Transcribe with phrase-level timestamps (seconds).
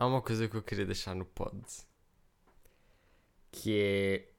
[0.00, 1.62] há uma coisa que eu queria deixar no pod.
[3.52, 4.32] Que é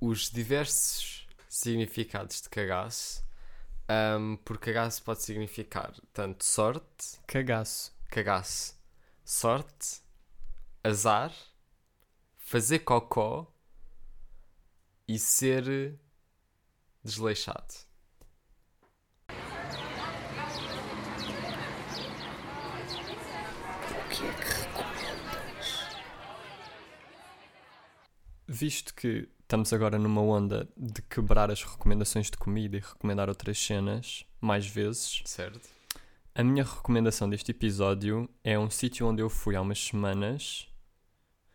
[0.00, 3.22] os diversos significados de cagaço.
[4.18, 7.94] Um, porque cagaço pode significar tanto sorte, Cagaço.
[8.08, 8.74] cagaço,
[9.22, 10.00] sorte,
[10.82, 11.34] azar,
[12.38, 13.52] fazer cocó
[15.06, 15.98] e ser
[17.04, 17.74] desleixado.
[28.46, 33.58] Visto que estamos agora numa onda de quebrar as recomendações de comida e recomendar outras
[33.58, 35.60] cenas mais vezes, Certo?
[36.34, 40.66] a minha recomendação deste episódio é um sítio onde eu fui há umas semanas.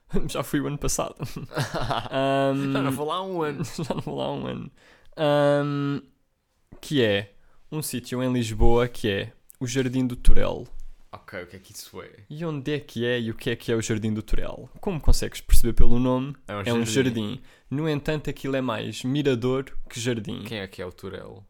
[0.28, 1.16] Já fui o ano passado.
[2.10, 3.64] Ahm, Já não vou lá há um ano.
[3.84, 4.72] já não vou lá há um ano.
[5.18, 6.02] Ahm,
[6.82, 7.34] que é
[7.72, 10.66] um sítio em Lisboa que é o Jardim do Torel.
[11.30, 12.10] Ok, o que é que isso é?
[12.28, 14.68] E onde é que é e o que é que é o Jardim do Torel?
[14.82, 17.40] Como consegues perceber pelo nome, É um é um jardim.
[17.70, 20.44] No entanto, aquilo é mais mirador que jardim.
[20.44, 21.46] Quem é que é o Turel?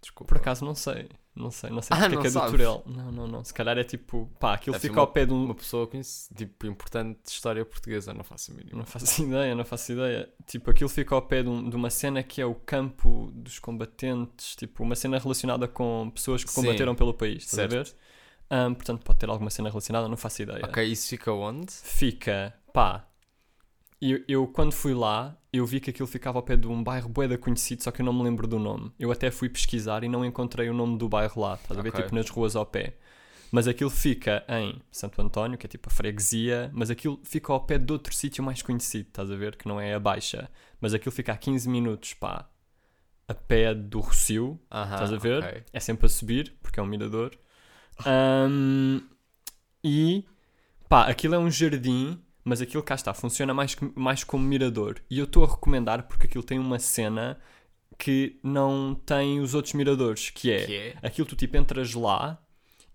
[0.00, 0.28] Desculpa.
[0.34, 1.08] Por acaso não sei.
[1.36, 2.50] Não sei, não sei Ah, porque é não que é do?
[2.50, 2.82] Torel.
[2.86, 3.44] Não, não, não.
[3.44, 5.44] Se calhar é tipo, pá, aquilo Deve fica ao pé de um.
[5.44, 8.78] Uma pessoa conhece, tipo, importante de história portuguesa, não faço a mínima.
[8.78, 10.28] Não faço ideia, não faço ideia.
[10.46, 13.58] Tipo, aquilo fica ao pé de, um- de uma cena que é o campo dos
[13.58, 16.62] combatentes, tipo, uma cena relacionada com pessoas que Sim.
[16.62, 17.94] combateram pelo país, estás a ver?
[18.50, 20.64] Ahm, portanto, pode ter alguma cena relacionada, não faço ideia.
[20.64, 21.72] Ok, isso fica onde?
[21.72, 23.06] Fica, pá.
[24.00, 27.08] Eu, eu quando fui lá, eu vi que aquilo ficava ao pé de um bairro
[27.08, 28.90] boeda conhecido, só que eu não me lembro do nome.
[28.98, 31.90] Eu até fui pesquisar e não encontrei o nome do bairro lá, estás a ver?
[31.90, 32.02] Ok.
[32.02, 32.96] Tipo nas ruas ao pé.
[33.52, 37.60] Mas aquilo fica em Santo António, que é tipo a freguesia, mas aquilo fica ao
[37.60, 39.56] pé de outro sítio mais conhecido, estás a ver?
[39.56, 40.48] Que não é a Baixa.
[40.80, 42.48] Mas aquilo fica a 15 minutos, pá,
[43.28, 45.44] a pé do Rocio, Aham, Estás a ver?
[45.44, 45.64] ok.
[45.72, 47.36] é sempre a subir, porque é um mirador.
[48.06, 49.00] Ahm,
[49.82, 50.24] e
[50.88, 55.00] pá, aquilo é um jardim, mas aquilo cá está, funciona mais, mais como mirador.
[55.10, 57.38] E eu estou a recomendar porque aquilo tem uma cena
[57.98, 60.96] que não tem os outros miradores, que é, Que é?
[61.02, 62.40] aquilo tu tipo entras lá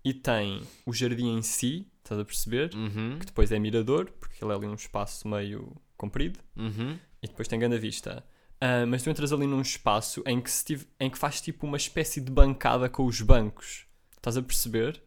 [0.04, 2.74] e tem o jardim em si, estás a perceber?
[2.74, 6.98] Uhum, Que depois é mirador, porque ele é ali um espaço meio comprido uhum.
[7.22, 8.24] e depois tem grande vista.
[8.60, 11.66] Ah, mas tu entras ali num espaço em que, se tive- em que faz tipo
[11.66, 13.85] uma espécie de bancada com os bancos.
[14.26, 15.00] Estás a perceber?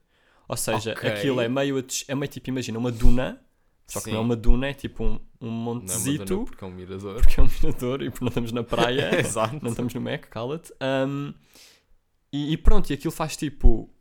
[0.47, 1.09] Ou seja, Ok.
[1.09, 3.41] aquilo é meio, é meio tipo, imagina, uma duna,
[3.85, 4.11] só que Sim.
[4.11, 7.15] não é uma duna, é tipo um, um Não é montezito, porque é um mirador.
[7.21, 9.59] porque é um mirador e porque não estamos na praia, Exato.
[9.61, 10.73] não estamos no Mac, cala-te.
[10.79, 11.33] Ahm,
[12.31, 13.93] e, e pronto, e aquilo faz tipo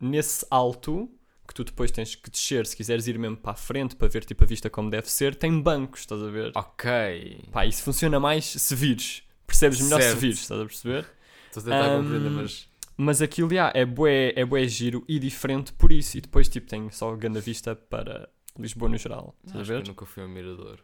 [0.00, 1.10] nesse alto
[1.48, 4.24] que tu depois tens que descer se quiseres ir mesmo para a frente para ver
[4.24, 6.52] tipo a vista como deve ser, tem bancos, estás a ver?
[6.54, 7.48] Ok.
[7.50, 9.22] Pá, isso funciona mais se vires.
[9.46, 10.14] Percebes melhor Certo.
[10.14, 11.06] se vires, estás a perceber?
[11.48, 12.68] Estou a tentar Um, compreender, mas.
[12.96, 16.16] Mas aquilo, já, é bué, é bué giro e diferente por isso.
[16.18, 18.28] E depois, tipo, tem só grande vista para
[18.58, 19.34] Lisboa no geral.
[19.44, 19.82] Estás a Acho que ver?
[19.82, 20.78] eu nunca fui a um mirador.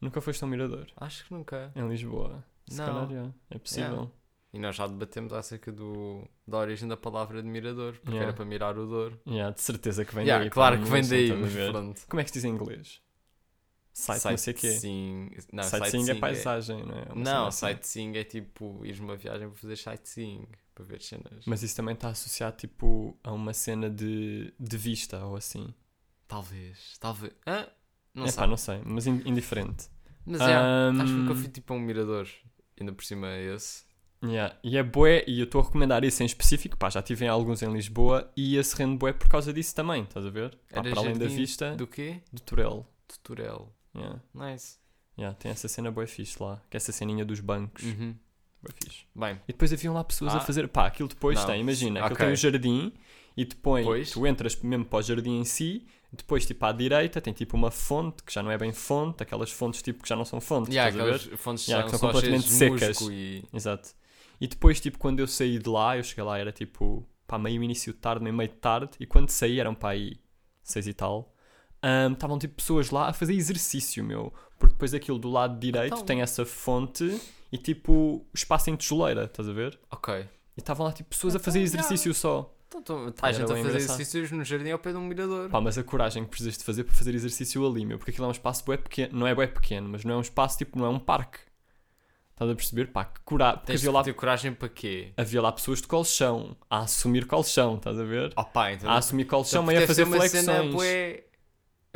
[0.00, 1.72] Nunca foste a um mirador Acho que nunca.
[1.74, 2.44] em Lisboa.
[2.68, 2.86] Se Não.
[2.86, 3.32] calhar, já.
[3.50, 3.90] É possível.
[3.90, 4.10] Yeah.
[4.52, 8.28] E nós já debatemos acerca do, da origem da palavra de mirador, porque Yeah.
[8.28, 9.20] era para mirar o Douro.
[9.26, 10.50] Yeah, de certeza que vem Yeah, daí.
[10.50, 12.00] claro que vem daí, mas pronto.
[12.08, 13.00] Como é que se diz em inglês?
[14.00, 14.68] Site, não sei o quê.
[14.70, 17.02] Sightseeing- Não, Sightseeing é paisagem, não é?
[17.12, 17.66] Uma Não, assim.
[17.66, 21.44] sightseeing é tipo ir numa viagem para fazer sightseeing, para ver cenas.
[21.46, 25.74] Mas isso também está associado, tipo, a uma cena de, de vista ou assim.
[26.26, 27.32] Talvez, talvez.
[27.46, 27.68] Ah,
[28.14, 28.36] não é sei.
[28.36, 29.88] pá, não sei, mas in- indiferente.
[30.24, 32.28] Mas yeah, Ahm, acho que nunca fui tipo a um mirador.
[32.78, 33.82] Ainda por cima é esse.
[34.22, 34.56] Yeah.
[34.62, 37.28] E é bué, e eu estou a recomendar isso em específico, pá, já tive em
[37.28, 40.50] alguns em Lisboa e esse rende bué por causa disso também, estás a ver?
[40.72, 42.20] Pá, para além da vista do, Do quê?
[42.44, 42.86] Torel.
[43.10, 43.72] De Turel.
[43.94, 44.20] Yeah.
[44.34, 44.76] Nice.
[45.18, 48.14] Yeah, tem essa cena bué fixe lá, que é essa ceninha dos bancos, Uhum.
[48.62, 49.04] bué fixe.
[49.14, 50.40] Bem, E depois haviam lá pessoas a Ah.
[50.40, 51.46] fazer, pá, aquilo depois Não.
[51.46, 52.24] tem, imagina, aquilo Ok.
[52.26, 52.92] tem um jardim
[53.36, 54.10] e depois Pois.
[54.12, 57.70] tu entras mesmo para o jardim em si, depois tipo à direita tem tipo uma
[57.70, 60.72] fonte, que já não é bem fonte, aquelas fontes tipo que já não são fontes,
[60.74, 63.00] yeah, a aquelas fontes Yeah, que são completamente secas.
[63.10, 63.44] e...
[63.52, 63.90] Exato.
[64.40, 67.60] E depois, tipo, quando eu saí de lá, eu cheguei lá, era tipo, pá, meio
[67.60, 70.16] início de tarde, meio meio de tarde, e quando saí, eram pá aí
[70.62, 71.34] seis e tal,
[71.82, 74.32] ahm, estavam tipo pessoas lá a fazer exercício, meu.
[74.58, 76.04] Porque depois aquilo do lado direito Então.
[76.04, 77.20] tem essa fonte
[77.52, 79.78] e tipo, espaço em tijoleira, estás a ver?
[79.90, 80.14] Ok.
[80.14, 80.26] E
[80.60, 81.64] estavam lá tipo pessoas a Então, fazer já.
[81.64, 82.52] exercício só.
[82.68, 83.80] Então, então tá a gente a fazer engraçado.
[84.00, 85.48] exercícios no jardim ao pé de um mirador.
[85.48, 88.26] Pá, mas a coragem que precisas de fazer para fazer exercício ali, meu, porque aquilo
[88.26, 90.78] é um espaço bué pequeno, não é bué pequeno, mas não é um espaço tipo,
[90.78, 91.38] não é um parque.
[92.32, 92.88] Estás a perceber?
[92.88, 93.54] Pá, que coragem.
[93.58, 95.12] Porque Tens havia lá ter coragem para quê?
[95.16, 98.32] havia lá pessoas de colchão, a assumir colchão, estás a ver?
[98.36, 98.90] Oh pá, então...
[98.90, 100.74] A assumir colchão, então meio a fazer uma cena flexões.
[100.74, 101.24] bué...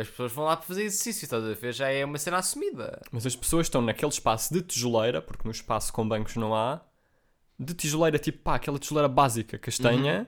[0.02, 1.72] As pessoas vão lá para fazer exercício, estás a ver?
[1.72, 3.00] Já é uma cena assumida.
[3.10, 6.80] Mas as pessoas estão naquele espaço de tijoleira, porque no espaço com bancos não há,
[7.58, 10.26] de tijoleira tipo, pá, aquela tijoleira básica, castanha, Uhum.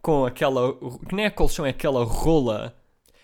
[0.00, 0.72] com aquela,
[1.08, 2.74] que nem é colchão, é aquela rola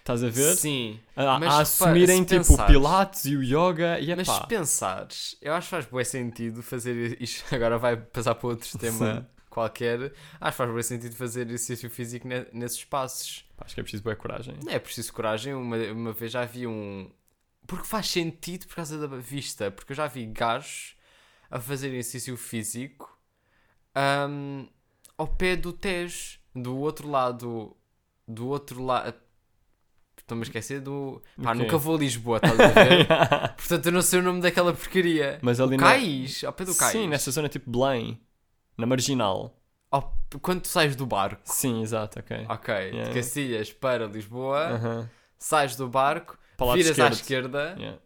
[0.00, 0.56] Estás a ver?
[0.56, 0.98] Sim.
[1.14, 4.40] A, Mas a assumirem tipo o pensares- Pilates e o Yoga e Mas epá.
[4.40, 7.44] se pensares, eu acho que faz bom sentido fazer isto.
[7.54, 9.26] Agora vai passar para outro tema Sim.
[9.48, 10.12] qualquer.
[10.40, 13.44] Acho que faz bom sentido fazer exercício físico ne- nesses espaços.
[13.64, 14.54] Acho que é preciso boa coragem.
[14.66, 15.54] É preciso coragem.
[15.54, 17.10] Uma, uma vez já vi um.
[17.66, 19.70] Porque faz sentido por causa da vista.
[19.70, 20.96] Porque eu já vi gajos
[21.50, 23.16] a fazer exercício físico
[23.94, 24.66] ahm,
[25.16, 27.76] ao pé do Tejo, do outro lado.
[28.26, 29.14] Do outro lado.
[30.18, 31.22] Estou-me a esquecer do.
[31.42, 31.62] Pá, quê?
[31.62, 33.06] nunca vou a Lisboa, estás a ver?
[33.56, 35.38] Portanto, eu não sei o nome daquela porcaria.
[35.42, 36.92] Mas ali o na- Cais, ao pé do Cais.
[36.92, 38.20] Sim, nessa zona tipo Belém.
[38.78, 39.56] Na Marginal.
[39.92, 41.42] Ao- quando tu sais do barco.
[41.44, 42.46] Sim, exato, ok.
[42.48, 43.08] Ok, Yeah.
[43.10, 45.10] de Cacilhas para Lisboa, Aham.
[45.38, 47.12] sais do barco, Para o lado viras à esquerdo.
[47.12, 47.98] esquerda Yeah.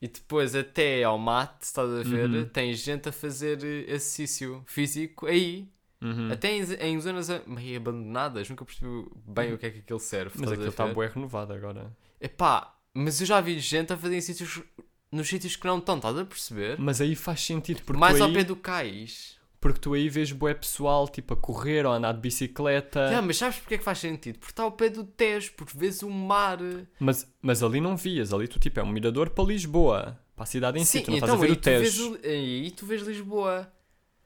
[0.00, 2.28] e depois até ao mate, estás a ver?
[2.28, 2.44] Uhum.
[2.46, 5.66] Tens gente a fazer eh, exercício físico aí.
[6.02, 6.30] Uhum.
[6.32, 10.00] Até em, em zonas a- meio abandonadas, nunca percebi bem o que é que aquilo
[10.00, 10.32] serve.
[10.34, 10.94] Mas estás aquilo está ver?
[10.94, 11.96] bué renovado agora.
[12.20, 14.62] Epá, mas eu já vi gente a fazer exercícios
[15.10, 16.76] nos sítios que não estão, estás a perceber?
[16.78, 19.40] Mas aí faz sentido, porque, Mais tu ao aí, pé do cais.
[19.62, 23.08] Porque tu aí vês bué pessoal tipo a correr ou a andar de bicicleta.
[23.08, 24.38] Já, mas sabes porque é que faz sentido?
[24.40, 26.58] Porque está ao pé do Tejo, porque vês o mar.
[26.98, 30.46] Mas, mas ali não vias, ali tu tipo é um mirador para Lisboa, para a
[30.46, 32.18] cidade em si, Sim, tu não então estás a ver aí o tu, vês, Tejo.
[32.24, 33.72] aí tu vês Lisboa.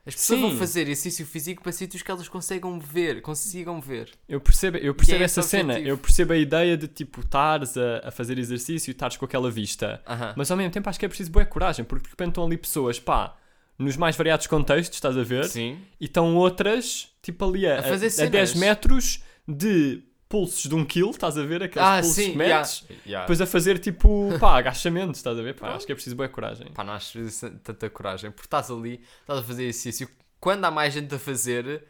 [0.07, 0.49] As pessoas Sim.
[0.49, 4.13] vão fazer exercício físico para sítios que elas consigam ver, consigam ver.
[4.29, 5.89] Eu percebo, eu percebo é essa cena, objetivo.
[5.91, 9.51] eu percebo a ideia de tipo estares a, a fazer exercício e estares com aquela
[9.51, 10.01] vista.
[10.07, 10.33] Aham.
[10.37, 12.57] Mas ao mesmo tempo acho que é preciso boa coragem, porque de repente estão ali
[12.57, 13.37] pessoas, pá,
[13.79, 15.45] nos mais variados contextos, estás a ver?
[15.47, 15.79] Sim.
[16.01, 18.55] E estão outras, tipo ali a, A a, a 10 cenas.
[18.55, 21.63] metros de pulsos de um quilo, estás a ver?
[21.63, 22.35] Aqueles Ah, pulsos sim.
[22.35, 22.81] metros.
[22.89, 23.21] yeah, yeah.
[23.25, 25.55] Depois a fazer tipo, pá, agachamentos, estás a ver?
[25.55, 26.67] Pá, acho que é preciso boa coragem.
[26.73, 27.19] Pá, não acho
[27.63, 28.31] tanta coragem.
[28.31, 30.09] Porque estás ali, estás a fazer exercício.
[30.41, 31.85] Quando há mais gente a fazer,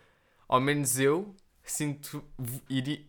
[0.49, 1.35] ao menos eu
[1.65, 2.23] sinto.
[2.69, 3.01] Iria.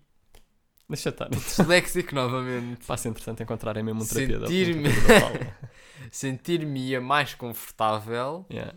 [0.89, 1.27] Deixa estar.
[1.29, 2.85] Disléxico novamente.
[2.85, 4.47] Passa interessante encontrarem mesmo um terapeuta.
[4.47, 4.87] Sentir-me-.
[6.11, 8.75] Sentir-me mais confortável Yeah.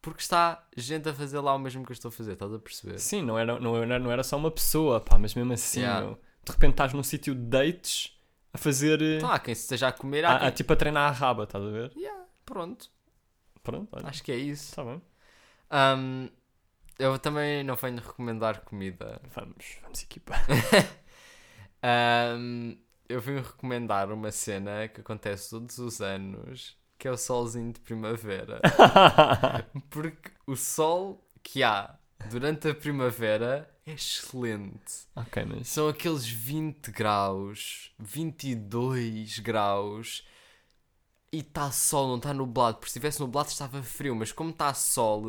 [0.00, 2.32] porque está gente a fazer lá o mesmo que eu estou a fazer.
[2.32, 2.98] Estás a perceber?
[2.98, 6.06] Sim, não era, não, era, não era só uma pessoa, pá, mas mesmo assim, Yeah.
[6.06, 6.14] meu,
[6.44, 8.18] de repente estás num sítio de dates
[8.52, 9.24] a fazer.
[9.24, 10.24] há quem se esteja a comer.
[10.24, 10.50] A, a, quem...
[10.52, 11.92] tipo a treinar a raba, estás a ver?
[11.96, 12.90] Yeah, pronto.
[13.62, 14.70] Pronto, olha, Acho que é isso.
[14.70, 15.00] está bem.
[15.70, 16.26] Ahm,
[16.98, 19.20] eu também não venho recomendar comida.
[19.34, 20.44] Vamos, vamos equipar.
[21.82, 22.76] Ahm,
[23.12, 27.80] eu venho recomendar uma cena que acontece todos os anos, que é o solzinho de
[27.80, 28.60] primavera.
[29.90, 31.98] Porque o sol que há
[32.30, 35.06] durante a primavera é excelente.
[35.14, 35.68] ok, mas.
[35.68, 40.24] São aqueles 20 graus, 22 graus
[41.32, 42.76] e está sol, não está nublado.
[42.78, 45.24] Porque se estivesse nublado estava frio, mas como está sol,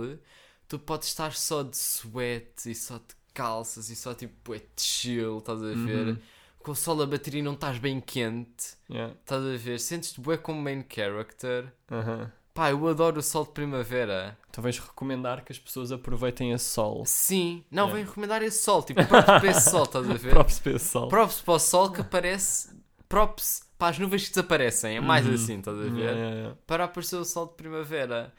[0.68, 5.40] tu podes estar só de suéte e só de calças e só tipo é chill,
[5.40, 6.08] estás a ver?
[6.08, 6.18] Uhum.
[6.64, 9.14] Com o sol a bater e não estás bem quente, Yeah.
[9.20, 9.80] estás a ver?
[9.80, 11.72] Sentes-te bué como main character.
[11.92, 12.32] aham.
[12.54, 14.38] Pá, eu adoro o sol de primavera.
[14.58, 17.04] Vais recomendar que as pessoas aproveitem esse sol.
[17.06, 17.94] Sim, não, Yeah.
[17.96, 20.30] venho recomendar esse sol, tipo, próprio para esse sol, estás a ver?
[20.30, 21.08] Props para esse sol.
[21.10, 22.70] Props para o sol que aparece.
[23.10, 24.98] Props para as nuvens que desaparecem.
[24.98, 25.34] É mais Uhum.
[25.34, 25.92] assim, estás a ver?
[25.98, 26.58] Yeah, yeah.
[26.68, 28.32] Para aparecer o sol de primavera.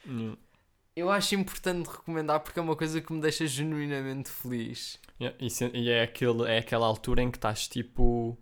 [0.96, 4.98] Eu acho importante recomendar porque é uma coisa que me deixa genuinamente feliz.
[5.24, 8.38] Yeah, E, e é, aquele, é aquela altura em que estás tipo.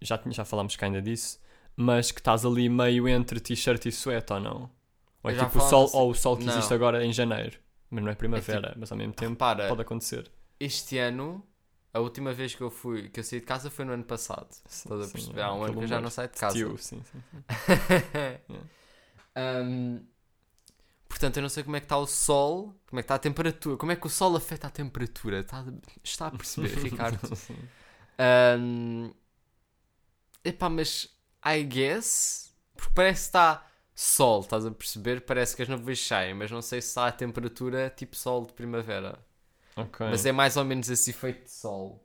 [0.00, 1.40] já, já falámos que ainda disso,
[1.76, 4.70] mas que estás ali meio entre t-shirt e suéte ou não?
[5.22, 6.50] Ou é Já tipo o sol, falámos ou o sol que Não.
[6.50, 7.58] existe agora em janeiro,
[7.90, 10.30] mas não é primavera, mas ao mesmo tempo Repara, pode acontecer.
[10.60, 11.46] este ano,
[11.92, 14.50] a última vez que eu fui, que eu saí de casa foi no ano passado.
[14.66, 15.40] Sim, Estás a perceber?
[15.40, 16.64] é Há um ano que eu já não saio de casa.
[16.64, 17.44] tio, sim, sim, sim.
[19.36, 20.06] Hum,
[21.14, 23.18] portanto, eu não sei como é que está o sol, como é que está a
[23.18, 25.40] temperatura, como é que o sol afeta a temperatura.
[25.40, 25.64] Está,
[26.02, 27.20] está a perceber, Ricardo?
[28.58, 29.12] Um,
[30.44, 31.08] epá, mas
[31.46, 32.44] I guess
[32.74, 35.20] porque parece que está sol, estás a perceber?
[35.20, 38.52] Parece que as nuvens saem, mas não sei se está a temperatura tipo sol de
[38.52, 39.18] primavera.
[39.76, 40.06] Ok.
[40.10, 42.04] Mas é mais ou menos esse efeito de sol.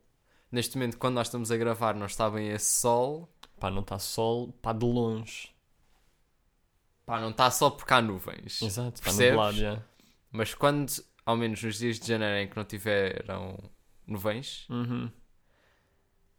[0.50, 3.28] Neste momento, quando nós estamos a gravar, não está bem esse sol.
[3.58, 5.52] Pá, não está sol, pá, de longe.
[7.10, 8.62] Pá, não está sol porque há nuvens.
[8.62, 9.82] Exato, está nublado, já.
[10.30, 10.92] Mas quando,
[11.26, 13.58] ao menos nos dias de janeiro em que não tiveram
[14.06, 15.10] nuvens, Uhum.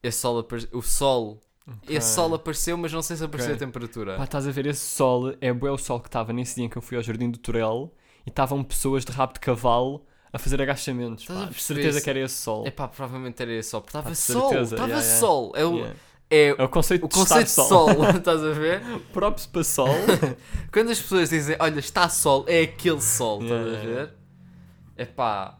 [0.01, 1.96] esse sol apare- o sol, Ok.
[1.98, 3.63] esse sol apareceu, mas não sei se apareceu Ok.
[3.63, 4.16] a temperatura.
[4.18, 6.78] Pá, estás a ver esse sol, é o sol que estava nesse dia em que
[6.78, 7.94] eu fui ao Jardim do Torel
[8.25, 11.24] e estavam pessoas de rabo de cavalo a fazer agachamentos.
[11.24, 12.04] Estás Pá, perceber certeza isso?
[12.06, 12.63] que era esse sol.
[12.66, 13.82] É pá, provavelmente era esse sol.
[13.82, 15.20] Porque Pá, estava sol, estava yeah, yeah.
[15.20, 15.51] sol.
[15.54, 15.96] É o, Yeah.
[16.31, 18.81] É É o conceito o de conceito de estar sol, estás a ver?
[19.13, 19.89] Props para sol.
[20.71, 24.13] Quando as pessoas dizem, olha, está sol, é aquele sol, estás Yeah, a ver?
[24.95, 25.59] É pá,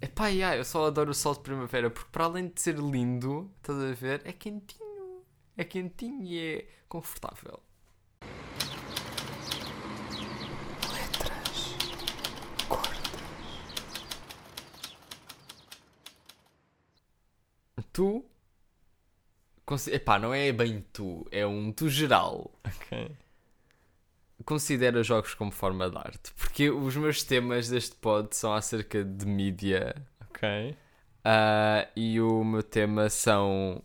[0.00, 2.76] é pá, yeah, eu só adoro o sol de primavera porque para além de ser
[2.78, 5.22] lindo, estás a ver, é quentinho.
[5.56, 7.60] é quentinho e é confortável.
[10.92, 11.76] Letras.
[12.68, 13.08] Cordas.
[17.92, 18.24] Tu.
[19.90, 22.50] Epá, não é bem tu, é um tu geral.
[22.64, 23.10] Ok.
[24.44, 26.32] Considera jogos como forma de arte.
[26.36, 29.94] Porque os meus temas deste pod são acerca de mídia.
[30.30, 30.76] Ok.
[31.24, 33.82] ah, e o meu tema são.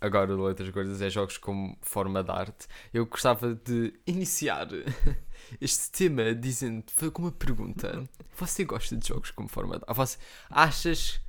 [0.00, 2.66] Agora, de letras gordas, é jogos como forma de arte.
[2.94, 4.68] Eu gostava de iniciar
[5.60, 9.96] este tema dizendo com uma pergunta: Você gosta de jogos como forma de arte?
[9.96, 10.18] Você
[10.48, 11.20] achas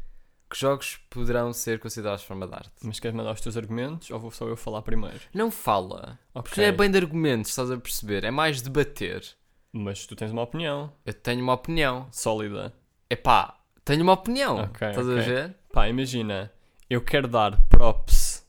[0.49, 2.71] que jogos poderão ser considerados forma de arte?
[2.83, 5.19] Mas queres mandar os teus argumentos ou vou só eu falar primeiro?
[5.33, 6.17] Não fala.
[6.33, 6.43] Ok.
[6.49, 8.23] Porque não é bem de argumentos, estás a perceber?
[8.23, 9.23] É mais debater.
[9.71, 12.07] Mas tu tens uma opinião Eu tenho uma opinião.
[12.11, 12.73] sólida.
[13.09, 14.57] Epá, tenho uma opinião.
[14.63, 15.23] Ok, estás a ok.
[15.23, 15.55] ver?
[15.71, 16.51] Pá, imagina,
[16.89, 18.43] eu quero dar props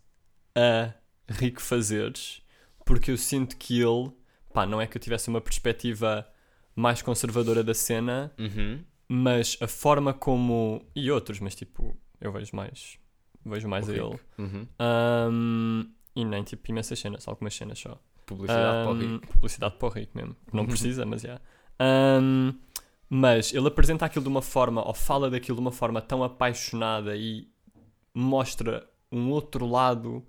[0.56, 0.92] a
[1.28, 2.40] Rico Fazeres
[2.86, 4.10] porque eu sinto que ele,
[4.54, 6.26] pá, não é que eu tivesse uma perspectiva
[6.74, 8.82] mais conservadora da cena, Uhum.
[9.12, 10.86] Mas a forma como.
[10.94, 12.96] e outros, mas tipo, eu vejo mais.
[13.44, 14.20] Vejo mais O a ele.
[14.38, 14.66] Uhum.
[14.78, 18.00] Ahm, e nem tipo imensas cenas, algumas cenas só.
[18.24, 19.26] Publicidade para o Rico.
[19.32, 20.36] Publicidade para o rico mesmo.
[20.52, 20.68] Não Uhum.
[20.68, 21.40] precisa, mas já.
[21.80, 22.52] Ahm,
[23.08, 27.16] mas ele apresenta aquilo de uma forma, ou fala daquilo de uma forma tão apaixonada
[27.16, 27.48] e
[28.14, 30.24] mostra um outro lado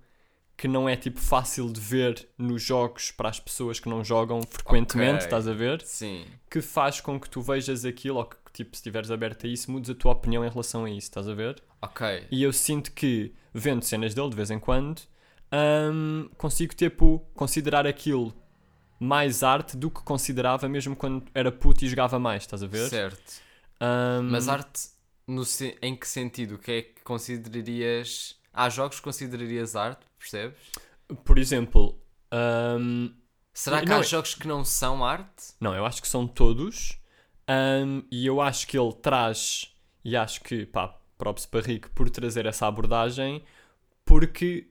[0.56, 4.40] que não é tipo fácil de ver nos jogos para as pessoas que não jogam
[4.48, 5.24] frequentemente, Ok.
[5.26, 5.80] estás a ver?
[5.82, 6.24] Sim.
[6.50, 9.70] Que faz com que tu vejas aquilo ou que tipo, se estiveres aberto a isso,
[9.70, 11.62] mudes a tua opinião em relação a isso, estás a ver?
[11.80, 12.26] Ok.
[12.30, 15.00] E eu sinto que, vendo cenas dele de vez em quando,
[15.92, 18.34] hum, consigo tipo, considerar aquilo
[18.98, 22.88] mais arte do que considerava mesmo quando era puto e jogava mais, estás a ver?
[22.88, 23.40] Certo.
[23.80, 24.90] Hum, Mas arte,
[25.26, 25.42] no
[25.80, 26.54] em que sentido?
[26.54, 28.36] O que é que considerarias.
[28.52, 30.58] Há jogos que considerarias arte, percebes?
[31.24, 31.98] Por exemplo,
[32.78, 33.12] hum,
[33.54, 35.52] Será que Não, há é- jogos que não são arte?
[35.60, 36.98] não, eu acho que são todos.
[37.84, 42.08] Hum, e eu acho que ele traz, e acho que, pá, props para Rick por
[42.10, 43.42] trazer essa abordagem,
[44.04, 44.68] porque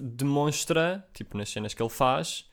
[0.00, 2.46] demonstra, tipo, nas cenas que ele faz,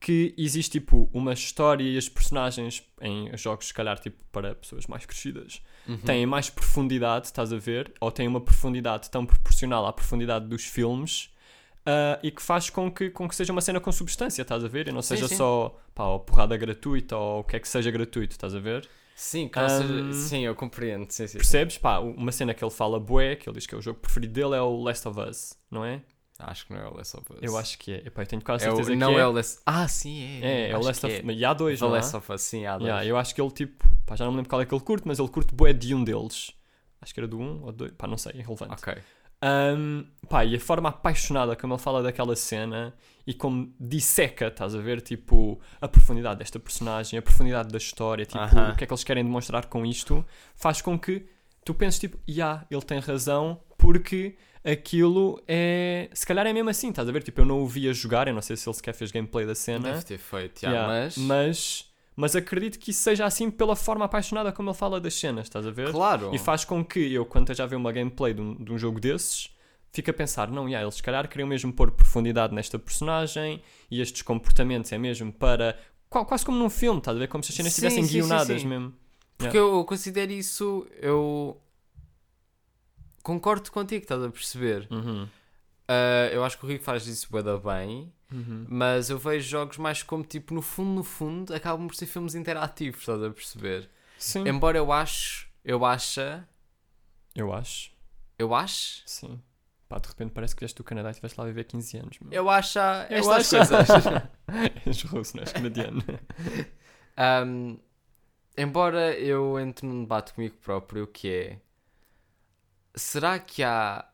[0.00, 4.86] que existe, tipo, uma história e as personagens em jogos, se calhar, tipo, para pessoas
[4.86, 5.96] mais crescidas, Uhum.
[5.98, 7.92] têm mais profundidade, estás a ver?
[8.00, 11.30] Ou têm uma profundidade tão proporcional à profundidade dos filmes
[11.88, 14.68] ah, e que faz com que, com que seja uma cena com substância, estás a
[14.68, 14.88] ver?
[14.88, 15.36] E não Sim, seja sim.
[15.36, 18.88] só pá, ou porrada gratuita ou o que é que seja gratuito, estás a ver?
[19.14, 21.10] Sim, que não seja- sim, eu compreendo.
[21.10, 21.38] Sim, sim.
[21.38, 21.76] Percebes?
[21.78, 24.32] Pá, uma cena que ele fala bué, que ele diz que é o jogo preferido
[24.32, 26.02] dele, é o Last of Us, não é?
[26.38, 27.38] Acho que não é o Last of Us.
[27.42, 27.96] Eu acho que é.
[28.06, 29.20] Epá, eu tenho quase É o- certeza não que é.
[29.22, 29.26] é.
[29.26, 30.68] o Last Ah, sim, é.
[30.68, 31.32] É, é o Last of é.
[31.32, 31.98] E há dois, The não é?
[31.98, 32.86] Last of Us, sim, há dois.
[32.86, 34.84] Yeah, eu acho que ele tipo, pá, já não me lembro qual é que ele
[34.84, 36.52] curte, mas ele curte bué de um deles.
[37.00, 38.74] Acho que era do um ou dois, pá, não sei, é irrelevante.
[38.74, 38.94] Ok.
[39.42, 42.92] Um, pá, e a forma apaixonada como ele fala daquela cena
[43.26, 48.24] e como disseca, estás a ver, tipo, a profundidade desta personagem, a profundidade da história,
[48.24, 48.72] tipo, Aham.
[48.72, 50.24] o que é que eles querem demonstrar com isto,
[50.56, 51.26] faz com que
[51.64, 56.08] tu penses, tipo, yeah, ele tem razão, porque aquilo é.
[56.12, 57.22] Se calhar é mesmo assim, estás a ver?
[57.22, 59.54] Tipo, eu não o via jogar, eu não sei se ele sequer fez gameplay da
[59.54, 59.92] cena.
[59.92, 61.16] Deve ter feito, já, Yeah, mas...
[61.18, 61.87] mas.
[62.20, 65.64] Mas acredito que isso seja assim pela forma apaixonada como ele fala das cenas, estás
[65.64, 65.92] a ver?
[65.92, 66.34] Claro.
[66.34, 68.98] E faz com que eu, quando a ver uma gameplay de um, de um jogo
[68.98, 69.56] desses,
[69.92, 74.00] fique a pensar: não, yeah, eles se calhar queriam mesmo pôr profundidade nesta personagem e
[74.00, 75.78] estes comportamentos é mesmo para.
[76.10, 77.28] qua- Quase como num filme, estás a ver?
[77.28, 78.66] Como se as cenas estivessem sim, sim, guionadas sim.
[78.66, 78.92] mesmo.
[79.36, 80.88] Porque eu considero isso...
[81.00, 81.56] Eu...
[83.22, 84.88] Concordo contigo, estás a perceber?
[84.90, 85.28] Uhum.
[85.86, 87.28] Ah, eu acho que o Rico faz isso
[87.60, 88.66] bem, Uhum.
[88.68, 92.34] mas eu vejo jogos mais como, tipo, no fundo, no fundo, acabam por ser filmes
[92.34, 93.88] interativos, estás a perceber?
[94.18, 94.46] Sim.
[94.46, 96.46] Embora eu acho, eu acha,
[97.34, 97.90] Eu acho.
[98.38, 99.40] eu acho, Sim.
[99.88, 102.18] Pá, de repente parece que vieste do Canadá e estiveste lá a viver 15 anos.
[102.20, 102.30] meu.
[102.30, 103.56] eu acho Eu acho.
[103.56, 103.88] coisas.
[104.86, 106.02] És russo, não és canadiano.
[107.46, 107.80] Um,
[108.56, 111.58] embora eu entre num debate comigo próprio que é
[112.94, 114.08] será que há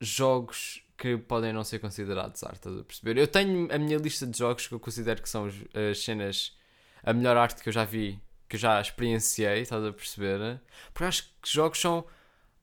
[0.00, 3.18] jogos que podem não ser considerados arte, estás a perceber?
[3.18, 5.54] Eu tenho a minha lista de jogos que eu considero que são as-
[5.90, 6.56] as cenas,
[7.02, 10.60] a melhor arte que eu já vi, que eu já experienciei, estás a perceber?
[10.94, 12.06] Porque acho que jogos são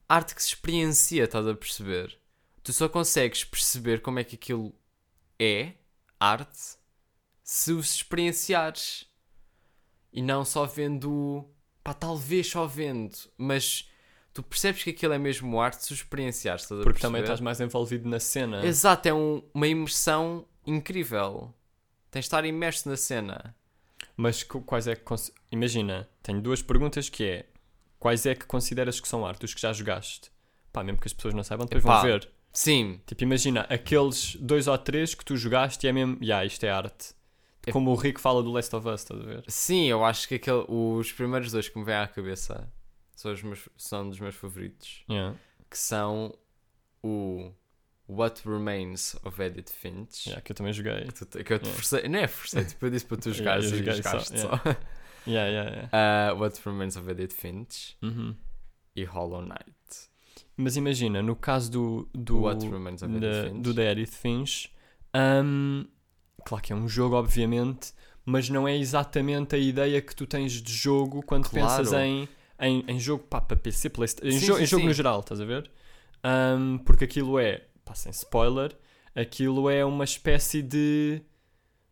[0.08, 2.18] arte que se experiencia, estás a perceber?
[2.62, 4.74] Tu só consegues perceber como é que aquilo
[5.38, 5.74] é
[6.18, 6.78] arte
[7.44, 9.06] se os experienciares
[10.10, 11.46] e não só vendo,
[11.84, 13.86] pá, talvez só vendo, mas
[14.32, 18.20] tu percebes que aquilo é mesmo arte se experienciares, Porque também estás mais envolvido na
[18.20, 18.64] cena.
[18.64, 21.52] Exato, é um- uma imersão incrível.
[22.10, 23.54] Tens de estar imerso na cena.
[24.16, 25.02] Mas qu- quais é que.
[25.52, 27.46] Imagina, tenho duas perguntas que é.
[27.98, 29.44] Quais é que consideras que são arte?
[29.44, 30.30] Os que já jogaste?
[30.72, 32.28] Pá, mesmo que as pessoas não saibam, depois Epá, vão ver.
[32.52, 36.64] Sim, Tipo, imagina, aqueles dois ou três que tu jogaste e é mesmo, yeah, isto
[36.64, 37.14] é arte.
[37.70, 39.44] Como o Rico fala do Last of Us, estás a ver?
[39.46, 42.68] sim, eu acho que aquele, os primeiros dois que me vêm à cabeça
[43.20, 45.04] são, os meus, são dos meus favoritos.
[45.08, 45.36] Yeah.
[45.68, 46.34] Que são
[47.02, 47.52] o
[48.08, 50.26] What Remains of Edith Finch.
[50.26, 51.04] Yeah, que eu também joguei.
[51.04, 51.74] Que, tu- que eu te Yeah.
[51.74, 54.40] forcei, não é forcei, tipo, eu disse para tu Yeah, jogares eu e só, jogaste
[54.40, 54.50] só.
[55.26, 55.88] Yeah, yeah, yeah.
[55.92, 58.34] Ah, What Remains of Edith Finch Uhum.
[58.96, 60.08] e Hollow Knight.
[60.56, 63.62] Mas imagina, no caso do, do, What Remains of Edith da, Finch.
[63.62, 64.72] do da Edith Finch,
[65.14, 65.86] hum,
[66.44, 67.92] claro que é um jogo, obviamente,
[68.24, 71.66] mas não é exatamente a ideia que tu tens de jogo quando Claro.
[71.82, 72.26] pensas em,
[72.60, 73.88] em, em jogo pá, para PC,
[74.22, 74.88] em, Sim, jo- sim, em jogo sim.
[74.88, 75.70] no geral, estás a ver?
[76.24, 78.76] Hum, porque aquilo é, pá, sem spoiler,
[79.14, 81.22] aquilo é uma espécie de.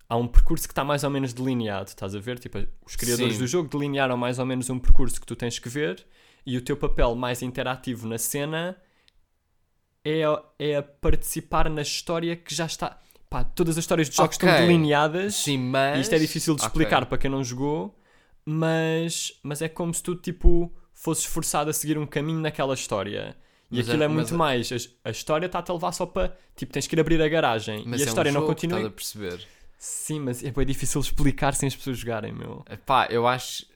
[0.09, 2.39] Há um percurso que está mais ou menos delineado, estás a ver?
[2.39, 5.69] Tipo, os criadores do jogo delinearam mais ou menos um percurso que tu tens que
[5.69, 6.07] ver
[6.47, 8.77] e o teu papel mais interativo na cena
[10.05, 12.99] é, a- é participar na história que já está.
[13.29, 14.49] Pá, todas as histórias dos jogos Ok.
[14.49, 15.99] estão delineadas Sim, mas.
[15.99, 17.95] e isto é difícil de explicar para quem não jogou,
[18.50, 23.37] mas, mas é como se tu, tipo, fosses forçado a seguir um caminho naquela história.
[23.71, 24.88] E Mas aquilo é- é, muito mas- mais.
[25.05, 26.35] A, a história está-te a levar só para.
[26.57, 28.52] Tipo, tens que ir abrir a garagem Mas e a é história um não jogo,
[28.55, 28.78] continua.
[28.78, 29.47] Estás a perceber?
[29.78, 32.64] Sim, mas é bem difícil explicar sem as pessoas jogarem, meu.
[32.87, 33.67] Pá, eu acho.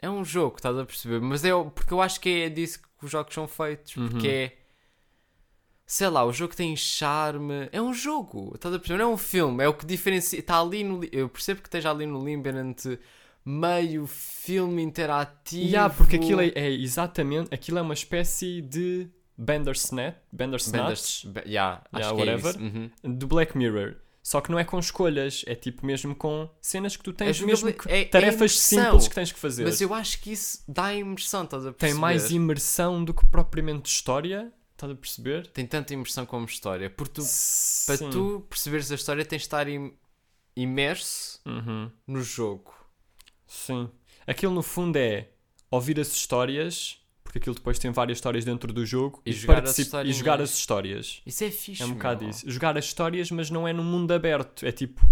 [0.00, 1.20] É um jogo, estás a perceber?
[1.20, 3.94] Mas é porque eu acho que é disso que os jogos são feitos.
[3.94, 4.32] Porque Uhum.
[4.32, 4.52] é.
[5.86, 7.68] Sei lá, o jogo tem charme.
[7.72, 9.02] É um jogo, estás a perceber?
[9.02, 9.62] Não é um filme.
[9.64, 10.38] É o que diferencia.
[10.38, 11.02] Está ali no.
[11.12, 12.98] Eu percebo que esteja ali no limbo entre
[13.44, 15.64] meio filme interativo.
[15.66, 17.52] Yeah, porque aquilo é, é exatamente.
[17.54, 22.50] Aquilo é uma espécie de Bandersnatch, Bandersnatch Bandas- ba- yeah, Yeah, é whatever.
[22.50, 22.58] isso.
[22.60, 22.90] Uhum.
[23.18, 23.96] do Black Mirror.
[24.22, 27.36] Só que não é com escolhas, é tipo mesmo com cenas que tu É tens
[27.36, 29.64] jogabil- mesmo que- é- é tarefas simples que tens que fazer.
[29.64, 32.00] Mas eu acho que isso dá imersão, estás a Tem perceber?
[32.00, 35.46] mais imersão do que propriamente história, estás a perceber?
[35.48, 36.88] Tem tanta imersão como história.
[36.88, 37.22] Porque tu,
[37.86, 39.92] para tu perceberes a história tens de estar im-
[40.56, 41.90] imerso Uhum.
[42.06, 42.72] no jogo.
[43.46, 43.90] Sim.
[44.26, 45.28] Aquilo no fundo é
[45.70, 49.64] ouvir as histórias, porque aquilo depois tem várias histórias dentro do jogo, E e, jogar
[49.64, 51.20] as e jogar as histórias.
[51.26, 52.48] Isso é fixe, É um bocado isso.
[52.50, 54.64] Jogar as histórias, mas não é num mundo aberto.
[54.66, 55.08] É tipo.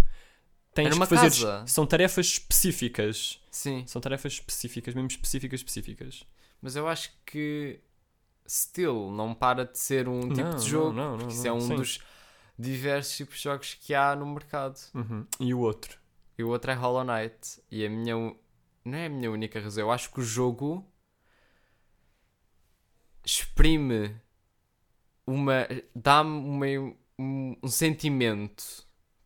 [0.74, 1.44] Tens É que fazer.
[1.44, 1.66] casa.
[1.66, 3.38] São tarefas específicas.
[3.50, 6.24] Sim, São tarefas específicas, mesmo específicas, específicas.
[6.62, 7.78] mas eu acho que
[8.48, 10.92] still não para de ser um tipo Não, de não, jogo.
[10.92, 11.76] não, não, porque isso não, é um sim.
[11.76, 12.00] dos
[12.58, 14.78] diversos tipos de jogos que há no mercado.
[14.94, 15.26] Uhum.
[15.40, 15.98] E o outro?
[16.36, 17.62] E o outro é Hollow Knight.
[17.70, 18.14] E a minha.
[18.84, 19.84] Não é a minha única razão.
[19.84, 20.84] Eu acho que o jogo
[23.24, 24.16] exprime
[25.26, 25.68] uma.
[25.94, 26.78] dá-me
[27.18, 28.64] um, um sentimento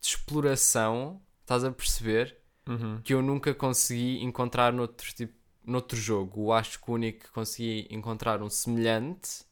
[0.00, 1.20] de exploração.
[1.40, 2.36] Estás a perceber?
[2.68, 3.00] Uhum.
[3.02, 6.46] Que eu nunca consegui encontrar noutro, tipo, noutro jogo.
[6.46, 9.45] Eu acho que o único que consegui encontrar um semelhante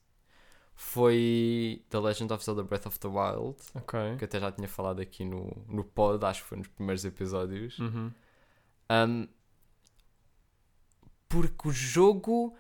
[0.75, 3.57] foi The Legend of Zelda Breath of the Wild.
[3.75, 4.17] Ok.
[4.19, 7.79] Que até já tinha falado aqui no, no pod, acho que foi nos primeiros episódios.
[7.79, 8.13] Uhum.
[8.91, 9.29] Um,
[11.29, 12.57] porque o jogo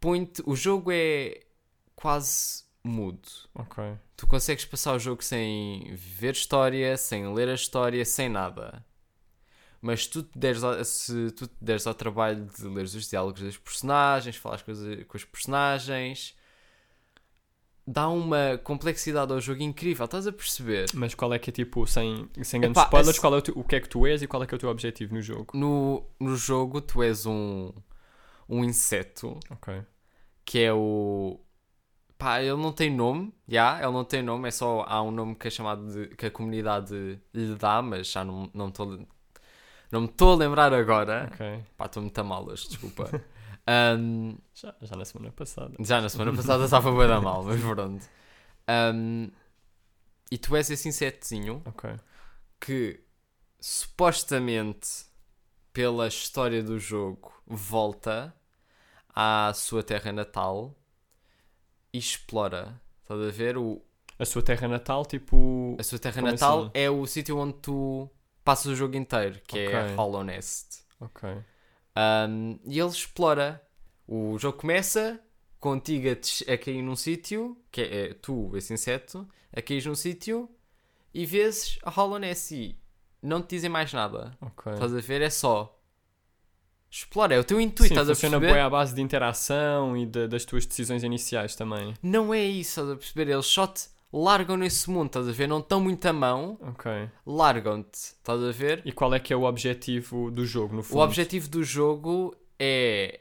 [0.00, 0.42] põe-te.
[0.46, 1.40] O jogo é
[1.94, 3.28] quase mudo.
[3.54, 3.82] Ok.
[4.16, 8.84] Tu consegues passar o jogo sem ver história, sem ler a história, sem nada.
[9.80, 13.42] Mas tu te deres ao- se tu te deres ao trabalho de ler os diálogos
[13.42, 14.72] das personagens, falares com
[15.06, 16.36] com os personagens,
[17.86, 20.04] dá uma complexidade ao jogo incrível.
[20.04, 20.86] Estás a perceber?
[20.94, 23.60] Mas qual é que é tipo, sem, sem grandes Epá, spoilers, esse- qual é o,
[23.60, 25.20] o que é que tu és e qual é que é o teu objetivo no
[25.22, 25.56] jogo?
[25.56, 27.72] No, no jogo, tu és um,
[28.48, 29.82] um inseto Ok.
[30.44, 31.40] que é o.
[32.18, 34.84] Pá, ele não tem nome, já, ele não tem nome, é só.
[34.86, 36.14] Há um nome que é chamado de.
[36.14, 36.94] que a comunidade
[37.34, 39.06] lhe dá, mas já não não estou.
[39.90, 41.28] Não me estou a lembrar agora.
[41.32, 41.64] Ok.
[41.76, 43.10] Pá, estou muito a malas, desculpa.
[43.66, 45.74] Ahm, Já, já na semana passada.
[45.80, 48.04] já na semana passada estava bem da mal, mas pronto.
[48.66, 49.28] Ahm,
[50.30, 51.90] e tu és esse insetinho Ok.
[52.60, 53.00] que
[53.60, 55.04] supostamente
[55.72, 58.34] pela história do jogo volta
[59.14, 60.74] à sua terra natal
[61.92, 62.80] e explora.
[63.02, 63.56] Estás a ver?
[63.58, 63.82] O,
[64.18, 65.76] A sua terra natal, tipo.
[65.78, 66.70] a sua terra Como natal assim?
[66.74, 68.08] é o sítio onde tu
[68.44, 69.96] passas o jogo inteiro, que é Ok.
[69.96, 70.82] Hollow Nest.
[71.00, 71.22] Ok.
[71.96, 73.62] Um, e ele explora.
[74.06, 75.20] O jogo começa
[75.60, 79.94] contigo a, a cair num sítio, que é, é tu, esse inseto, a cair num
[79.94, 80.48] sítio
[81.14, 82.18] e vês a Hollow
[82.50, 82.76] e
[83.22, 84.36] não te dizem mais nada.
[84.40, 84.72] Ok.
[84.72, 85.22] Estás a ver?
[85.22, 85.78] É só.
[86.90, 88.54] Explora, é o teu intuito, Sim, estás a funciona perceber?
[88.58, 91.94] bem à base de interação e de- das tuas decisões iniciais também.
[92.02, 93.32] Não é isso, estás a perceber?
[93.32, 95.46] Eles só te largam nesse mundo, estás a ver?
[95.48, 96.90] Não estão muito à mão, Ok.
[97.26, 98.82] largam-te, estás a ver?
[98.84, 100.98] E qual é que é o objetivo do jogo, no fundo?
[100.98, 103.20] O objetivo do jogo é.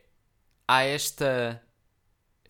[0.68, 1.62] Há esta.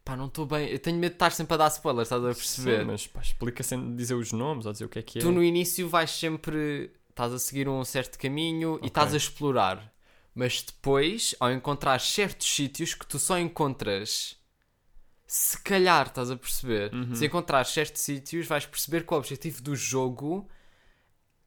[0.04, 0.68] Pá, não estou bem.
[0.70, 2.80] Eu tenho medo de estar sempre a dar spoilers, estás a perceber?
[2.80, 5.22] Sim, mas pá, explica sem dizer os nomes ou dizer o que é que é.
[5.22, 6.92] Tu no início vais sempre.
[7.10, 8.88] Estás a seguir um certo caminho e Ok.
[8.88, 9.94] estás a explorar.
[10.34, 14.38] Mas depois, ao encontrar certos sítios que tu só encontras.
[15.34, 16.94] Se calhar, estás a perceber?
[16.94, 17.16] Uhum.
[17.16, 20.46] Se encontrar certos sítios, vais perceber que o objetivo do jogo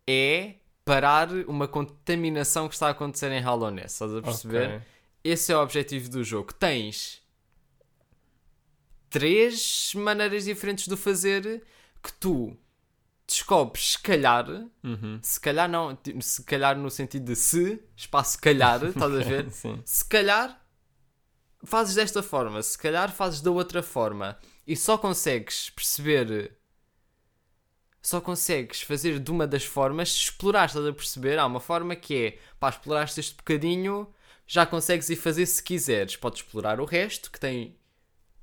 [0.09, 0.55] é
[0.87, 3.77] parar uma contaminação que está a acontecer em Hollow.
[3.77, 4.77] Estás a perceber?
[4.77, 4.81] Ok.
[5.23, 6.55] Esse é o objetivo do jogo.
[6.55, 7.21] Tens
[9.11, 11.63] três maneiras diferentes de fazer
[12.03, 12.57] que tu
[13.27, 14.49] descobres se calhar,
[14.83, 15.19] Uhum.
[15.21, 19.51] se calhar não, se calhar no sentido de se, espaço calhar, estás a ver?
[19.85, 20.64] Se calhar
[21.65, 26.57] fazes desta forma, se calhar fazes da outra forma e só consegues perceber.
[28.03, 31.39] Só consegues fazer de uma das formas se explorar, estás a perceber?
[31.39, 34.13] Há uma forma que é, pá, exploraste este bocadinho,
[34.47, 36.15] já consegues ir fazer se quiseres.
[36.17, 37.75] Podes explorar o resto, que tem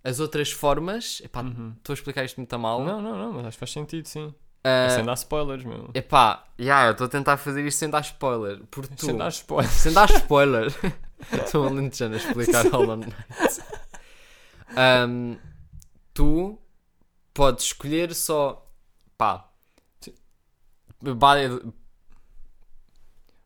[0.04, 1.22] as outras formas.
[1.24, 1.76] Epá, Uhum.
[1.78, 2.84] estou a explicar isto muito a mal.
[2.84, 4.34] Não, não, não, mas acho que faz sentido, sim.
[4.64, 5.90] É sem dar spoilers, meu.
[5.94, 8.62] Epá, yeah, eu estou a tentar fazer isto sem dar spoiler.
[8.70, 9.72] Por tu, Sem dar spoilers.
[9.74, 10.68] sem dar spoiler.
[11.34, 13.16] Estou alentejando a explicar Hollow Knight.
[14.76, 15.36] Ahm,
[16.14, 16.60] tu
[17.34, 18.68] podes escolher só.
[19.18, 19.48] Pá.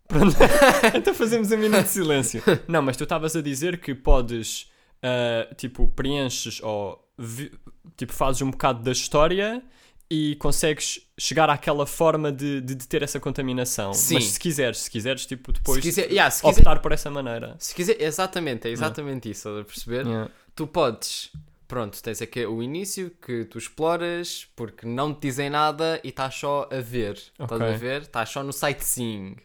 [0.08, 0.36] Pronto.
[0.96, 2.42] então fazemos um minuto de silêncio.
[2.68, 7.52] Não, mas tu estavas a dizer que podes, ah, tipo, preenches ou vi-
[7.98, 9.64] tipo, fazes um bocado da história
[10.10, 13.94] e consegues chegar àquela forma de, de, de ter essa contaminação.
[13.94, 14.16] Sim.
[14.16, 17.56] Mas se quiseres, se quiseres, tipo, depois Se quiser, yeah, quiser, optar por essa maneira.
[17.60, 20.06] se quiser, exatamente, é exatamente isso, estás a perceber?
[20.06, 20.32] Yeah.
[20.56, 21.32] Tu podes,
[21.68, 26.36] pronto, tens aqui o início que tu exploras porque não te dizem nada e estás
[26.36, 27.14] só a ver.
[27.14, 27.68] Estás Ok.
[27.68, 28.02] a ver?
[28.04, 29.38] Estás só no sightseeing.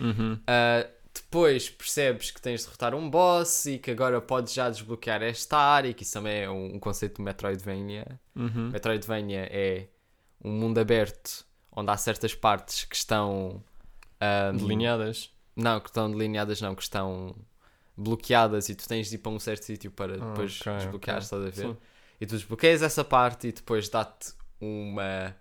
[0.00, 0.34] Uhum.
[0.34, 5.22] Uh, depois percebes que tens de derrotar um boss e que agora podes já desbloquear
[5.22, 8.20] esta área, que isso também é um, um conceito do Metroidvania.
[8.34, 8.70] Uhum.
[8.70, 9.86] Metroidvania é
[10.44, 13.62] um mundo aberto onde há certas partes que estão.
[14.52, 15.30] um, Delineadas.
[15.54, 17.34] Não, que estão delineadas, não, que estão
[17.96, 21.16] bloqueadas e tu tens de ir para um certo sítio para Ah, depois ok, desbloquear,
[21.16, 21.24] ok.
[21.24, 21.54] estás a ver?
[21.68, 21.76] Sim.
[22.20, 25.34] E tu desbloqueias essa parte e depois dá-te uma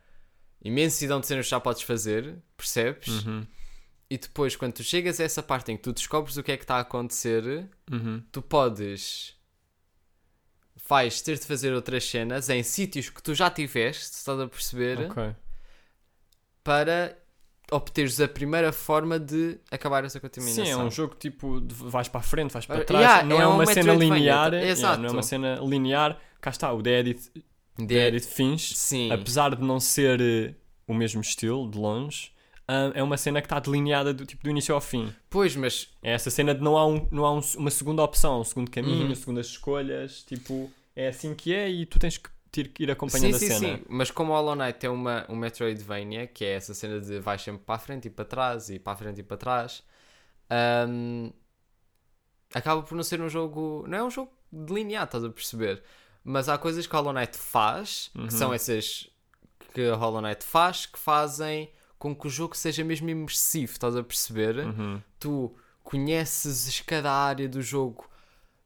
[0.64, 3.08] imensidão de cenas que já podes fazer, percebes?
[3.26, 3.46] Uhum.
[4.10, 6.58] E depois, quando tu chegas a essa parte em que tu descobres o que é
[6.58, 8.24] que está a acontecer, Uhum.
[8.32, 9.35] tu podes.
[10.88, 15.10] Vais ter de fazer outras cenas em sítios que tu já tiveste, estás a perceber?
[15.10, 15.36] Ok.
[16.64, 17.18] Para
[17.72, 20.66] obteres a primeira forma de acabar essa contaminação.
[20.66, 23.40] Sim, é um jogo tipo, de vais para a frente, vais para trás, yeah, não
[23.40, 26.82] é é, um uma cena linear, yeah, não é uma cena linear, cá está, o
[26.82, 27.32] The Edit,
[27.88, 29.12] The Edit Finch, Sim.
[29.12, 30.54] apesar de não ser eh,
[30.88, 32.32] o mesmo estilo, de longe,
[32.68, 35.14] ah, é uma cena que está delineada do, tipo, do início ao fim.
[35.30, 38.42] Pois, mas É essa cena de não há, um, não há um- uma segunda opção,
[38.42, 39.16] um segundo caminho, Uhum.
[39.16, 43.34] segundas escolhas, tipo, é assim que é e tu tens que ter que ir acompanhando
[43.38, 43.78] sim, sim, a cena.
[43.78, 43.84] sim.
[43.90, 47.42] Mas como o Hollow Knight é uma, um Metroidvania, que é essa cena de vais
[47.42, 49.84] sempre para a frente e para trás e para a frente e para trás,
[50.88, 51.32] hum,
[52.54, 53.86] acaba por não ser um jogo.
[53.88, 55.84] Não é um jogo delineado, estás a perceber?
[56.24, 58.28] Mas há coisas que o Hollow Knight faz, Uhum.
[58.28, 59.10] que são essas
[59.74, 63.96] que o Hollow Knight faz, que fazem com que o jogo seja mesmo imersivo, estás
[63.96, 64.58] a perceber?
[64.60, 65.02] Uhum.
[65.20, 68.08] tu conheces cada área do jogo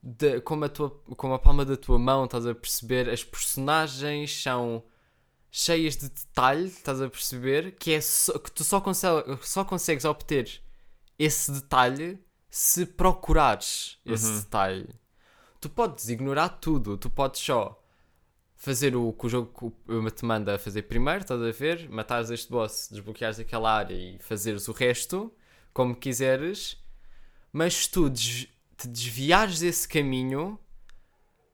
[0.01, 3.09] de, como, a tua, como a palma da tua mão, estás a perceber?
[3.09, 4.83] As personagens são
[5.51, 7.75] cheias de detalhe, estás a perceber?
[7.77, 10.61] Que, é só- que tu só, consegue, só consegues obter
[11.17, 14.39] esse detalhe se procurares esse Uhum.
[14.39, 14.89] detalhe.
[15.61, 17.78] Tu podes ignorar tudo, tu podes só
[18.61, 19.73] fazer o que o jogo
[20.13, 21.89] te manda fazer primeiro, estás a ver?
[21.89, 25.33] Matares este boss, desbloqueares aquela área e fazeres o resto
[25.73, 26.77] como quiseres,
[27.53, 30.59] mas se tu des- te desviares desse caminho,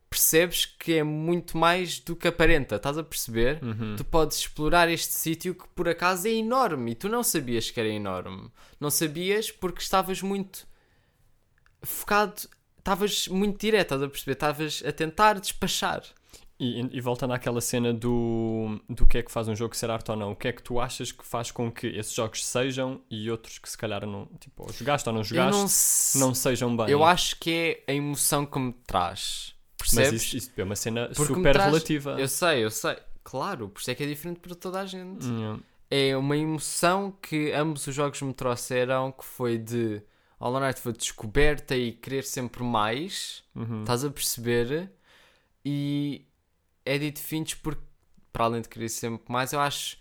[0.09, 3.63] percebes que é muito mais do que aparenta, estás a perceber?
[3.63, 3.95] Uhum.
[3.97, 7.79] Tu podes explorar este sítio que por acaso é enorme e tu não sabias que
[7.79, 8.49] era enorme.
[8.79, 10.65] Não sabias porque estavas muito
[11.83, 12.41] focado,
[12.79, 14.31] estavas muito direto, estás a perceber?
[14.33, 16.01] Estavas a tentar despachar.
[16.57, 20.09] E, e voltando àquela cena do, do que é que faz um jogo ser arte
[20.09, 23.01] ou não, o que é que tu achas que faz com que esses jogos sejam
[23.11, 25.61] e outros que se calhar não, tipo, ou jogaste ou não jogaste, não,
[26.27, 26.89] não, se- sejam bem?
[26.89, 29.53] eu acho que é a emoção que me traz.
[29.77, 30.11] Percebes?
[30.13, 32.11] Mas isso, isso é uma cena Porque super traz- relativa.
[32.19, 32.95] Eu sei, eu sei.
[33.21, 35.25] Claro, por isso é que é diferente para toda a gente.
[35.25, 35.59] Hum,
[35.91, 40.01] É uma emoção que ambos os jogos me trouxeram, que foi de
[40.39, 43.43] Hollow Knight foi descoberta e querer sempre mais.
[43.53, 43.81] uhum.
[43.81, 44.89] Estás a perceber?
[45.63, 46.25] E
[46.85, 47.81] Edith Finch, porque
[48.31, 49.97] para além de querer sempre mais, eu acho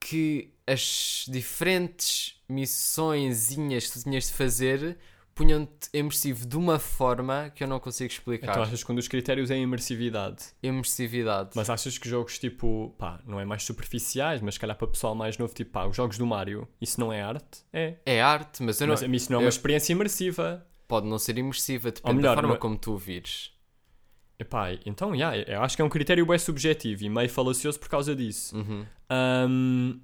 [0.00, 4.98] que as diferentes missõezinhas que tu tinhas de fazer
[5.34, 8.50] punham-te imersivo de uma forma que eu não consigo explicar.
[8.50, 10.46] Então achas que um dos critérios é a imersividade.
[10.62, 11.50] Imersividade.
[11.54, 15.14] Mas achas que jogos tipo, pá, não é mais superficiais, mas se calhar para pessoal
[15.14, 17.60] mais novo, tipo, pá, os jogos do Mario, isso não é arte?
[17.72, 17.94] É.
[18.04, 18.94] É arte, mas eu não.
[18.94, 20.66] Mas isso não é eu- uma experiência imersiva.
[20.88, 23.52] Pode não ser imersiva, depende melhor, da forma não é- como tu o vires.
[24.38, 27.88] Epá, então, yeah, eu acho que é um critério bem subjetivo e meio falacioso por
[27.88, 28.56] causa disso.
[28.56, 28.86] Uhum.
[29.10, 29.98] Ahm,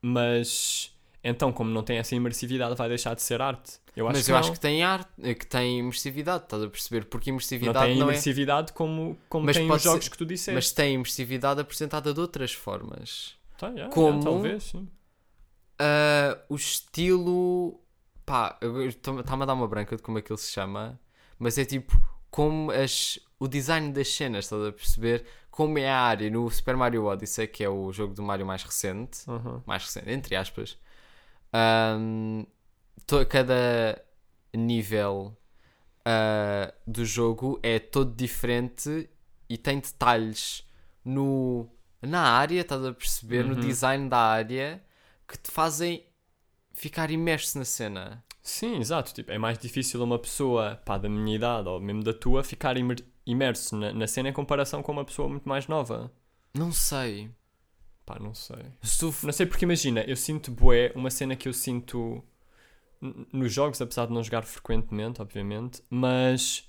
[0.00, 3.80] mas, então, como não tem essa imersividade, vai deixar de ser arte.
[3.96, 4.40] Eu acho mas que eu não.
[4.40, 7.06] acho que tem arte, eh, que tem imersividade, estás a perceber?
[7.06, 8.10] Porque não imersividade tem não, é.
[8.10, 10.54] imersividade como, como Mas tem os jogos ser- que tu disseste.
[10.54, 13.34] Mas tem imersividade apresentada de outras formas.
[13.58, 14.88] Tá, yeah, yeah, como- talvez, sim.
[15.78, 17.80] Ah, o estilo.
[18.24, 21.00] Pá, está-me a dar uma branca de como é que ele se chama,
[21.36, 22.00] mas é tipo
[22.30, 25.24] como as, o design das cenas, estás a perceber?
[25.50, 28.62] Como é a área no Super Mario Odyssey, que é o jogo do Mario mais
[28.62, 29.60] recente, Uhum.
[29.66, 30.78] mais recente, entre aspas,
[33.06, 34.00] to- cada
[34.54, 35.36] nível
[36.04, 39.08] ah, do jogo é todo diferente
[39.48, 40.64] e tem detalhes
[41.04, 41.68] no,
[42.00, 43.44] na área, estás a perceber?
[43.44, 43.60] No Uhum.
[43.60, 44.82] design da área
[45.26, 46.04] que te fazem
[46.72, 48.24] ficar imerso na cena.
[48.42, 49.12] Sim, exato.
[49.12, 52.76] Tipo, é mais difícil uma pessoa pá, da minha idade ou mesmo da tua ficar
[52.76, 56.12] imer- imerso na, na cena em comparação com uma pessoa muito mais nova.
[56.54, 57.30] Não sei.
[58.04, 58.64] Pá, não sei.
[58.82, 62.22] Se tu f- Não sei porque imagina, eu sinto bué, uma cena que eu sinto
[63.32, 66.68] nos jogos, apesar de não jogar frequentemente, obviamente, mas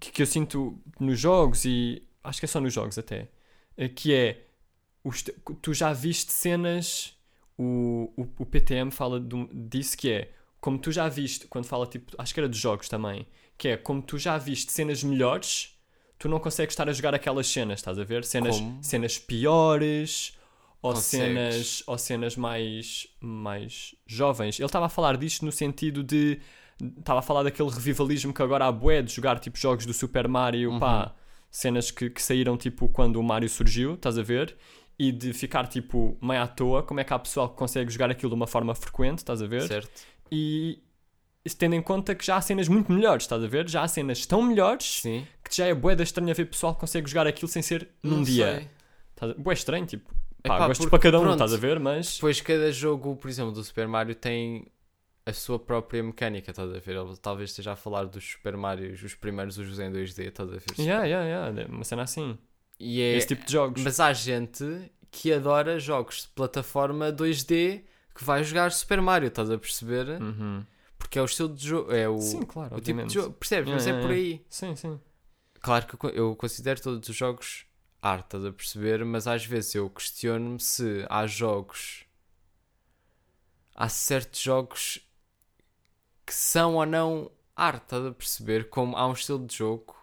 [0.00, 3.28] que, que eu sinto nos jogos e acho que é só nos jogos até,
[3.76, 4.46] eh, que é
[5.04, 5.22] os
[5.62, 7.16] tu já viste cenas,
[7.56, 11.86] o, o, o PTM fala de disso que é como tu já viste, quando fala
[11.86, 15.78] tipo, acho que era dos jogos também, que é como tu já viste cenas melhores,
[16.20, 18.22] tu não consegues estar a jogar aquelas cenas, estás a ver?
[18.24, 18.78] Cenas, Como?
[18.84, 20.38] cenas piores
[20.82, 21.08] ou Consegues.
[21.34, 24.58] cenas, ou cenas mais, mais jovens.
[24.60, 26.38] Ele estava a falar disto no sentido de.
[26.98, 30.26] Estava a falar daquele revivalismo que agora há bué de jogar tipo jogos do Super
[30.28, 30.78] Mario, Uhum.
[30.78, 31.14] pá,
[31.50, 34.56] cenas que, que saíram tipo quando o Mario surgiu, estás a ver?
[34.98, 38.10] E de ficar tipo meio à toa, como é que há pessoal que consegue jogar
[38.10, 39.66] aquilo de uma forma frequente, estás a ver?
[39.66, 39.90] certo?
[40.32, 40.78] E
[41.56, 43.68] tendo em conta que já há cenas muito melhores, estás a ver?
[43.68, 45.26] Já há cenas tão melhores Sim.
[45.42, 48.18] que já é bué da estranha ver pessoal que consegue jogar aquilo sem ser num
[48.18, 48.68] Não dia.
[49.20, 49.34] sei.
[49.34, 50.08] Bué estranho, tipo,
[50.42, 51.78] pá, Epá, porque, para cada um, pronto, estás a ver?
[51.80, 54.66] Mas Depois cada jogo, por exemplo, do Super Mario tem
[55.26, 56.96] a sua própria mecânica, estás a ver?
[56.96, 60.52] Ele talvez esteja a falar dos Super Marios, os primeiros os em 2D, estás a
[60.52, 60.62] ver?
[60.78, 61.72] Yeah, yeah, yeah.
[61.72, 62.38] Uma cena assim.
[62.78, 63.16] E é...
[63.16, 63.82] Esse tipo de jogos.
[63.82, 64.64] Mas há gente
[65.10, 67.82] que adora jogos de plataforma 2D
[68.14, 70.20] que vai jogar Super Mario, estás a perceber?
[70.20, 70.64] Uhum.
[71.00, 73.68] Porque é o estilo de jogo, é o, Sim, claro, o tipo de jogo, percebes?
[73.70, 74.44] Yeah, Mas é por aí.
[74.48, 75.00] Sim, sim.
[75.60, 77.66] Claro que eu eu considero todos os jogos
[78.02, 79.04] arte, estás a perceber?
[79.04, 82.04] Mas às vezes eu questiono-me se há jogos.
[83.74, 85.00] Há certos jogos
[86.26, 88.68] que são ou não arte, estás a perceber?
[88.68, 89.96] Como há um estilo de jogo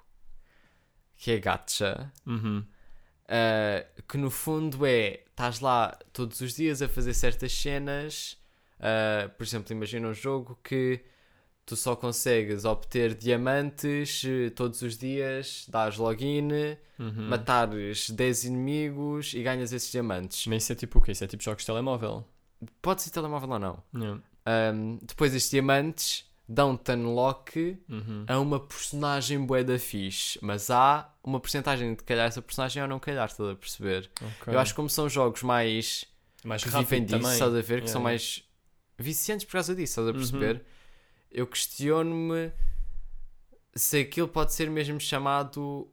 [1.15, 2.59] que é gacha, Uhum.
[3.25, 8.37] uh, que no fundo é estás lá todos os dias a fazer certas cenas.
[8.79, 11.01] Uh, por exemplo, imagina um jogo que
[11.65, 16.47] tu só consegues obter diamantes eh, todos os dias, dás login,
[16.99, 17.27] Uhum.
[17.29, 20.47] matares 10 inimigos e ganhas esses diamantes.
[20.47, 21.11] Mas isso é tipo o quê?
[21.11, 22.25] Isso é tipo jogos de telemóvel.
[22.81, 23.83] Pode ser telemóvel ou não.
[23.93, 24.21] Yeah.
[24.73, 28.25] Um, depois estes diamantes dão-te unlock Uhum.
[28.27, 32.87] a uma personagem bué da fixe, mas há uma porcentagem de calhar essa personagem ou
[32.87, 34.09] não calhar, estás a perceber?
[34.39, 34.53] Ok.
[34.53, 36.05] Eu acho que como são jogos mais
[36.45, 37.33] mais que rápido vivem disso, também.
[37.33, 37.65] estás a ver?
[37.65, 38.43] Que Yeah, são mais
[38.97, 40.17] viciantes por causa disso, estás a Uhum.
[40.17, 40.65] perceber?
[41.31, 42.51] Eu questiono-me
[43.75, 45.91] se aquilo pode ser mesmo chamado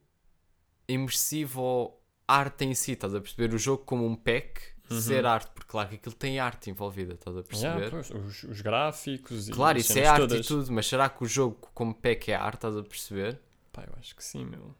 [0.87, 3.53] imersivo ou arte em si, estás a perceber?
[3.53, 5.01] O jogo como um pack, Uhum.
[5.01, 7.91] ser arte, porque claro que aquilo tem arte envolvida, estás a perceber?
[7.91, 10.45] Yeah, os, os gráficos e claro, isso é arte todas.
[10.45, 13.39] e tudo, mas será que o jogo como pack é arte, estás a perceber?
[13.71, 14.75] Pá, eu acho que sim, meu.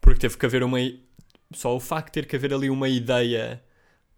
[0.00, 0.78] Porque teve que haver uma.
[1.52, 3.62] Só o facto de ter que haver ali uma ideia.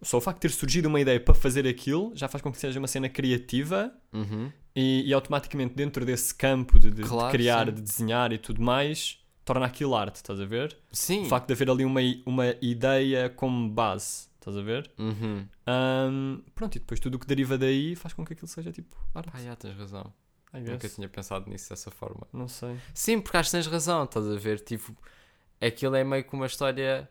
[0.01, 2.59] Só o facto de ter surgido uma ideia para fazer aquilo já faz com que
[2.59, 4.51] seja uma cena criativa Uhum.
[4.75, 7.73] e, e automaticamente dentro desse campo de, de- de Claro, criar, sim.
[7.75, 10.77] de desenhar e tudo mais, torna aquilo arte, estás a ver?
[10.93, 11.23] Sim.
[11.23, 14.89] O facto de haver ali uma, uma ideia como base, estás a ver?
[14.99, 15.47] Uhum.
[15.67, 18.97] Ahm, pronto, e depois tudo o que deriva daí faz com que aquilo seja tipo
[19.15, 19.31] arte.
[19.35, 20.13] Ah, já tens razão.
[20.55, 22.27] Nunca tinha pensado nisso dessa forma.
[22.33, 22.77] Não sei.
[22.95, 24.61] Sim, porque acho que tens razão, estás a ver?
[24.61, 24.97] Tipo,
[25.61, 27.09] aquilo é meio que uma história.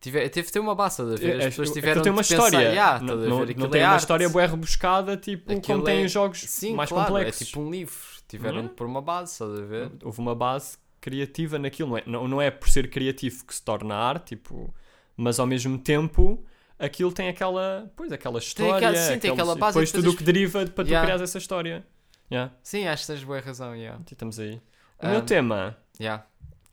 [0.00, 1.36] Tive, teve de ter uma base, estás a ver?
[1.36, 2.68] As É, pessoas aquilo tiveram tem uma de pensar, história.
[2.68, 3.56] Estás a não- ver?
[3.56, 4.00] não tem é uma arte.
[4.02, 7.42] história bué rebuscada, tipo, Aquilo como tem é- os jogos Sim, mais claro, complexos.
[7.42, 7.96] É tipo um livro.
[8.28, 8.68] Tiveram de é?
[8.70, 9.90] pôr uma base, estás a ver?
[10.04, 11.88] Houve uma base criativa naquilo.
[11.90, 14.72] Não é, não, não é por ser criativo que se torna arte, tipo,
[15.16, 16.44] mas ao mesmo tempo
[16.78, 18.76] aquilo tem aquela, pois, aquela história.
[18.76, 21.00] aquela- sim, tem aquela base Depois tudo o que deriva para tu Ya.
[21.00, 21.84] criares essa história.
[22.30, 23.98] Yeah, Sim, acho que tens boa razão, yeah.
[24.08, 24.60] estamos aí.
[25.02, 25.76] O Um, meu tema.
[25.98, 26.24] Yeah.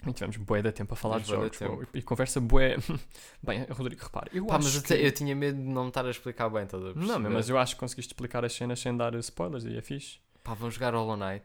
[0.07, 1.57] E tivemos bué de tempo a falar de jogos.
[1.57, 2.77] pô, E conversa bué.
[3.41, 4.29] Bem, Rodrigo, repara.
[4.33, 4.93] Eu Pá, acho mas que...
[4.93, 7.07] eu tinha medo de não me estar a explicar bem, estás a perceber?
[7.07, 10.19] Não, mas eu acho que conseguiste explicar as cenas sem dar spoilers e é fixe.
[10.43, 11.43] Pá, vamos jogar Hollow Knight.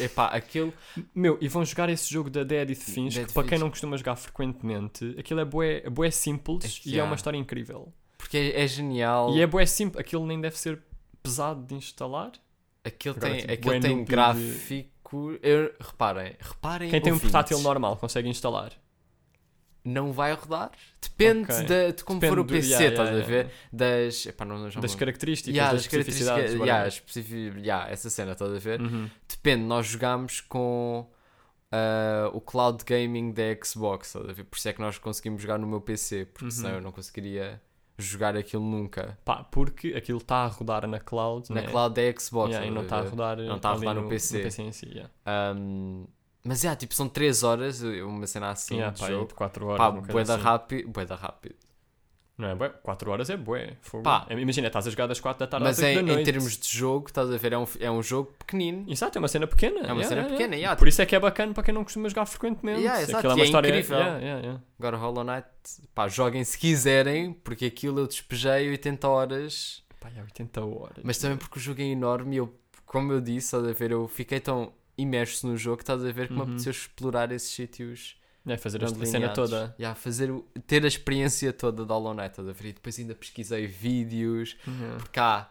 [0.00, 0.72] Epá, aquilo...
[1.12, 3.68] Meu, e vão jogar esse jogo da Dead It Finch, Dead que para quem não
[3.70, 7.04] costuma jogar frequentemente, aquilo é bué, é bué simples É e é há.
[7.04, 7.92] uma história incrível.
[8.16, 9.34] Porque é, é genial.
[9.36, 10.80] E é bué simples, aquilo nem deve ser
[11.22, 12.32] pesado de instalar.
[12.84, 14.86] Aquilo Agora, tem, tipo, aquilo tem noob de-
[15.42, 18.72] Eu, reparem, reparem Quem tem um ouvintes, portátil normal consegue instalar.
[19.84, 20.72] Não vai rodar.
[21.00, 21.64] Depende Ok.
[21.66, 23.50] da- de como Depende for o do- PC, yeah, estás yeah, a ver?
[23.72, 24.26] Das...
[24.26, 26.52] Epá, não, não Das características, Yeah, das das características, especificidades.
[26.54, 26.88] yeah, whatever.
[26.88, 28.80] especifi- yeah, essa cena, estás a ver?
[28.80, 29.08] Uhum.
[29.28, 31.08] Depende, nós jogamos com
[31.70, 34.44] ah, o cloud gaming da Xbox, estás a ver?
[34.44, 36.50] Por isso é que nós conseguimos jogar no meu PC, porque Uhum.
[36.50, 37.60] senão eu não conseguiria
[37.98, 39.18] jogar aquilo nunca.
[39.24, 41.68] Pá, porque aquilo está a rodar na cloud, Na né?
[41.68, 43.08] cloud da Xbox, Yeah, e não está a ver?
[43.10, 44.42] rodar, Não tá a rodar no PC.
[44.62, 45.10] em si, yeah.
[45.56, 46.06] Um,
[46.44, 49.26] mas é, tipo, são 3 horas, uma cena assim Yeah, de pá, jogo.
[49.28, 49.78] de 4 horas.
[49.78, 50.42] Pá, uma coisa bué da assim.
[50.44, 51.56] rápido, bué da rápido.
[52.38, 52.68] Não é bué?
[52.68, 53.76] 4 horas é bué.
[53.80, 54.02] fogo.
[54.02, 54.26] Pá.
[54.28, 56.20] É, Imagina, estás a jogar das 4 da tarde Mas às 8 em, da noite.
[56.20, 58.84] em termos de jogo, estás a ver, é um, é um jogo pequenino.
[58.88, 59.78] Exato, é uma cena pequena.
[59.80, 60.56] É uma yeah, cena yeah, pequena, yeah.
[60.56, 60.78] yeah.
[60.78, 62.80] Por isso é que é bacana para quem não costuma jogar frequentemente.
[62.80, 63.68] Yeah, exato, Aquilo é e uma é história...
[63.68, 63.96] incrível.
[63.98, 64.62] Yeah, yeah, yeah.
[64.78, 65.46] Agora Hollow Knight,
[65.94, 69.82] pá, joguem se quiserem, porque aquilo eu despejei 80 horas.
[69.98, 70.98] Pá, é 80 horas.
[71.02, 73.92] Mas também porque o jogo é enorme e eu, como eu disse, estás a ver,
[73.92, 76.44] eu fiquei tão imerso no jogo que estás a ver que me Uhum.
[76.48, 78.16] apeteceu explorar esses sítios.
[78.46, 79.74] É fazer a cena toda.
[79.78, 82.68] Yeah, fazer o- ter a experiência toda de Hollow Knight, estás a ver?
[82.68, 84.98] E depois ainda pesquisei vídeos, Uhum.
[84.98, 85.50] porque há.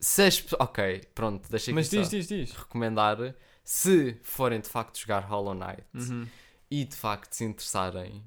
[0.00, 2.52] Se as Ok, pronto, deixa aqui Mas diz, diz, diz.
[2.52, 3.34] recomendar.
[3.62, 6.26] Se forem de facto jogar Hollow Knight Uhum.
[6.70, 8.24] e de facto se interessarem,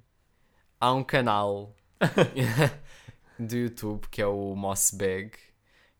[0.79, 1.75] há um canal
[3.39, 5.31] do YouTube que é o Mossbag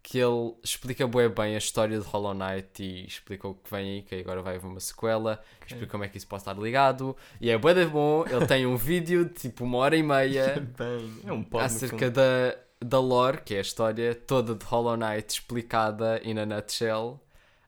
[0.03, 3.89] que ele explica bué bem a história de Hollow Knight e explica o que vem
[3.89, 7.15] aí, que agora vai haver uma sequela, explica como é que isso pode estar ligado
[7.39, 10.59] e é bué de bom, ele tem um vídeo de tipo uma hora e meia
[10.77, 15.35] Bem, é um acerca da, da lore, que é a história toda de Hollow Knight
[15.35, 17.23] explicada in a nutshell.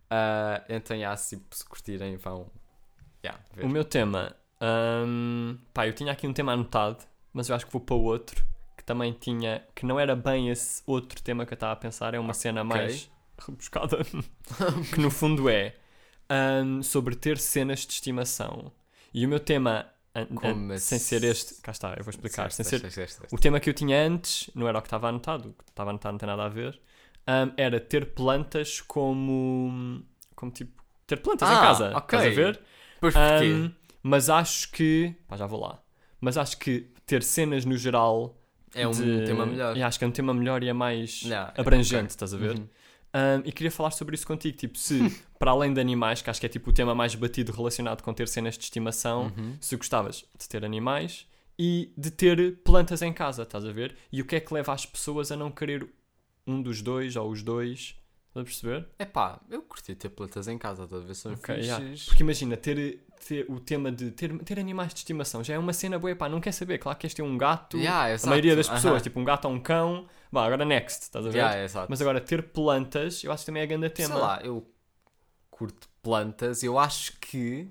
[0.10, 2.52] Ah, então, yeah, se, se curtirem, vão
[3.24, 3.64] yeah, ver.
[3.64, 4.36] O meu tema...
[4.62, 8.04] hum, pá, eu tinha aqui um tema anotado, mas eu acho que vou para o
[8.04, 8.46] outro,
[8.86, 9.64] também tinha...
[9.74, 12.64] Que não era bem esse outro tema que eu estava a pensar, é uma cena
[12.64, 13.98] mais rebuscada,
[14.94, 15.76] que no fundo é
[16.64, 18.72] hum, sobre ter cenas de estimação.
[19.14, 21.62] E o meu tema, an- an- Como sem ser este...
[21.62, 22.52] Cá está, eu vou explicar.
[22.52, 23.34] Certo, sem certo, ser, certo.
[23.34, 25.90] O tema que eu tinha antes não era o que estava anotado, o que estava
[25.90, 26.80] anotado não tem nada a ver.
[27.28, 30.04] Ahm, era ter plantas como.
[30.36, 30.84] como tipo.
[31.08, 31.92] ter plantas em Ah, casa.
[31.96, 32.20] ok.
[32.20, 32.62] Estás a ver?
[33.00, 33.16] Pois?
[33.16, 33.72] Ahm,
[34.04, 35.16] mas acho que.
[35.28, 35.82] pá, já vou lá.
[36.22, 38.38] Mas acho que ter cenas no geral.
[38.82, 39.78] É um de- tema melhor.
[39.82, 42.08] Acho que é um tema melhor e é mais Yeah, é, abrangente, ok.
[42.08, 42.58] estás a ver?
[42.58, 42.68] Uhum.
[43.14, 44.58] Ahm, e queria falar sobre isso contigo.
[44.58, 45.00] Tipo, se
[45.40, 48.14] para além de animais, que acho que é tipo o tema mais batido relacionado com
[48.14, 49.56] ter cenas de estimação, Uhum.
[49.62, 51.26] se gostavas de ter animais
[51.58, 53.96] e de ter plantas em casa, estás a ver?
[54.12, 55.88] E o que é que leva as pessoas a não querer
[56.46, 57.96] um dos dois ou os dois?
[58.28, 58.86] Estás a perceber?
[59.00, 61.16] Epá, eu curti ter plantas em casa, estás a ver?
[61.16, 61.66] São Ok, fixes.
[61.70, 61.96] yeah.
[62.08, 65.74] Porque imagina, ter, ter o tema de ter, ter animais de estimação já é uma
[65.74, 66.78] cena boa, pá, não quer saber.
[66.78, 69.04] Claro que queres ter um gato, Yeah, a maioria das pessoas, Aham.
[69.04, 71.38] tipo um gato ou um cão, vá, agora next, estás a ver?
[71.38, 71.88] Yeah.
[71.90, 74.14] Mas agora ter plantas, eu acho que também é grande tema.
[74.14, 74.68] Sei lá, eu
[75.50, 77.70] curto plantas, eu acho que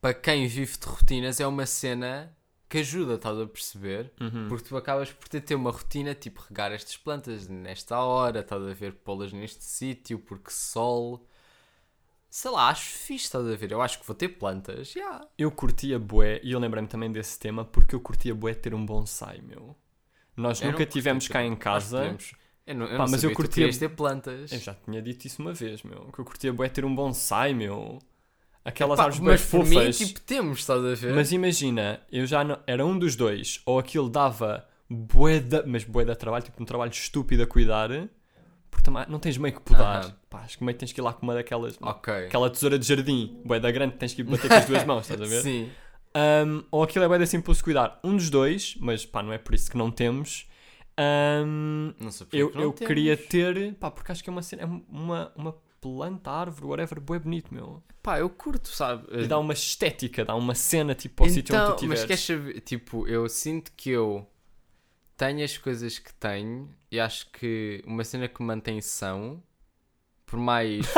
[0.00, 2.36] para quem vive de rotinas é uma cena
[2.68, 4.12] que ajuda, estás a perceber?
[4.20, 4.48] Uhum.
[4.48, 8.62] Porque tu acabas por ter, ter uma rotina, tipo regar estas plantas nesta hora, estás
[8.62, 11.26] a ver pô-las neste sítio, porque sol.
[12.30, 13.72] Sei lá, acho fixe, estás a ver?
[13.72, 15.26] Eu acho que vou ter plantas, já.
[15.36, 18.84] Eu curtia bué, e eu lembrei-me também desse tema, porque eu curtia bué ter um
[18.84, 19.74] bonsai, meu.
[20.36, 22.16] Nós Eu nunca tivemos ter- cá em casa.
[22.66, 24.52] Eu não, eu Pá, não mas eu curtia- ter plantas.
[24.52, 26.12] Eu já tinha dito isso uma vez, meu.
[26.12, 27.98] Que eu curtia bué ter um bonsai, meu.
[28.64, 29.96] Aquelas árvores mas por mim, fofas.
[29.96, 31.14] tipo, temos, estás a ver?
[31.14, 32.60] Mas imagina, eu já não...
[32.66, 33.62] Era um dos dois.
[33.64, 35.64] Ou aquilo dava bué da...
[35.66, 37.88] Mas bué da trabalho, tipo um trabalho estúpido a cuidar.
[38.70, 40.04] Porque também não tens meio que podar.
[40.04, 40.14] Aham.
[40.30, 41.76] Pá, acho que meio que tens que ir lá com uma daquelas...
[41.80, 42.12] Ok.
[42.26, 43.40] Aquela tesoura de jardim.
[43.44, 45.40] Bué da grande, tens que ir bater com as duas mãos, estás a ver?
[45.42, 45.70] Sim.
[46.16, 47.98] Um, ou aquilo é bué da simples cuidar.
[48.04, 50.46] Um dos dois, mas pá, não é por isso que não temos.
[50.98, 52.88] Um, Não sei porque eu que não eu temos.
[52.88, 57.00] queria ter, pá, porque acho que é uma cena, é uma, uma planta, árvore, whatever,
[57.00, 57.82] bué bonito, meu.
[58.02, 59.04] Pá, eu curto, sabe?
[59.12, 62.04] E dá uma estética, dá uma cena tipo ao sítio onde tu Então, mas estiveres.
[62.04, 62.60] queres saber?
[62.62, 64.26] Tipo, eu sinto que eu
[65.18, 69.42] tenho as coisas que tenho e acho que uma cena que me mantém são,
[70.24, 70.86] por mais.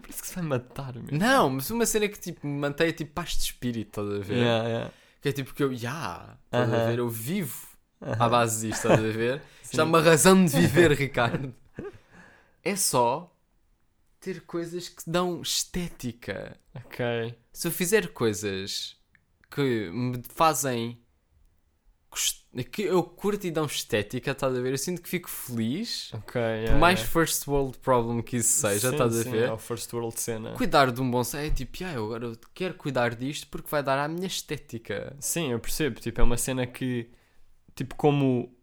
[0.00, 1.16] Parece que se vai matar, meu.
[1.16, 4.34] não, mas uma cena que tipo, me mantém tipo paz de espírito, estás a ver?
[4.36, 4.90] Yeah, yeah.
[5.20, 6.86] Que é tipo que eu, já, estás a Aham.
[6.86, 6.98] ver?
[6.98, 7.68] Eu vivo
[8.00, 9.42] à base disto, estás a ver?
[9.62, 11.54] Isto é uma razão de viver, Ricardo.
[12.62, 13.30] É só
[14.20, 16.58] ter coisas que dão estética.
[16.74, 17.34] Ok.
[17.52, 18.96] Se eu fizer coisas
[19.50, 20.98] que me fazem.
[22.14, 24.72] Gost- que eu curto e dão estética, estás a ver?
[24.72, 26.12] Eu sinto que fico feliz.
[26.14, 26.32] Ok.
[26.32, 27.12] Por yeah, mais yeah.
[27.12, 29.50] first world problem que isso seja, Sim, estás a ver?
[29.50, 30.52] É first world cena.
[30.52, 33.98] Cuidar de um bonsai é tipo, ah, eu agora quero cuidar disto porque vai dar
[33.98, 35.16] à minha estética.
[35.18, 35.98] Sim, eu percebo.
[35.98, 37.10] Tipo, é uma cena que,
[37.74, 38.53] tipo, como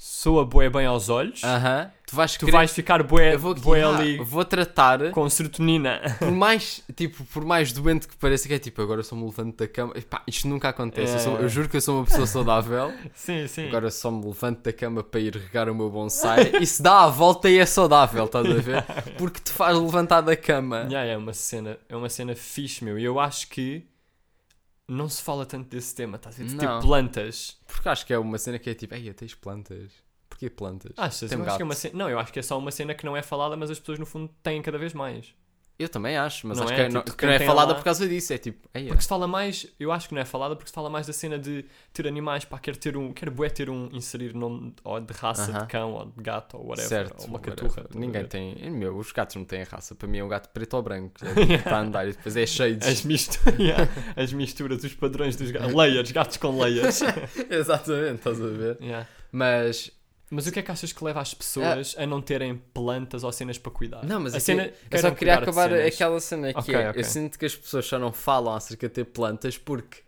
[0.00, 1.90] soa bué bem aos olhos, Aham.
[2.06, 5.28] Tu vais tu querer- vais ficar bué, eu vou, bué ah, ali vou tratar com
[5.28, 6.00] serotonina.
[6.20, 9.56] por mais tipo por mais doente que pareça que é tipo agora só me levanto
[9.58, 11.42] da cama Epá, isto nunca acontece eu, sou- É.
[11.42, 13.66] eu juro que eu sou uma pessoa saudável sim, sim.
[13.68, 17.02] agora só me levanto da cama para ir regar o meu bonsai e se dá
[17.02, 18.84] a volta e é saudável estás a ver
[19.18, 22.98] porque te faz levantar da cama Yeah, é uma cena, é uma cena fixe, meu.
[22.98, 23.84] E eu acho que
[24.88, 26.50] não se fala tanto desse tema, estás a ver?
[26.50, 26.58] Não.
[26.58, 27.58] Tipo plantas.
[27.66, 29.92] porque acho que é uma cena que é tipo ei tens plantas
[30.28, 31.30] porquê plantas Achas?
[31.30, 31.64] Tem Eu acho que é gato.
[31.64, 31.98] uma cena...
[31.98, 33.98] Não, eu acho que é só uma cena que não é falada, mas as pessoas
[33.98, 35.34] no fundo têm cada vez mais.
[35.78, 36.76] Eu também acho mas Não acho é?
[36.76, 38.86] que, é, Tipo, não, que não é falada lá- por causa disso é tipo ei,
[38.88, 41.12] Porque se fala mais, eu acho que não é falada porque se fala mais da
[41.12, 44.98] cena de ter animais, pá, quer ter um, quer bué ter um, inserir nome ou
[45.00, 45.60] de raça Aham.
[45.60, 47.86] de cão ou de gato ou whatever, certo ou uma caturra.
[47.94, 50.74] a ninguém tem meu os gatos não têm raça para mim é um gato preto
[50.74, 53.88] ou branco é que está a andar e depois é cheio de As, mistu- yeah,
[54.16, 55.72] as misturas, os padrões dos gatos.
[55.74, 57.00] Layers, gatos com layers.
[57.50, 58.78] Exatamente, estás a ver?
[58.80, 59.06] Yeah.
[59.30, 59.90] Mas,
[60.30, 63.32] Mas o que é que achas que leva as pessoas a não terem plantas ou
[63.32, 64.04] cenas para cuidar?
[64.04, 67.00] não, mas a aqui- cena, eu só queria acabar aquela cena que Ok, é, ok.
[67.00, 69.98] eu sinto que as pessoas só não falam acerca de ter plantas porque,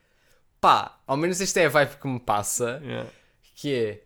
[0.60, 3.10] pá, ao menos esta é a vibe que me passa, Yeah.
[3.54, 4.02] que é,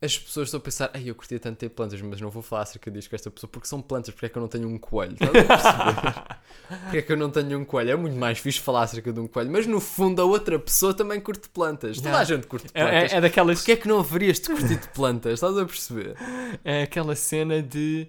[0.00, 2.62] as pessoas estão a pensar, ai, eu curtia tanto ter plantas, mas não vou falar
[2.62, 4.78] acerca disto com esta pessoa porque são plantas, porque é que eu não tenho um
[4.78, 5.14] coelho?
[5.14, 6.36] Estás a perceber?
[6.84, 7.90] porque é que eu não tenho um coelho?
[7.92, 10.92] É muito mais fixe falar acerca de um coelho, mas no fundo a outra pessoa
[10.92, 11.96] também curte plantas.
[12.00, 13.12] Toda a gente curte É, plantas.
[13.12, 13.58] é, é daquelas.
[13.58, 15.32] Porquê é que não haverias de curtir de plantas?
[15.34, 16.14] Estás a perceber?
[16.64, 18.06] É aquela cena de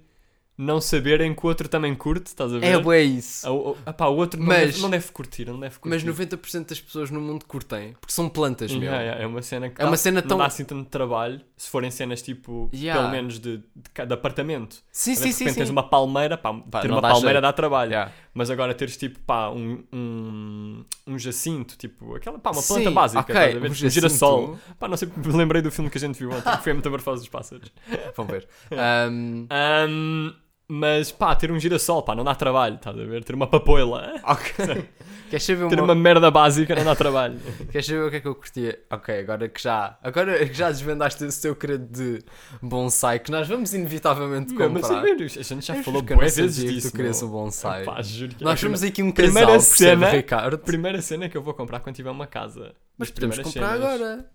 [0.58, 2.66] não saberem que o outro também curte, estás a ver?
[2.66, 3.48] É bué isso.
[3.48, 6.04] O, o, epá, o outro não, Mas- deve, não deve curtir, não deve curtir.
[6.08, 8.82] Mas 90% das pessoas no mundo curtem, porque são plantas, meu.
[8.84, 10.90] Yeah, yeah, é uma cena que É uma dá- cena não tão- dá assim tanto
[10.90, 13.00] trabalho se forem cenas tipo, Yeah.
[13.02, 14.78] pelo menos de, de, de apartamento.
[14.92, 15.60] Sim, sim, sim, repente sim.
[15.60, 17.42] tens uma palmeira, pá, Pá, ter uma palmeira jeito.
[17.42, 17.92] dá trabalho.
[17.92, 18.12] Yeah.
[18.34, 22.92] Mas agora teres tipo, pá, um, um, um jacinto, tipo, aquela, pá, uma Sim, planta
[22.92, 23.70] básica, ok, estás a ver?
[23.70, 24.48] um Tipo, um girassol.
[24.56, 24.76] jacinto.
[24.80, 26.76] Pá, não sei, me lembrei do filme que a gente viu ontem, que foi a
[26.76, 27.72] Metamorfose dos Pássaros.
[28.16, 28.48] Vão ver.
[28.72, 30.34] Ahm, Ahm,
[30.70, 33.24] mas, pá, ter um girassol, pá, não dá trabalho, estás a ver?
[33.24, 34.86] Ter uma papoila, ok.
[35.30, 35.94] Queres saber, ter uma...
[35.96, 37.40] merda básica não dá trabalho.
[37.72, 38.80] Queres saber o que é que eu curtia?
[38.90, 42.24] Ok, agora que já, agora que já desvendaste esse teu credo de
[42.62, 45.00] bonsai, que nós vamos inevitavelmente Meu, mas comprar.
[45.00, 46.92] a ver, a gente já Eu falou que não boas vezes que disso.
[46.92, 47.84] tu querias um bonsai.
[47.84, 50.58] Pá, juro que Nós é somos aqui um primeira casal, percebe, cena- Ricardo?
[50.60, 52.74] primeira cena que eu vou comprar quando tiver uma casa.
[52.98, 53.84] Mas podemos comprar cenas.
[53.86, 54.30] agora.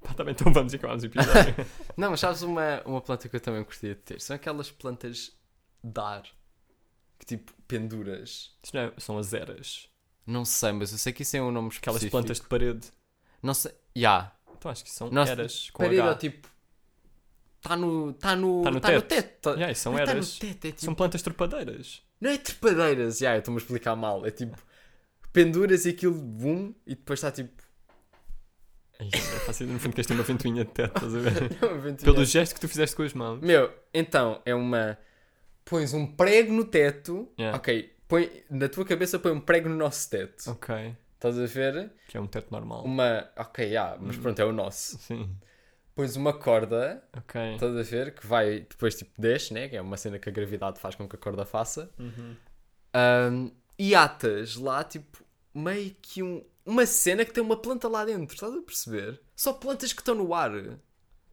[0.00, 1.54] Pá, também então vamos e acabamos o episódio.
[1.96, 4.20] Não, mas sabes uma, uma planta que eu também curtia de ter?
[4.20, 5.32] São aquelas plantas
[5.82, 6.22] de ar.
[7.18, 8.56] Que tipo, penduras.
[8.62, 9.88] Isto não é- são as eras.
[10.26, 12.10] Não sei, mas eu sei que isso é um nome Aquelas específico.
[12.10, 12.88] plantas de parede.
[13.42, 13.72] Não sei.
[13.96, 14.32] Ya.
[14.56, 16.10] Então acho que são Nossa, eras com Parede, H.
[16.10, 16.48] ó, tipo.
[17.62, 18.10] Está no.
[18.10, 18.62] Está no.
[18.62, 19.40] Tá no tá no teto.
[19.40, 20.38] tá- Yeah, isso são Não está no eras.
[20.38, 20.84] teto, é tipo.
[20.84, 22.02] São plantas trepadeiras.
[22.20, 23.18] Não é trepadeiras.
[23.18, 24.24] Já, eu estou-me a explicar mal.
[24.26, 24.56] É tipo.
[25.32, 26.14] Penduras e aquilo.
[26.14, 26.74] Bum.
[26.86, 27.62] E depois está tipo.
[29.00, 31.42] Ai, é fácil, no fundo, que este tem uma ventoinha de teto, estás a ver?
[31.62, 32.12] uma ventoinha.
[32.12, 33.40] Pelo gesto que tu fizeste com as mãos.
[33.40, 34.98] Meu, então, é uma.
[35.68, 37.28] Pões um prego no teto.
[37.38, 37.56] Yeah.
[37.56, 37.92] Ok.
[38.08, 40.50] Põe, na tua cabeça põe um prego no nosso teto.
[40.50, 40.96] Ok.
[41.14, 41.92] Estás a ver?
[42.08, 42.84] Que é um teto normal.
[42.84, 43.28] Uma.
[43.36, 44.22] Ok, já, mas Hum.
[44.22, 44.96] pronto, é o nosso.
[44.98, 45.28] Sim.
[45.94, 47.54] Pões uma corda, Ok.
[47.54, 48.14] estás a ver?
[48.14, 49.68] Que vai depois tipo desce, né?
[49.68, 51.90] Que é uma cena que a gravidade faz com que a corda faça.
[51.98, 52.36] Uhum.
[52.94, 58.04] Ahm, e atas lá, tipo, meio que um, uma cena que tem uma planta lá
[58.04, 59.20] dentro, estás a perceber?
[59.34, 60.52] Só plantas que estão no ar.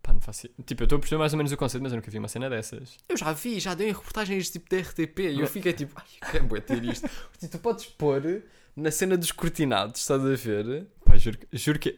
[0.06, 0.48] Pá, não faço...
[0.66, 2.28] Tipo, eu estou a perceber mais ou menos o conceito, mas eu nunca vi uma
[2.28, 2.96] cena dessas.
[3.10, 6.06] Eu já vi, já dei em reportagens tipo da RTP e eu fiquei tipo, ai,
[6.22, 7.10] eu quero bué ter isto.
[7.32, 8.44] Porque tu podes pôr
[8.76, 10.86] na cena dos cortinados, estás a ver?
[11.04, 11.98] Pá, juro, que- juro que...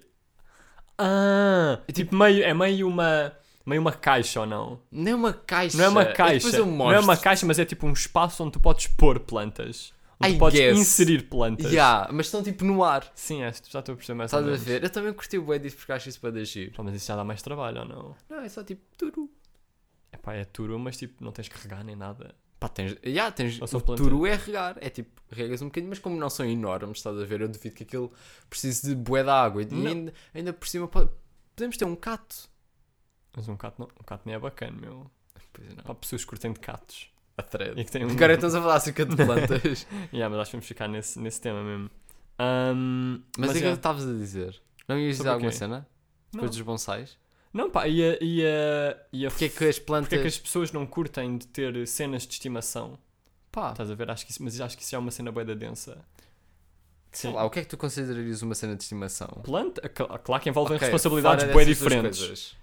[0.97, 1.79] Ah!
[1.87, 2.43] É tipo meio...
[2.43, 3.33] É meio uma...
[3.65, 4.79] Meio uma caixa ou não?
[4.89, 5.77] Não é uma caixa.
[5.77, 6.57] Não é uma Depois caixa.
[6.57, 9.91] eu Não é uma caixa, mas é tipo um espaço onde tu podes pôr plantas.
[10.19, 10.77] Onde I podes guess.
[10.79, 11.71] inserir plantas.
[11.71, 13.11] Ya, mas estão tipo no ar.
[13.13, 14.83] Sim, é, já estou a perceber mais Estás a ver?
[14.83, 16.73] Eu também curti o bué disso porque acho isso para agir.
[16.73, 18.15] Pá, mas isso já dá mais trabalho ou não?
[18.29, 19.29] Não, é só tipo turu.
[20.11, 22.33] Epá, é turu, mas tipo, não tens que regar nem nada.
[22.59, 24.01] Pá, tens, já, tens, o planta.
[24.01, 27.23] turu é regar, é tipo, regas um bocadinho, mas como não são enormes, estás a
[27.23, 28.11] ver, eu duvido que aquilo
[28.49, 31.11] precise de bué de água, e ainda, ainda por cima pode-
[31.55, 32.49] podemos ter um cato.
[33.35, 35.05] Mas um cato não, um cato nem é bacana, meu.
[35.53, 35.83] Pois não.
[35.83, 37.11] Pá, pessoas que curtem de catos.
[37.37, 37.79] A thread.
[37.79, 38.09] E que têm um...
[38.09, 39.87] Agora estamos a falar acerca de plantas.
[40.11, 41.89] yeah, mas acho que vamos ficar nesse, nesse tema mesmo.
[42.39, 44.59] Ahm, mas o que é que estavas a dizer?
[44.87, 45.87] Não ias dizer alguma cena?
[46.31, 47.17] Depois dos bonsais?
[47.53, 50.09] Não, pá, e a, e a, e a Porque é que as plantas...
[50.09, 52.99] Porque é que as pessoas não curtem de ter cenas de estimação?
[53.51, 54.09] Pá, Estás a ver?
[54.11, 55.97] Acho que isso, mas acho que isso já é uma cena bué da densa.
[57.11, 57.35] sei Sim.
[57.35, 59.27] lá, o que é que tu considerarias uma cena de estimação?
[59.43, 62.55] Planta, cl- claro que envolvem Ok, responsabilidades duas diferentes.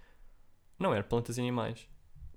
[0.79, 1.89] Não, era plantas e animais.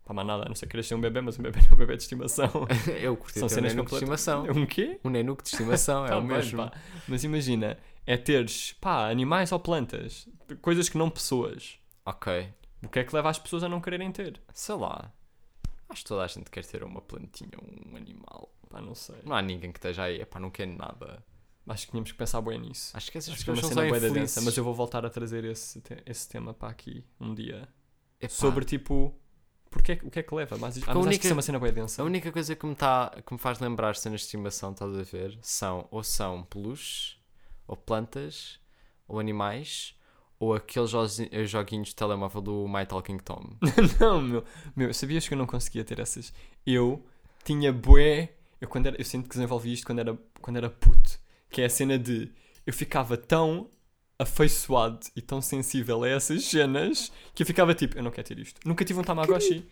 [0.08, 1.70] Pá, mais nada, a não ser que queres ser um bebê, mas um bebê não
[1.70, 2.50] é um bebê de estimação.
[3.02, 4.44] Eu curti São ter um cenas nenuco de estimação.
[4.46, 5.00] Um quê?
[5.04, 6.58] Um nenuco de estimação, é Tá o bem, mesmo.
[6.58, 6.72] pá.
[7.10, 10.30] Mas imagina, é teres, pá, animais ou plantas.
[10.62, 11.78] Coisas que não pessoas.
[12.06, 12.54] Ok.
[12.84, 14.40] O que é que leva as pessoas a não quererem ter?
[14.54, 15.12] Sei lá.
[15.90, 18.54] Acho que toda a gente quer ter uma plantinha, um animal.
[18.70, 19.16] Pá, não sei.
[19.26, 21.22] Não há ninguém que esteja aí, epá, não quer nada.
[21.68, 22.96] Acho que tínhamos que pensar bem nisso.
[22.96, 24.36] Acho que essas Acho que é pessoas uma são cena bué da infelizes.
[24.36, 27.68] densa, mas eu vou voltar a trazer esse, te- esse tema para aqui um dia.
[28.22, 29.14] Epá, Sobre tipo,
[29.78, 30.58] porque é, que- o que é que leva?
[30.58, 32.02] Mas, ah, a mas acho única- que isso é uma cena bem densa.
[32.02, 35.04] A única coisa que me, tá, que me faz lembrar cenas de estimação, estás a
[35.04, 37.18] ver, são ou são peluches,
[37.68, 38.60] ou plantas,
[39.08, 39.96] ou animais,
[40.40, 40.92] ou aqueles
[41.50, 43.52] joguinhos de telemóvel do My Talking Tom.
[44.00, 44.44] não, meu,
[44.76, 46.34] meu, sabias que eu não conseguia ter essas?
[46.66, 47.04] Eu
[47.44, 48.34] tinha bué.
[48.60, 51.20] Eu, quando era, eu sinto que desenvolvi isto quando era, quando era puto.
[51.50, 52.32] Que é a cena de
[52.66, 53.70] eu ficava tão
[54.20, 58.40] afeiçoado e tão sensível a essas cenas que eu ficava tipo, eu não quero ter
[58.40, 58.60] isto.
[58.66, 59.66] Nunca tive um Tamagotchi.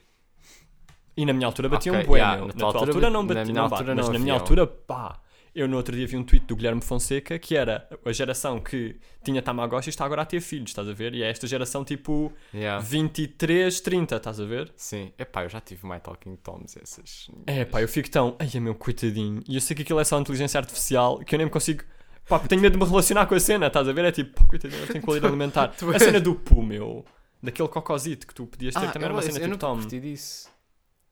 [1.18, 3.54] E na minha altura batia Ok, um bué, yeah, na tua altura altura, não batia,
[3.54, 5.22] não bate, mas não na minha altura, pá.
[5.56, 9.00] Eu no outro dia vi um tweet do Guilherme Fonseca que era a geração que
[9.24, 11.16] tinha Tamagotchi está agora a ter filhos, estás a ver?
[11.16, 12.84] E é esta geração tipo Yeah.
[12.84, 14.74] 23, 30, estás a ver?
[14.76, 17.30] Sim, epá, eu já tive My Talking Toms, essas.
[17.48, 18.36] É pá, eu fico tão.
[18.38, 19.42] Ai, meu coitadinho.
[19.48, 21.86] E eu sei que aquilo é só inteligência artificial que eu nem me consigo.
[22.28, 24.06] Pá, tenho medo de me relacionar com a cena, estás a ver?
[24.06, 25.74] É tipo, pá, coitadinho, eu tenho qualidade alimentar.
[25.94, 27.06] A cena do pu, meu.
[27.42, 29.80] Daquele cocosito que tu podias ter Ah, também era uma cena eu tipo Tom.
[29.80, 30.50] disso.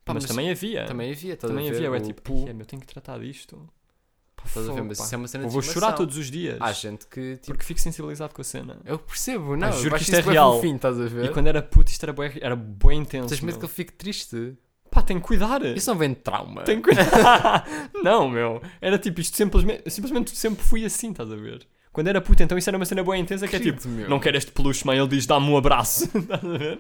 [0.04, 0.86] Pá, mas, também havia.
[0.86, 1.78] Também havia, estás também a ver?
[1.78, 1.88] havia.
[1.88, 3.70] Eu é o tipo, pu- é, meu, tenho que tratar disto.
[4.36, 4.82] Pá, Estás a ver?
[4.84, 5.04] Mas pá.
[5.06, 6.58] isso é uma cena Eu de vou chorar todos os dias.
[6.60, 8.80] Há gente que, tipo, Porque fico sensibilizado com a cena.
[8.84, 10.56] eu percebo, não, juro eu que isto é real.
[10.56, 11.26] fofinho, estás a ver?
[11.26, 13.30] E quando era puto, isto era bué, era bué intenso.
[13.30, 14.58] Tens medo que ele fique triste?
[14.94, 15.66] Pá, tenho que cuidar.
[15.66, 16.62] Isso não vem de trauma.
[16.62, 17.66] Tenho que cuidar.
[18.04, 18.62] não, meu.
[18.80, 21.66] Era tipo, isto simplesmente, simplesmente sempre fui assim, estás a ver?
[21.92, 24.08] Quando era puto, então isso era uma cena boa intensa que é tipo, meu.
[24.08, 26.06] não quero este peluche, mãe, ele diz, dá-me um abraço.
[26.16, 26.80] Estás a ver?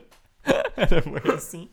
[0.77, 1.69] Era bem assim.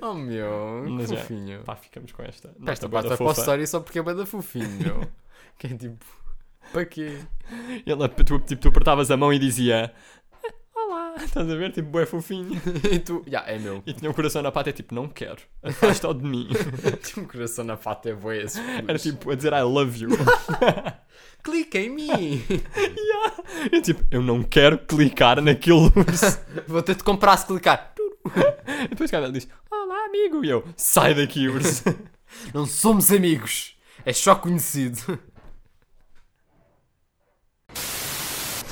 [0.00, 1.18] Oh meu, Mas que é.
[1.18, 1.62] fofinho.
[1.64, 2.48] Pá, ficamos com esta.
[2.64, 3.40] Pá, Esta parte é fofa.
[3.40, 5.00] história só porque é da fofinho, meu.
[5.58, 6.04] que é tipo,
[6.72, 7.18] para quê?
[7.84, 9.92] Ele, tu, tipo, tu apertavas a mão e dizia.
[11.22, 11.72] Estás a ver?
[11.72, 12.60] Tipo, bué fofinho.
[12.90, 13.82] e tu, já, é meu.
[13.86, 15.38] E tinha um coração na pata e tipo, não quero.
[15.62, 16.48] Afasta-o de mim.
[17.02, 18.60] Tinha um coração na pata, é boa esse.
[18.60, 20.10] Era tipo, a dizer, I love you.
[21.42, 22.42] clica em mim.
[23.70, 25.92] E tipo, eu não quero clicar naquilo.
[26.66, 27.94] Vou ter de comprar se clicar.
[28.84, 30.44] E depois o cara diz, olá, amigo.
[30.44, 31.84] E eu, sai daqui, urso.
[32.52, 33.76] Não somos amigos.
[34.04, 35.18] É só conhecido.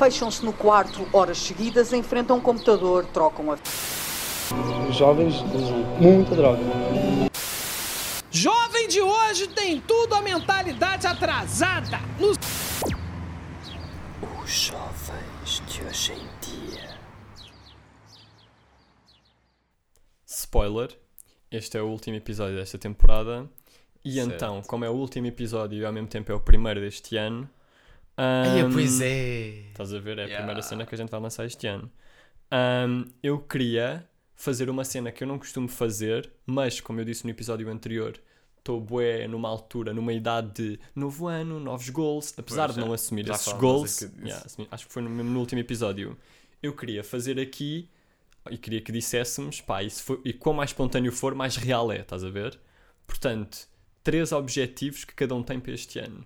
[0.02, 3.58] Fecham-se no quarto horas seguidas, enfrentam um computador, trocam a
[4.88, 6.60] Os jovens usam muita droga.
[8.28, 12.00] Jovem de hoje tem tudo a mentalidade atrasada.
[12.18, 12.32] No
[14.42, 16.98] Os jovens de hoje em dia.
[20.26, 20.98] Spoiler,
[21.48, 23.48] este é o último episódio desta temporada.
[24.04, 24.34] E Certo.
[24.34, 27.48] então, como é o último episódio e ao mesmo tempo é o primeiro deste ano.
[28.16, 29.68] Ai, ahm, pois é.
[29.70, 30.18] Estás a ver?
[30.18, 30.36] É a Yeah.
[30.38, 31.90] primeira cena que a gente vai lançar este ano.
[32.50, 37.24] Ahm, eu queria fazer uma cena que eu não costumo fazer, mas como eu disse
[37.24, 38.20] no episódio anterior,
[38.58, 42.88] estou bué numa altura, numa idade de novo ano, novos goals, apesar Pois, de não
[42.88, 43.90] já- assumir já esses goals.
[44.00, 44.12] disso.
[44.22, 46.16] yeah, assumi- acho que foi no, no último episódio.
[46.62, 47.88] Eu queria fazer aqui
[48.50, 49.88] e queria que disséssemos, pá, e,
[50.24, 52.58] e quanto mais espontâneo for, mais real é, estás a ver?
[53.06, 53.68] Portanto,
[54.02, 56.24] três objetivos que cada um tem para este ano.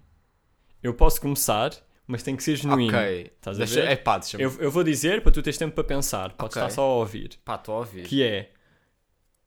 [0.83, 1.73] Eu posso começar,
[2.07, 2.97] mas tem que ser genuíno.
[2.97, 3.33] Ok.
[3.37, 3.89] Estás a Deixa, ver?
[3.91, 4.45] é pá, deixa-me.
[4.45, 6.63] Eu, eu vou dizer para tu teres tempo para pensar, podes Ok.
[6.63, 7.39] estar só a ouvir.
[7.45, 8.07] Pá, estou a ouvir.
[8.07, 8.53] Que é.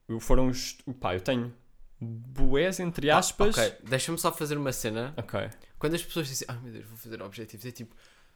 [0.07, 0.77] eu- Foram os.
[0.99, 1.53] Pá, eu tenho
[2.01, 3.57] bués entre aspas.
[3.57, 5.13] Ah, ok, deixa-me só fazer uma cena.
[5.17, 5.39] Ok.
[5.77, 7.95] Quando as pessoas dizem, ai meu Deus, vou fazer objetivos, é tipo,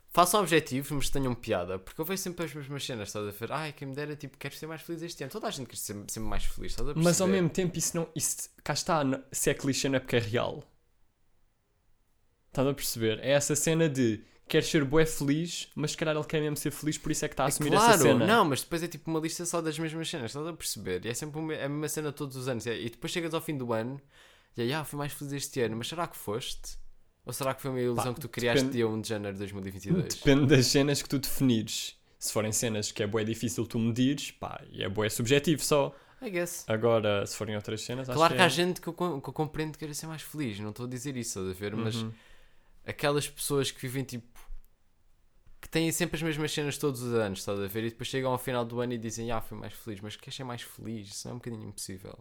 [0.09, 1.77] façam objetivos, mas tenham piada.
[1.79, 3.51] Porque eu vejo sempre as mesmas cenas, estás a ver?
[3.51, 5.31] Ai, quem me dera, tipo, quero ser mais feliz este ano.
[5.31, 7.03] Toda a gente quer ser sempre mais feliz, estás a perceber?
[7.09, 8.07] Mas ao mesmo tempo, isso não.
[8.15, 10.63] Isso, cá está, se é clichê, não é porque é real.
[12.53, 13.19] Estás a perceber?
[13.23, 16.69] É essa cena de quer ser bué feliz, mas se calhar ele quer mesmo ser
[16.69, 18.27] feliz, por isso é que está a assumir claro, essa cena.
[18.27, 21.03] não, mas depois é tipo uma lista só das mesmas cenas, estás a perceber?
[21.05, 22.65] E é sempre uma, é a mesma cena todos os anos.
[22.67, 23.99] E depois chegas ao fim do ano
[24.55, 26.77] e aí, ah, fui mais feliz este ano, mas será que foste?
[27.25, 29.33] Ou será que foi uma ilusão Pá, que tu criaste depende- dia 1 de janeiro
[29.33, 30.13] de 2022?
[30.13, 31.95] Depende das cenas que tu definires.
[32.19, 35.95] Se forem cenas que é bué difícil tu medires, pá, e é bué subjetivo só.
[36.21, 36.63] I guess.
[36.67, 38.45] Agora, se forem outras cenas, acho Claro que que é...
[38.45, 40.89] há gente que eu, que eu compreendo que queira ser mais feliz, não estou a
[40.89, 41.75] dizer isso, estás a ver?
[41.75, 42.13] Mas Uhum.
[42.86, 44.27] Aquelas pessoas que vivem tipo.
[45.61, 47.84] que têm sempre as mesmas cenas todos os anos, estás a ver?
[47.86, 50.36] E depois chegam ao final do ano e dizem, ah, fui mais feliz, mas queres
[50.36, 51.07] ser mais feliz?
[51.09, 52.17] Isso não é um bocadinho impossível.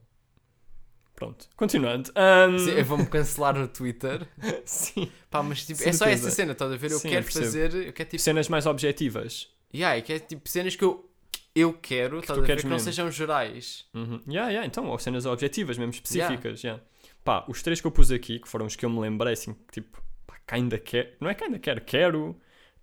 [1.15, 2.11] Pronto, continuando.
[2.17, 4.27] Ahm, Sim, eu vou-me cancelar no Twitter.
[4.65, 5.11] sim.
[5.31, 6.91] Pá, mas tipo, é só essa cena, estás a ver?
[6.91, 7.45] Eu Sim, eu quero percebo.
[7.45, 7.75] fazer.
[7.75, 8.23] Eu quero tipo.
[8.23, 9.49] Cenas mais objetivas.
[9.75, 11.09] Yeah, eu quero tipo cenas que eu,
[11.55, 12.61] eu quero, estás tu a ver?
[12.61, 13.87] Que não sejam gerais.
[13.95, 14.21] Uhum.
[14.27, 16.63] Yeah, yeah, então, ou cenas objetivas, mesmo específicas.
[16.63, 16.83] Yeah.
[17.23, 19.53] Pá, os três que eu pus aqui, que foram os que eu me lembrei, assim,
[19.55, 20.12] que tipo, que
[20.49, 21.11] ainda quero.
[21.21, 22.37] Não é que ainda quero, quero,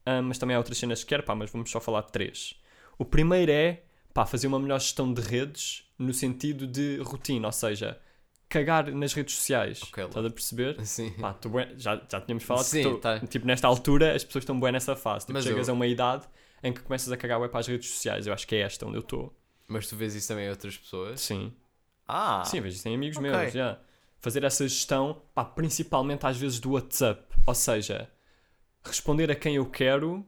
[0.05, 2.55] ah, mas também há outras cenas que quero, pá, mas vamos só falar de três.
[2.97, 3.81] O primeiro é,
[4.13, 7.99] pá, fazer uma melhor gestão de redes no sentido de rotina, ou seja,
[8.47, 9.81] cagar nas redes sociais.
[9.83, 10.09] Ok, lá.
[10.09, 10.79] Estás a perceber?
[10.79, 11.11] Assim.
[11.11, 11.35] Pá,
[11.77, 13.19] já, já tínhamos falado Sim, que tô- tá.
[13.19, 15.25] tipo, nesta altura as pessoas estão bem nessa fase.
[15.25, 16.27] Tipo, Mas chegas eu- a uma idade
[16.63, 18.25] em que começas a cagar bué para as redes sociais.
[18.27, 19.33] Eu acho que é esta onde eu estou.
[19.67, 21.21] Mas tu vês isso também em outras pessoas?
[21.21, 21.53] Sim.
[22.07, 22.43] Ah!
[22.45, 23.29] Sim, vejo isso em amigos ok.
[23.29, 23.79] meus, já.
[24.21, 27.23] Fazer essa gestão, pá, principalmente às vezes do WhatsApp.
[27.45, 28.09] Ou seja,
[28.83, 30.25] responder a quem eu quero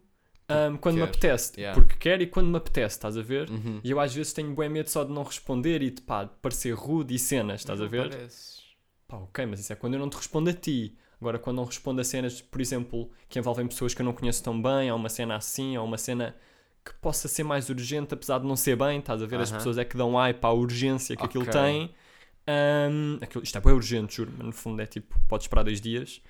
[0.49, 1.53] ahm, quando me queres, apetece.
[1.57, 1.79] yeah.
[1.79, 3.49] Porque quero e quando me apetece, estás a ver?
[3.49, 3.79] Uhum.
[3.83, 6.31] E eu às vezes tenho bem medo só de não responder e de, pá, de
[6.41, 8.09] parecer rude e cenas, estás a Não ver?
[8.09, 8.61] pareces.
[9.07, 10.97] Pá, ok, mas isso é quando eu não te respondo a ti.
[11.19, 14.43] Agora, quando não respondo a cenas, por exemplo, que envolvem pessoas que eu não conheço
[14.43, 16.35] tão bem, ou uma cena assim, ou uma cena
[16.83, 19.39] que possa ser mais urgente, apesar de não ser bem, estás a ver?
[19.39, 21.53] As pessoas é que dão ai para a urgência que aquilo Ok.
[21.53, 21.93] tem.
[22.47, 25.79] Ahm, aquilo, isto é bem urgente, juro, mas no fundo é tipo, podes esperar dois
[25.79, 26.21] dias.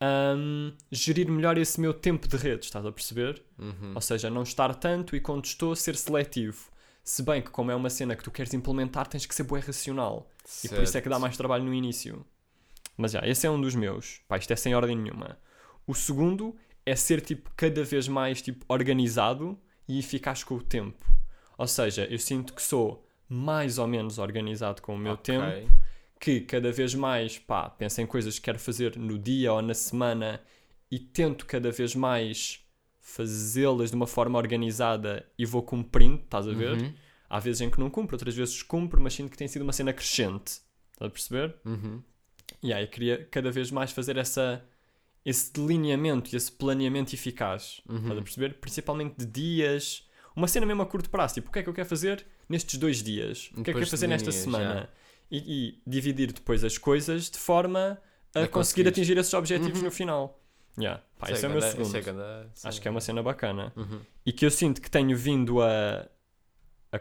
[0.00, 3.42] Ahm, gerir melhor esse meu tempo de redes, estás a perceber?
[3.58, 3.92] Uhum.
[3.94, 6.70] Ou seja, não estar tanto e quando estou, ser seletivo.
[7.02, 9.60] Se bem que, como é uma cena que tu queres implementar, tens que ser bué
[9.60, 10.30] racional.
[10.62, 11.22] E por isso é que dá Certo.
[11.22, 12.24] mais trabalho no início.
[12.96, 14.20] Mas já, esse é um dos meus.
[14.28, 15.38] Pá, isto é sem ordem nenhuma.
[15.86, 16.54] O segundo
[16.86, 19.58] é ser tipo cada vez mais tipo organizado
[19.88, 21.04] e eficaz com o tempo.
[21.58, 25.34] Ou seja, eu sinto que sou mais ou menos organizado com o meu Ok.
[25.34, 25.72] tempo,
[26.20, 29.74] que cada vez mais, pá, penso em coisas que quero fazer no dia ou na
[29.74, 30.40] semana
[30.90, 32.60] e tento cada vez mais
[33.00, 36.80] fazê-las de uma forma organizada e vou cumprindo, estás a ver?
[36.80, 36.94] Uhum.
[37.28, 39.72] Há vezes em que não cumpro, outras vezes cumpro, mas sinto que tem sido uma
[39.72, 40.60] cena crescente.
[40.92, 41.54] Estás a perceber?
[41.64, 42.02] Uhum.
[42.62, 44.64] E aí queria cada vez mais fazer essa,
[45.24, 47.80] esse delineamento e esse planeamento eficaz.
[47.88, 47.96] Uhum.
[47.96, 48.54] Estás a perceber?
[48.54, 50.08] Principalmente de dias.
[50.36, 51.34] Uma cena mesmo a curto prazo.
[51.34, 53.50] Tipo, o que é que eu quero fazer nestes dois dias?
[53.56, 54.88] O que é que eu quero fazer nesta delineas, semana?
[55.30, 57.98] E, e dividir depois as coisas de forma
[58.34, 59.84] a A conseguir atingir esses objetivos Uhum.
[59.84, 60.40] no final.
[60.76, 61.02] Yeah.
[61.18, 62.20] Pá, Isso esse é o meu ganda- segundo.
[62.20, 64.00] é Acho que é uma cena bacana Uhum.
[64.26, 66.08] e que eu sinto que tenho vindo a,
[66.92, 66.98] a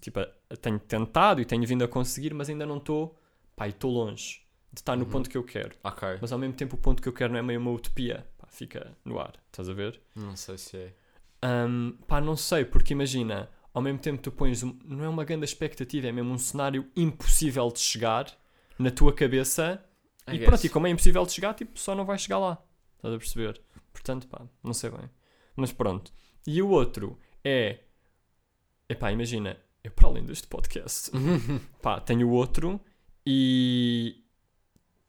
[0.00, 3.18] tipo, a- tenho tentado e tenho vindo a conseguir, mas ainda não estou,
[3.56, 4.42] pá, estou longe
[4.72, 5.10] de estar no Uhum.
[5.10, 5.74] ponto que eu quero.
[5.82, 6.18] Ok.
[6.20, 8.46] Mas ao mesmo tempo o ponto que eu quero não é meio uma utopia, pá,
[8.50, 9.98] fica no ar, estás a ver?
[10.14, 10.94] Não sei se é.
[11.42, 15.24] Ahm, pá, não sei, porque imagina, ao mesmo tempo tu pões, um- não é uma
[15.24, 18.26] grande expectativa, é mesmo um cenário impossível de chegar
[18.78, 19.82] na tua cabeça
[20.28, 20.64] I e pronto, guess.
[20.64, 22.62] e como é impossível de chegar, tipo, só não vais chegar lá.
[22.96, 23.60] Estás a perceber?
[23.92, 25.08] Portanto, pá, não sei bem.
[25.56, 26.12] Mas pronto.
[26.46, 27.80] E o outro é.
[28.88, 31.10] Epá, imagina, eu para além deste podcast,
[31.80, 32.80] pá, tenho outro
[33.26, 34.22] e.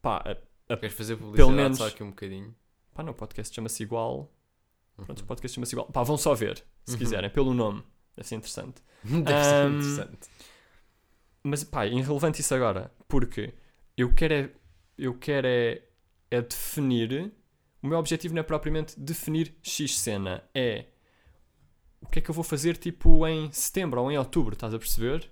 [0.00, 0.22] Pá,
[0.68, 2.54] a- Queres fazer publicidade menos- só aqui um bocadinho?
[2.94, 4.32] pá, não, o podcast chama-se igual.
[4.96, 5.26] Pronto, o Uhum.
[5.26, 5.86] podcast chama-se igual.
[5.88, 6.98] Pá, vão só ver, se Uhum.
[6.98, 7.82] quiserem, pelo nome.
[8.16, 8.82] Deve ser interessante.
[9.02, 10.28] Deve ser Ahm, interessante.
[11.42, 13.54] Mas pá, é irrelevante isso agora, porque
[13.96, 14.50] eu quero é,
[14.96, 15.82] eu quero é,
[16.30, 17.32] é definir.
[17.82, 20.86] O meu objetivo não é propriamente definir X cena, é
[22.00, 24.78] o que é que eu vou fazer tipo em setembro ou em outubro, estás a
[24.78, 25.28] perceber?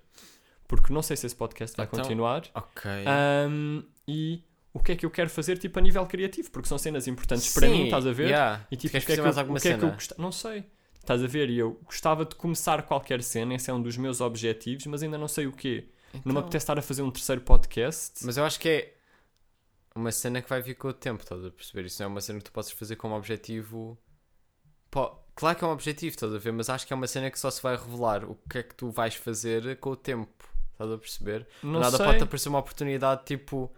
[0.67, 2.43] Porque não sei se esse podcast vai Então, continuar.
[2.53, 2.89] Ok.
[3.05, 4.43] Ahm, e
[4.73, 7.53] o que é que eu quero fazer tipo a nível criativo, porque são cenas importantes
[7.53, 8.27] para mim, estás a ver?
[8.29, 8.65] yeah.
[8.71, 10.31] E tipo, o que é fazer que, eu, alguma o que é que eu Não
[10.31, 10.65] sei.
[10.99, 11.49] Estás a ver?
[11.49, 15.17] E eu gostava de começar qualquer cena, esse é um dos meus objetivos, mas ainda
[15.17, 15.87] não sei o quê.
[16.13, 18.23] Não me Então- apetece estar a fazer um terceiro podcast.
[18.25, 18.93] Mas eu acho que é
[19.95, 21.85] uma cena que vai vir com o tempo, estás a perceber?
[21.87, 23.97] Isso não é uma cena que tu possas fazer como objetivo.
[24.89, 26.51] Pô, claro que é um objetivo, estás a ver?
[26.53, 28.75] Mas acho que é uma cena que só se vai revelar o que é que
[28.75, 30.31] tu vais fazer com o tempo,
[30.73, 31.47] estás a perceber?
[31.63, 32.05] não Nada sei.
[32.05, 33.71] pode aparecer uma oportunidade tipo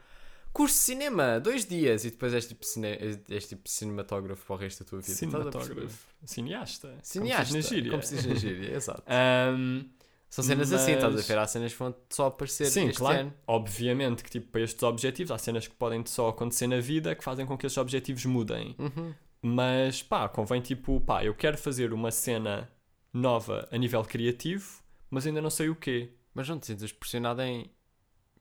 [0.54, 2.98] curso de cinema, dois dias, e depois és tipo, cine...
[3.30, 5.14] és tipo cinematógrafo para o resto da tua vida.
[5.14, 6.08] Cinematógrafo.
[6.26, 6.96] Cineasta.
[7.02, 7.92] Cineasta, Como se diz na gíria.
[7.92, 9.04] como se diz na gíria, exato.
[9.08, 9.86] Ahm,
[10.30, 11.38] São cenas assim, estás a mas- ver?
[11.38, 13.20] Há cenas que vão só aparecer sim, este claro.
[13.20, 13.34] ano.
[13.48, 17.24] Obviamente que tipo, para estes objetivos há cenas que podem só acontecer na vida que
[17.24, 18.76] fazem com que esses objetivos mudem.
[18.80, 19.14] Uhum.
[19.42, 22.72] Mas pá, convém tipo, pá, eu quero fazer uma cena
[23.12, 26.14] nova a nível criativo, mas ainda não sei o quê.
[26.34, 27.70] Mas não te sintas pressionado em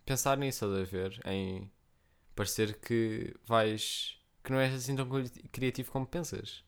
[0.06, 1.20] pensar nisso, a ver?
[1.26, 1.70] Em
[2.34, 4.18] parecer que vais.
[4.44, 6.64] que não és assim tão cri- criativo como pensas.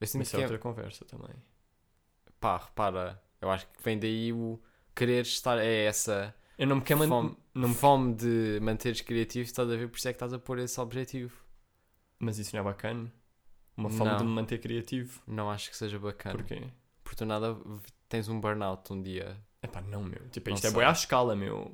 [0.00, 1.34] Isso que é é- outra conversa também.
[2.40, 4.60] pá, repara, eu acho que vem daí o
[4.94, 5.58] querer estar.
[5.58, 9.76] É essa Eu não me quero fome, não me- fome de manteres criativo, estás a
[9.76, 9.88] ver?
[9.88, 11.36] Por isso é que estás a pôr esse objetivo.
[12.18, 13.12] Mas isso não é bacana.
[13.76, 15.20] Uma forma de me manter criativo.
[15.26, 16.36] Não acho que seja bacana.
[16.36, 16.68] Porquê?
[17.02, 17.56] Porque tu nada
[18.08, 19.36] tens um burnout um dia.
[19.62, 20.28] Epá, não, meu.
[20.30, 20.74] Tipo, Não isto é sei.
[20.74, 21.72] boa à escala, meu.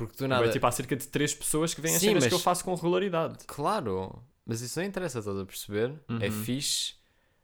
[0.00, 0.40] Porque do Nada.
[0.40, 0.50] nada.
[0.50, 2.38] É tipo, há cerca de 3 pessoas que veem as Sim, cenas mas- que eu
[2.38, 3.38] faço com regularidade.
[3.46, 5.92] Claro, mas isso não interessa, estás a perceber?
[6.20, 6.32] É Uhum.
[6.44, 6.94] fixe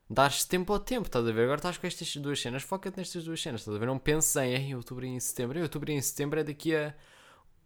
[0.09, 1.42] dar-se tempo ao tempo, estás a ver?
[1.42, 3.86] Agora estás com estas duas cenas, foca-te nestas duas cenas, estás a ver?
[3.86, 5.59] Não penses em, em outubro e em setembro.
[5.59, 6.94] Em outubro e em setembro é daqui a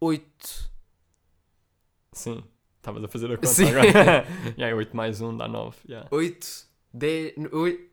[0.00, 0.70] 8.
[2.12, 2.42] Sim.
[2.78, 3.68] Estavas a fazer a conta Sim.
[3.68, 4.26] agora.
[4.56, 5.76] e aí, 8 mais 1 dá 9.
[5.88, 6.08] Yeah.
[6.10, 7.34] 8, 10,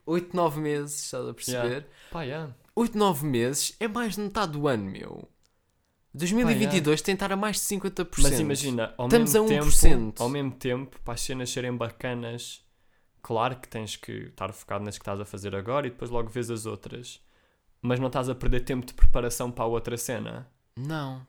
[0.05, 1.67] 8, 9 meses, estás a perceber?
[1.67, 1.87] Yeah.
[2.11, 2.55] Pá, yeah.
[2.73, 5.27] 8, 9 meses é mais de metade do ano, meu.
[6.13, 8.07] 2022 tem estar a mais de 50%.
[8.23, 10.13] Mas imagina, ao Estamos mesmo, a tempo, 1%.
[10.21, 12.65] ao mesmo tempo, para as cenas serem bacanas,
[13.21, 16.29] claro que tens que estar focado nas que estás a fazer agora e depois logo
[16.29, 17.21] vês as outras.
[17.81, 20.47] Mas não estás a perder tempo de preparação para a outra cena.
[20.75, 21.25] Não.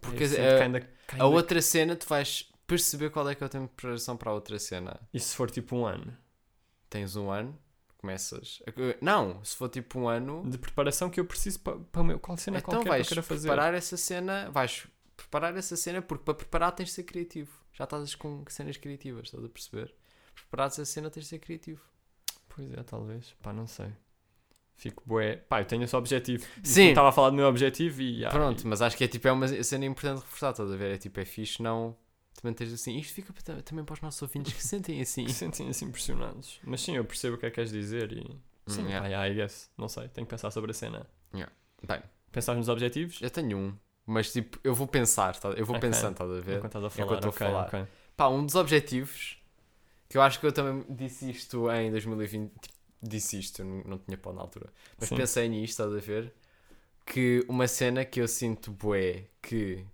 [0.00, 3.42] Porque Eu sinto a, ainda- que a outra cena tu vais perceber qual é que
[3.42, 5.00] é o tempo de preparação para a outra cena.
[5.12, 6.16] E se for tipo um ano
[6.88, 7.58] Tens um ano,
[7.98, 8.62] começas.
[8.66, 12.04] a- Não, se for tipo um ano, de preparação que eu preciso para, para o
[12.04, 13.48] meu, qual cena então qualquer que eu vais queira fazer.
[13.48, 14.50] preparar essa cena.
[14.50, 14.86] Vais
[15.16, 17.50] preparar essa cena porque para preparar tens de ser criativo.
[17.72, 19.94] Já estás com cenas criativas, estás a perceber?
[20.34, 21.80] Preparar essa cena tens de ser criativo.
[22.48, 23.34] Pois é, talvez.
[23.42, 23.88] Pá, não sei.
[24.76, 25.36] Fico bué.
[25.36, 26.46] Pá, eu tenho esse objetivo.
[26.62, 26.88] Sim.
[26.88, 28.24] Estava a falar do meu objetivo e.
[28.24, 30.76] ah, Pronto, e- mas acho que é tipo, é uma cena importante reforçar, estás a
[30.76, 30.94] ver?
[30.94, 31.96] É tipo, é fixe não
[32.36, 32.96] também tens assim.
[32.98, 35.24] Isto fica para- também para os nossos ouvintes que se sentem assim.
[35.26, 36.60] e sentem-se impressionados.
[36.64, 38.38] Mas sim, eu percebo o que é que queres dizer e.
[38.66, 39.00] Sim, Hum, yeah.
[39.02, 39.70] pá, yeah, I guess.
[39.78, 41.06] Não sei, tenho que pensar sobre a cena.
[41.86, 43.20] Bem, Pensar nos objetivos?
[43.22, 43.74] eu tenho um,
[44.04, 45.50] mas tipo, eu vou pensar, tá?
[45.50, 45.88] eu vou Ok.
[45.88, 46.58] pensando, estás a ver?
[46.58, 47.66] Enquanto estás a Enquanto falar, estou a ok, falar.
[47.68, 47.86] ok.
[48.16, 49.38] Pá, um dos objetivos
[50.08, 53.84] que eu acho que eu também disse isto em 2020, tipo, disse isto, eu não,
[53.84, 55.16] não tinha pau na altura, mas Sim.
[55.16, 56.32] pensei nisto, estás a ver?
[57.04, 59.84] Que uma cena que eu sinto bué, que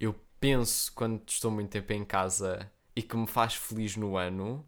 [0.00, 4.66] eu penso quando estou muito tempo em casa e que me faz feliz no ano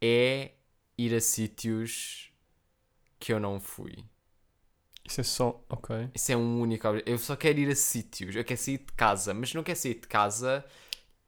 [0.00, 0.52] é
[0.96, 2.30] ir a sítios
[3.18, 4.04] que eu não fui.
[5.04, 5.60] Isso é só.
[5.68, 6.10] Ok.
[6.14, 6.86] Isso é um único.
[7.04, 8.36] Eu só quero ir a sítios.
[8.36, 10.64] Eu quero sair de casa, mas não quero sair de casa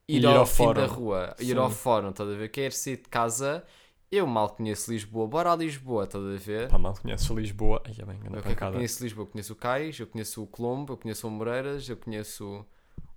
[0.09, 0.81] ir, Ir ao, ao fim fórum.
[0.81, 1.37] da rua.
[1.41, 1.57] Ir Sim.
[1.57, 2.49] ao fórum, estás a ver?
[2.51, 3.65] Quero sair de casa.
[4.11, 5.27] Eu mal conheço Lisboa.
[5.27, 6.69] Bora a Lisboa, estás a ver?
[6.69, 7.83] Pá, mal conheces Lisboa.
[7.85, 9.27] Ai, é bem, eu, eu conheço Lisboa.
[9.27, 12.65] Eu conheço o Cais, eu conheço o Colombo, eu conheço o Moreiras, eu conheço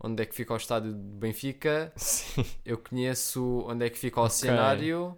[0.03, 2.45] onde é que fica o estádio de Benfica, Sim.
[2.65, 4.35] eu conheço onde é que fica o Ok.
[4.35, 5.17] Oceanário.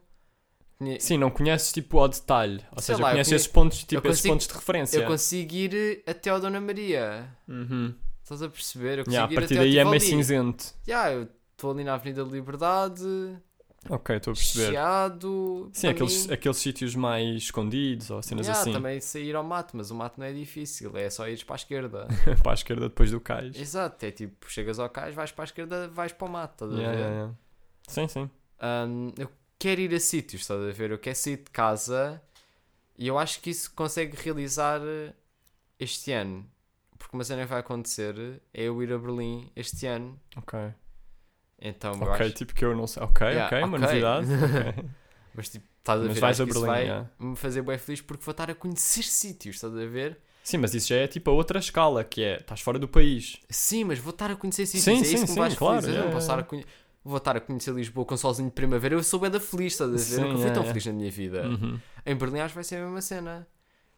[0.77, 2.59] Conhe- Sim, não conheces tipo ao detalhe.
[2.75, 4.97] Ou Sei seja, lá, conheces conhe- esses pontos, tipo, eu esses consigo- pontos de referência.
[4.97, 7.27] Eu consigo ir até ao Dona Maria.
[7.47, 7.93] Uhum.
[8.21, 8.99] Estás a perceber?
[8.99, 10.65] Eu consigo Yeah, a ir partir até daí é meio cinzento.
[10.87, 13.03] Já, eu estou ali na Avenida Liberdade,
[13.89, 14.69] Ok, estou a perceber.
[14.71, 15.69] chiado.
[15.73, 16.33] Sim, aqueles, mim.
[16.33, 18.71] aqueles sítios mais escondidos ou cenas Já, assim.
[18.71, 21.57] também sair ao mato, mas o mato não é difícil, é só ires para a
[21.57, 22.07] esquerda.
[22.41, 23.57] para a esquerda depois do cais.
[23.59, 26.71] Exato, é tipo, chegas ao cais, vais para a esquerda, vais para o mato, estás
[26.71, 26.99] a Yeah, ver?
[26.99, 27.33] yeah, yeah.
[27.87, 28.29] Sim, sim.
[28.61, 29.29] Hum, eu
[29.59, 30.91] quero ir a sítios, estás a ver?
[30.91, 32.21] Eu quero sair de casa
[32.97, 35.13] e eu acho que isso consegue realizar eh,
[35.79, 36.49] este ano.
[36.97, 38.15] Porque uma cena que vai acontecer
[38.53, 40.17] é eu ir a Berlim este ano.
[40.37, 40.57] Ok.
[41.65, 42.31] Então, Ok, acho...
[42.31, 43.01] tipo que eu não sei.
[43.01, 44.27] Ok, Yeah, ok, uma novidade.
[44.75, 44.85] Ok.
[45.35, 46.19] Mas tipo, estás a Mas ver?
[46.19, 47.09] vais a Berlim, vai yeah.
[47.17, 50.19] me fazer bem feliz porque vou estar a conhecer sítios, estás a ver?
[50.43, 53.37] Sim, mas isso já é tipo a outra escala, que é, estás fora do país.
[53.49, 54.83] Sim, mas vou estar a conhecer sítios.
[54.83, 55.95] Sim, é sim, isso que sim, me faz claro, feliz.
[55.95, 56.63] Eu não é, posso estar a
[57.05, 58.93] Vou estar a conhecer Lisboa com solzinho de primavera.
[58.95, 59.99] Eu sou bem da feliz, estás a ver?
[59.99, 61.47] Sim, eu fui é, tão feliz na minha vida.
[61.47, 61.79] Uhum.
[62.05, 63.47] Em Berlim acho que vai ser a mesma cena.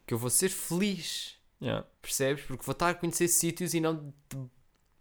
[0.07, 1.86] Que eu vou ser feliz, Yeah.
[2.01, 2.43] percebes?
[2.45, 4.11] Porque vou estar a conhecer sítios e não de-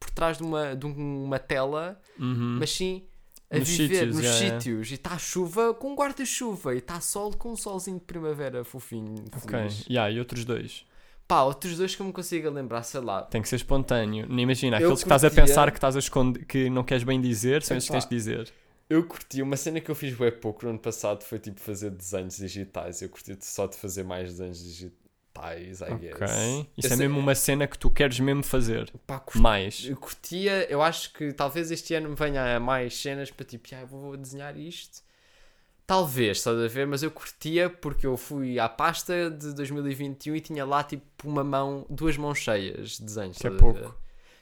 [0.05, 2.59] por trás de uma, de uma tela, Uhum.
[2.61, 3.05] mas sim
[3.51, 4.61] a Nos viver sítios, nos yeah, yeah.
[4.61, 4.91] sítios.
[4.91, 6.75] E está chuva com um guarda-chuva.
[6.75, 9.25] E está sol com um solzinho de primavera fofinho.
[9.37, 9.59] Ok.
[9.89, 10.85] Yeah, e outros dois?
[11.29, 13.23] Pá, outros dois que eu me consigo lembrar, sei lá.
[13.23, 14.27] Tem que ser espontâneo.
[14.29, 17.03] Nem imagina, aqueles que estás a curtia- pensar que estás a esconder, que não queres
[17.05, 18.53] bem dizer, são esses que tens de dizer.
[18.91, 21.91] Eu curti, uma cena que eu fiz bem pouco no ano passado foi tipo fazer
[21.91, 23.01] desenhos digitais.
[23.01, 24.99] Eu curti só de fazer mais desenhos digitais,
[25.39, 26.31] I guess.
[26.77, 28.91] Isso Eu é sei- mesmo uma cena que tu queres mesmo fazer.
[29.07, 29.85] Pá, curti- Mais.
[29.87, 33.85] Eu curtia, eu acho que talvez este ano me venha mais cenas para tipo, ah,
[33.85, 35.03] vou desenhar isto.
[35.87, 36.87] Talvez, estás a ver?
[36.87, 41.45] Mas eu curtia porque eu fui à pasta de 2021 e tinha lá tipo uma
[41.45, 43.37] mão, duas mãos cheias de desenhos.
[43.37, 43.95] Que é pouco.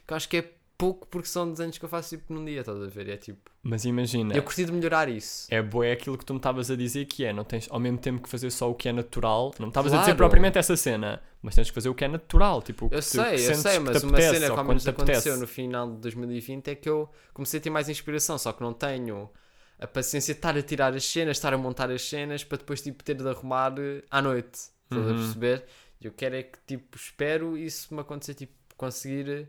[0.06, 2.60] Que eu acho que é pouco porque são desenhos que eu faço tipo num dia,
[2.60, 3.08] estás a ver?
[3.08, 5.46] E é tipo, Mas imagina, eu curti de melhorar isso.
[5.50, 7.78] é boa é aquilo que tu me estavas a dizer que é, não tens ao
[7.78, 9.52] mesmo tempo que fazer só o que é natural.
[9.58, 10.16] Não me estavas a dizer Claro.
[10.18, 12.60] propriamente essa cena, mas tens que fazer o que é natural.
[12.62, 15.46] Tipo, Eu sei, que eu sei, mas uma cena que ao menos te aconteceu no
[15.46, 19.30] final de 2020 é que eu comecei a ter mais inspiração, só que não tenho
[19.78, 22.80] a paciência de estar a tirar as cenas, estar a montar as cenas para depois
[22.82, 24.70] tipo ter de arrumar eh, à noite.
[24.84, 25.16] Estás a Uhum.
[25.16, 25.64] perceber?
[26.00, 29.46] E eu quero é que tipo, espero isso me acontecer, tipo, conseguir eh,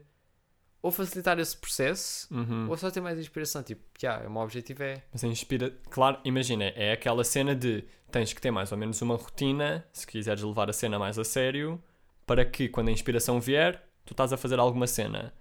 [0.84, 2.70] ou facilitar esse processo Uhum.
[2.70, 3.64] ou só ter mais inspiração.
[3.64, 5.02] Tipo, já, o meu objetivo é.
[5.12, 5.74] Mas a inspira...
[5.90, 10.06] Claro, imagina, é aquela cena de tens que ter mais ou menos uma rotina, se
[10.06, 11.82] quiseres levar a cena mais a sério,
[12.28, 15.34] para que quando a inspiração vier, tu estás a fazer alguma cena.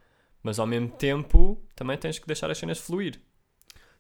[0.43, 3.21] Mas ao mesmo tempo, também tens que deixar as cenas fluir.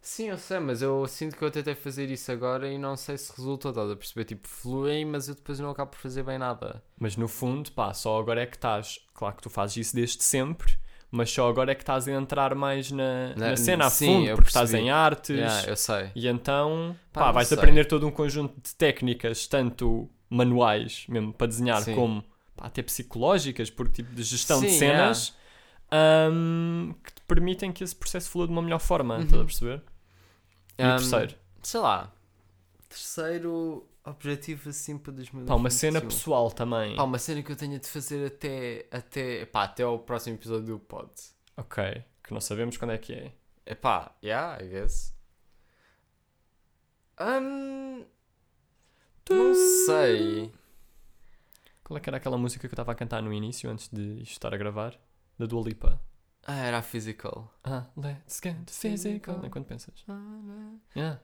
[0.00, 3.16] Sim, eu sei, mas eu sinto que eu tentei fazer isso agora e não sei
[3.18, 3.70] se resultou.
[3.70, 4.24] Estás a perceber?
[4.24, 6.82] Tipo, fluem, mas eu depois não acabo por fazer bem nada.
[6.98, 8.98] Mas no fundo, pá, só agora é que estás.
[9.14, 10.76] Claro que tu fazes isso desde sempre,
[11.12, 14.06] mas só agora é que estás a entrar mais na, Na- na cena a sim,
[14.06, 14.84] fundo, porque estás percebi.
[14.86, 15.30] em artes.
[15.38, 16.10] Yeah, eu sei.
[16.14, 17.58] E então, Pá, pá, vais sei.
[17.58, 21.94] aprender todo um conjunto de técnicas, tanto manuais, mesmo para desenhar, Sim.
[21.94, 22.22] como
[22.56, 25.36] pá, até psicológicas, por tipo de gestão de Sim, cenas,
[25.90, 29.20] ahm, que te permitem que esse processo flua de uma melhor forma.
[29.22, 29.46] Estás a Uhum.
[29.46, 29.82] perceber?
[30.78, 31.34] E o Um, terceiro?
[31.62, 32.12] Sei lá.
[32.88, 35.46] Terceiro objetivo assim para 2021.
[35.46, 36.96] Pá, uma cena pessoal também.
[36.96, 40.66] Pá, uma cena que eu tenho de fazer até, até, pá, até ao próximo episódio
[40.66, 41.10] do pod.
[41.56, 43.32] Ok, que não sabemos quando é que é.
[43.64, 45.14] É pá, yeah, I guess.
[47.20, 48.04] Um,
[49.30, 49.54] não
[49.86, 50.52] sei.
[51.84, 54.22] Qual é que era aquela música que eu estava a cantar no início, antes de
[54.22, 54.98] isto estar a gravar?
[55.38, 56.00] Da Dua Lipa.
[56.44, 57.52] Ah, era a physical.
[57.62, 59.44] Ah, let's get physical.
[59.44, 60.04] Enquanto pensas.
[60.96, 61.20] Yeah.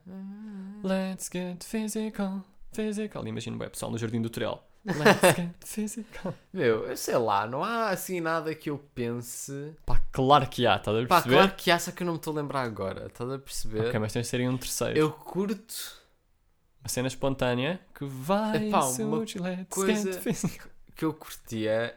[0.81, 2.45] Let's get physical.
[2.71, 3.27] Physical.
[3.27, 4.63] Imagina o pessoal no Jardim do Torel.
[4.85, 6.33] Let's get physical.
[6.53, 9.75] Meu, eu sei lá, não há assim nada que eu pense.
[9.85, 11.35] Pá, claro que há, estás a Pá, perceber?
[11.35, 13.07] claro que há, só que eu não me estou a lembrar agora.
[13.07, 13.87] Estás a perceber?
[13.87, 14.97] Ok, mas tens de ser um terceiro.
[14.97, 15.99] Eu curto
[16.81, 19.17] Uma cena espontânea que vai Epá, uma.
[19.19, 20.69] Let's coisa- get physical.
[20.95, 21.95] que eu curtia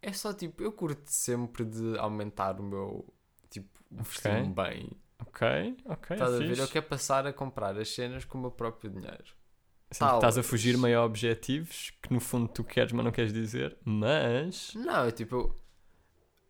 [0.00, 3.04] é só tipo, eu curto sempre de aumentar o meu
[3.50, 4.90] tipo, vestir-me bem.
[5.26, 6.16] Ok, ok.
[6.16, 6.58] Estás a ver?
[6.58, 9.24] Eu quero passar a comprar as cenas com o meu próprio dinheiro.
[9.98, 10.16] Talvez.
[10.16, 13.76] estás a fugir meio a objetivos que no fundo tu queres, mas não queres dizer.
[13.84, 14.74] Mas.
[14.74, 15.54] Não, eu, tipo,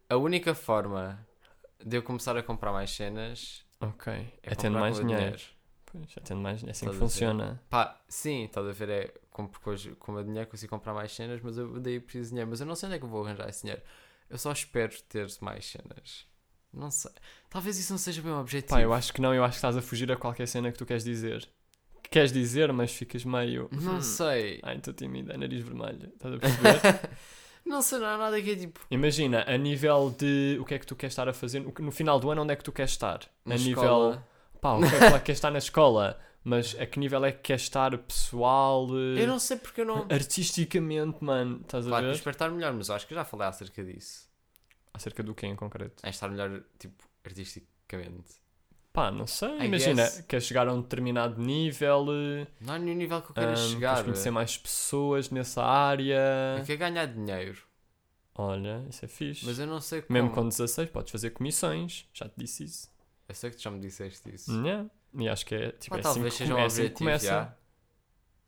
[0.09, 1.27] a única forma
[1.85, 4.12] de eu começar a comprar mais cenas Ok.
[4.12, 5.43] é, É, tendo mais com o meu dinheiro.
[5.87, 7.61] Pois, é tendo mais É assim que funciona.
[7.68, 8.89] Pá, sim, estás a ver?
[8.89, 12.25] É compro coisas com o meu dinheiro, consigo comprar mais cenas, mas eu daí preciso
[12.25, 12.51] de dinheiro.
[12.51, 13.83] Mas eu não sei onde é que eu vou arranjar esse dinheiro.
[14.31, 16.27] Eu só espero ter mais cenas.
[16.73, 17.11] Não sei.
[17.51, 18.70] Talvez isso não seja bem um objetivo.
[18.75, 20.79] Pá, eu acho que não, eu acho que estás a fugir a qualquer cena que
[20.79, 21.47] tu queres dizer.
[22.03, 23.68] Que queres dizer, mas ficas meio.
[23.70, 24.59] Não "Hum, sei.
[24.62, 26.09] Ai, estou tímida, nariz vermelho.
[26.14, 26.81] Estás a perceber?
[27.64, 28.81] Não sei, não há nada que é tipo.
[28.91, 32.18] Imagina, a nível de o que é que tu queres estar a fazer, no final
[32.18, 33.20] do ano, onde é que tu queres estar?
[33.45, 33.83] Na a nível.
[33.85, 34.29] escola.
[34.61, 36.20] Pá, o que é que claro que queres estar na escola?
[36.45, 38.89] Mas a que nível é que queres estar pessoal?
[38.91, 40.07] eh, Eu não sei porque eu não.
[40.11, 42.16] Artisticamente, mano, estás a Claro que ver?
[42.16, 44.29] espero estar melhor, mas eu acho que já falei acerca disso.
[44.95, 46.03] Acerca do que em concreto?
[46.05, 48.43] É estar melhor, tipo, artisticamente.
[48.93, 49.49] Pá, não sei.
[49.59, 50.20] I Imagina, guess.
[50.28, 53.57] queres chegar a um determinado nível, eh, Não há nenhum nível que eu queira ahm,
[53.57, 53.95] chegar.
[53.95, 56.57] queres conhecer mais pessoas nessa área.
[56.59, 57.62] Eu quero ganhar dinheiro,
[58.34, 59.47] Olha, isso é fixe.
[59.47, 60.12] mas eu não sei como.
[60.12, 62.90] Mesmo com 16 podes fazer comissões, já te disse isso.
[63.28, 64.53] Eu sei que tu já me disseste isso.
[64.62, 64.90] Yeah.
[65.14, 66.99] E acho que é, tipo, Pá, é assim talvez que, seja um é assim objetivo,
[66.99, 67.57] começa.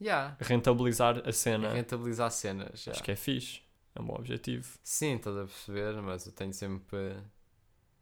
[0.00, 0.36] Yeah.
[0.38, 1.72] a rentabilizar a cena.
[1.72, 2.82] Rentabilizar cenas.
[2.82, 2.92] já.
[2.92, 3.62] Acho que é fixe.
[3.94, 4.76] É um bom objetivo.
[4.82, 7.16] Sim, estás a perceber, mas eu tenho sempre.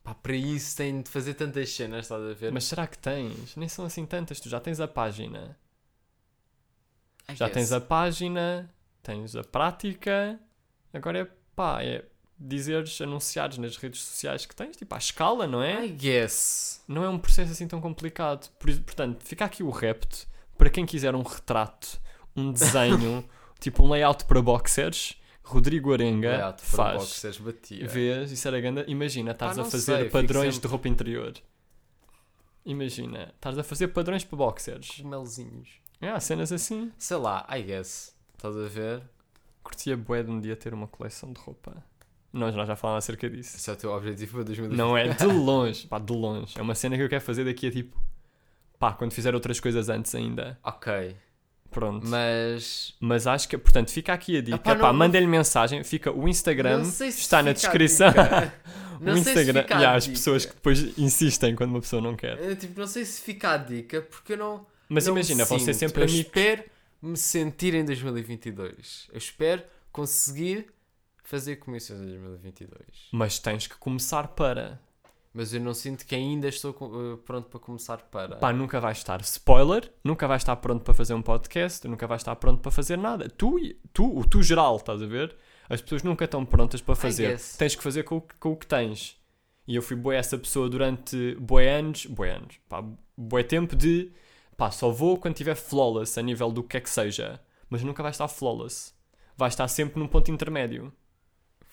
[0.02, 2.50] Pá, para isso tenho de fazer tantas cenas, estás a ver?
[2.52, 3.54] Mas será que tens?
[3.56, 4.40] Nem são assim tantas.
[4.40, 5.56] Tu já tens a página.
[7.28, 7.54] I Já guess.
[7.54, 10.40] tens a página, tens a prática.
[10.92, 11.24] Agora é
[11.54, 12.04] pá, é
[12.38, 15.86] dizeres, anunciares nas redes sociais que tens, tipo, à escala, não é?
[15.86, 16.82] I guess.
[16.88, 18.50] Não é um processo assim tão complicado.
[18.58, 20.26] Por portanto, fica aqui o repto
[20.58, 22.00] para quem quiser um retrato,
[22.34, 23.24] um desenho,
[23.60, 25.16] tipo um layout para boxers.
[25.44, 27.22] Rodrigo Arenga para faz.
[27.88, 28.84] Vês, isso era grande.
[28.88, 31.34] Imagina, estás Pá, a fazer sei, padrões sempre- de roupa interior.
[32.64, 35.00] Imagina, estás a fazer padrões para boxers.
[35.00, 35.68] Melzinhos.
[36.00, 36.92] É, cenas assim.
[36.96, 38.16] Sei lá, I guess.
[38.36, 39.02] Estás a ver?
[39.62, 41.84] Curtia bué de um dia ter uma coleção de roupa.
[42.32, 43.56] Nós, nós já falámos acerca disso.
[43.56, 44.76] Esse é o teu objetivo para 2020.
[44.78, 46.58] Não é de longe, pá, de longe.
[46.58, 48.00] É uma cena que eu quero fazer daqui a tipo.
[48.78, 50.58] Pá, quando fizer outras coisas antes ainda.
[50.64, 51.16] Ok.
[51.72, 52.06] Pronto.
[52.06, 52.94] Mas.
[53.00, 54.56] Mas acho que, portanto, fica aqui a dica.
[54.56, 55.82] Epá, não- mandem-lhe mensagem.
[55.82, 56.84] Fica o Instagram.
[56.84, 58.08] Se está na descrição.
[59.00, 59.62] o se Instagram.
[59.62, 62.38] fica a E há as pessoas que depois insistem quando uma pessoa não quer.
[62.38, 64.66] Eu, tipo, não sei se fica a dica porque eu não.
[64.88, 66.26] Mas não imagina, vão ser sempre eu amigos.
[66.26, 66.64] espero
[67.00, 69.08] me sentir em 2022.
[69.10, 70.66] Eu espero conseguir
[71.24, 72.80] fazer comissões em 2022.
[73.10, 74.78] Mas tens que começar para.
[75.34, 78.36] Mas eu não sinto que ainda estou eh, pronto para começar para.
[78.36, 79.20] Pá, nunca vais estar.
[79.22, 82.98] Spoiler, nunca vais estar pronto para fazer um podcast, nunca vais estar pronto para fazer
[82.98, 83.28] nada.
[83.30, 85.34] Tu, tu o tu geral, estás a ver?
[85.70, 87.28] As pessoas nunca estão prontas para fazer.
[87.56, 89.16] Tens que fazer com, o que- com o que tens.
[89.66, 92.84] E eu fui boa essa pessoa durante bué anos, bué anos, pá,
[93.16, 94.12] bué tempo de
[94.56, 97.40] pá, só vou quando tiver flawless a nível do que é que seja.
[97.70, 98.92] Mas nunca vais estar flawless.
[99.34, 100.92] Vais estar sempre num ponto intermédio.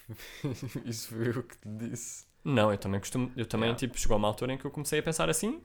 [0.86, 2.28] Isso foi o que te disse.
[2.44, 3.32] Não, eu também costumo.
[3.36, 3.80] Eu também, Yeah.
[3.80, 5.62] tipo, chegou a uma altura em que eu comecei a pensar assim,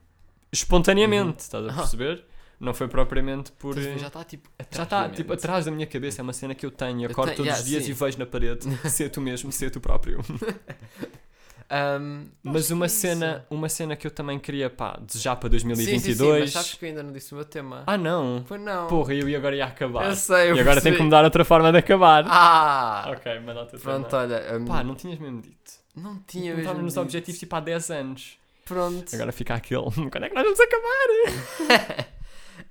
[0.53, 1.75] espontaneamente, estás a Ah.
[1.77, 2.25] perceber?
[2.61, 3.75] Não foi propriamente por.
[3.79, 4.49] Já está tipo.
[4.70, 6.20] Já está, tipo, atrás da minha cabeça.
[6.20, 7.03] É uma cena que eu tenho.
[7.03, 7.91] Eu Acordo te- todos yeah, os dias sim.
[7.91, 8.64] e vejo na parede.
[8.89, 10.20] ser tu mesmo, ser tu próprio.
[11.70, 15.74] Ahm, Mas uma cena, uma cena que eu também queria, pá, desejar para Sim, sim,
[15.76, 15.86] sim,
[16.16, 16.40] 2022.
[16.40, 17.82] mas sabes que eu ainda não disse o meu tema.
[17.86, 18.44] Ah, não.
[18.46, 18.86] Pois não.
[18.86, 20.06] Porra, eu e agora ia acabar.
[20.08, 22.24] Eu sei, eu e agora tenho que mudar outra forma de acabar.
[22.28, 23.10] Ah!
[23.16, 24.22] Ok, manda o teu Pronto, tema.
[24.22, 24.54] olha.
[24.56, 25.72] ahm, Pá, não tinhas mesmo dito.
[25.96, 26.60] não tinha Não mesmo.
[26.60, 28.38] estávamos nos objetivos tipo há 10 anos.
[28.64, 29.14] Pronto.
[29.14, 29.84] Agora fica aquele.
[30.10, 32.04] Quando é que nós vamos acabar?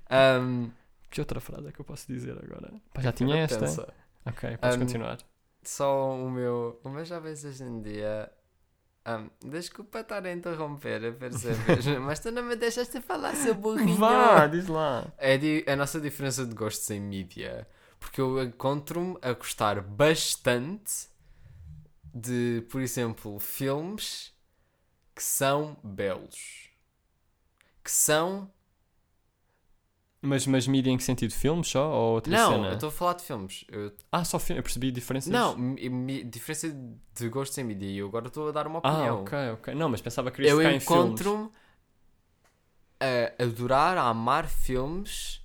[0.09, 0.69] Ahm,
[1.09, 2.73] Que outra frase é que eu posso dizer agora?
[2.93, 3.59] Pá, já tinha esta.
[3.59, 3.93] pensa.
[4.25, 5.17] Ok, podes Um, continuar.
[5.61, 6.79] Só o meu.
[6.83, 8.31] O meu jovens hoje em dia.
[9.43, 11.85] Desculpa estar a interromper, a percebes?
[12.01, 13.97] Mas tu não me deixaste falar, seu burrinho.
[13.97, 15.05] Vá, diz lá.
[15.17, 15.37] É
[15.67, 17.67] a nossa diferença de gostos em mídia.
[17.99, 21.07] Porque eu encontro-me a gostar bastante
[22.13, 24.33] de, por exemplo, filmes
[25.15, 26.69] que são belos.
[27.83, 28.51] Que são.
[30.25, 31.33] Mas, mas mídia em que sentido?
[31.33, 31.91] Filmes só?
[31.91, 32.67] Ou outra Não, cena?
[32.69, 33.65] eu estou a falar de filmes.
[33.67, 34.59] Eu- Ah, só filme.
[34.59, 35.29] Eu percebi diferenças.
[35.31, 35.75] Não,
[36.29, 36.69] diferença
[37.13, 37.87] de gostos em mídia.
[37.87, 39.23] E eu agora estou a dar uma Ah, opinião.
[39.23, 39.75] ok, ok.
[39.75, 41.19] Não, mas pensava que eu ficar em filmes.
[41.19, 41.51] encontro-me
[42.99, 45.41] a adorar, a amar filmes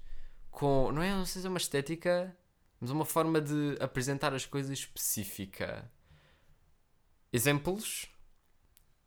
[0.51, 0.93] com.
[0.93, 2.37] Não é, não sei se é uma estética,
[2.81, 5.91] mas uma forma de apresentar as coisas específica.
[7.33, 8.07] Exemplos,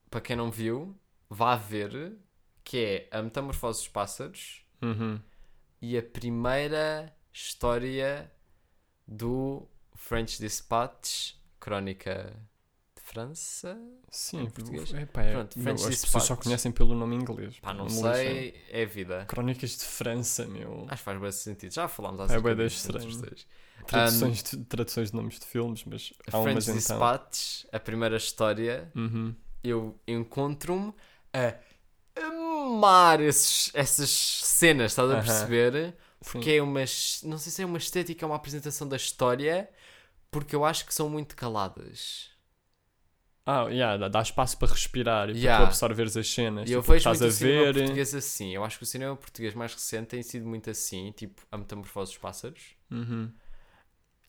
[0.09, 0.95] para quem não viu,
[1.29, 2.17] vá ver,
[2.63, 5.19] que é A Metamorfose dos Pássaros Uhum.
[5.81, 8.31] E a primeira história
[9.07, 12.33] do French Dispatch, Crónica
[12.95, 13.77] de França.
[14.09, 14.93] Sim, Em português?
[14.93, 17.59] Epá, é- Pronto, não, French as pessoas só conhecem pelo nome inglês.
[17.59, 18.61] Pá, não sei, lixem.
[18.69, 19.25] é vida.
[19.27, 20.85] Crónicas de França, meu.
[20.87, 21.73] Acho que faz bem sentido.
[21.73, 23.35] Já falámos há É da estranho.
[23.87, 26.75] Traduções, de, traduções de nomes de filmes, mas há A umas French então.
[26.97, 29.35] Dispatch, a primeira história, Uhum.
[29.63, 30.93] eu encontro-me
[31.33, 31.55] a
[32.15, 35.73] amar esses, essas cenas, estás a perceber?
[35.73, 35.93] Sim.
[36.31, 36.81] Porque é uma.
[37.23, 39.69] Não sei se é uma estética ou uma apresentação da história,
[40.29, 42.29] porque eu acho que são muito caladas.
[43.43, 45.57] Ah, yeah, dá, espaço para respirar e Yeah.
[45.57, 46.69] para absorveres as cenas.
[46.69, 47.73] E eu tipo, vejo estás muito a ver.
[47.73, 48.53] português assim.
[48.53, 52.11] Eu acho que o cinema português mais recente tem sido muito assim, tipo a Metamorfose
[52.11, 52.75] dos Pássaros.
[52.91, 53.31] Uhum.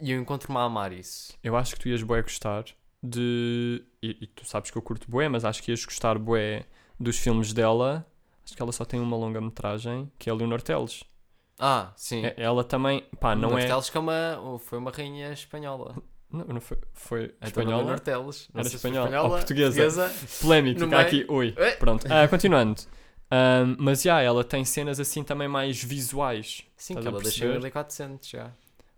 [0.00, 1.34] E eu encontro-me a amar isso.
[1.44, 2.64] Eu acho que tu ias bué gostar
[3.02, 3.84] de.
[4.02, 6.64] E, e tu sabes que eu curto bué, mas acho que ias gostar bué
[6.98, 8.06] dos filmes dela.
[8.44, 11.04] Acho que ela só tem uma longa-metragem, que é a Leonor Teles.
[11.58, 12.24] Ah, sim.
[12.24, 13.04] É- Ela também.
[13.20, 13.62] Pá, não é.
[13.62, 15.94] Norteles que é uma, foi uma rainha espanhola.
[16.30, 16.78] Não, não foi.
[16.92, 17.84] Foi dona espanhola.
[17.84, 18.48] Norteles.
[18.52, 19.22] Não Era foi espanhola.
[19.22, 19.82] Ou portuguesa.
[19.82, 20.38] portuguesa.
[20.40, 21.00] Polémico, fica meio.
[21.06, 21.26] aqui.
[21.28, 21.54] Ui.
[21.56, 21.70] Eh.
[21.76, 22.06] Pronto.
[22.10, 22.80] Ah, continuando.
[23.30, 26.64] Ahm, mas já, ela tem cenas assim também mais visuais.
[26.76, 27.52] Sim, que ela deixou perceber?
[27.60, 28.50] 1400 já.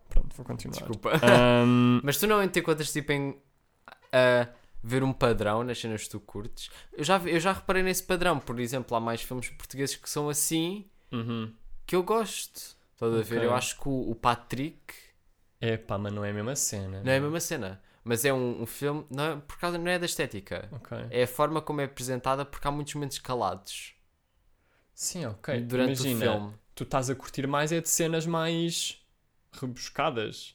[0.08, 0.78] Pronto, vou continuar.
[0.78, 1.10] Desculpa.
[1.22, 3.36] Ahm, Mas tu não encontras tipo em
[4.12, 4.48] a
[4.86, 6.70] ver um padrão nas cenas que tu curtes?
[6.92, 8.38] Eu já, eu já reparei nesse padrão.
[8.38, 11.52] Por exemplo, há mais filmes portugueses que são assim uhum.
[11.86, 12.76] que eu gosto.
[12.92, 13.42] Estás a ver?
[13.42, 14.94] Eu acho que o, o Patrick
[15.60, 17.02] É pá, mas não é a mesma cena.
[17.02, 17.82] não é a mesma cena.
[18.04, 20.68] Mas é um, um filme, não é, por causa, não é da estética.
[20.72, 20.96] Ok.
[21.10, 23.94] É a forma como é apresentada porque há muitos momentos calados
[24.94, 25.60] Sim, ok.
[25.62, 26.54] durante Imagina, o filme.
[26.74, 29.02] tu estás a curtir mais é de cenas mais
[29.52, 30.54] rebuscadas.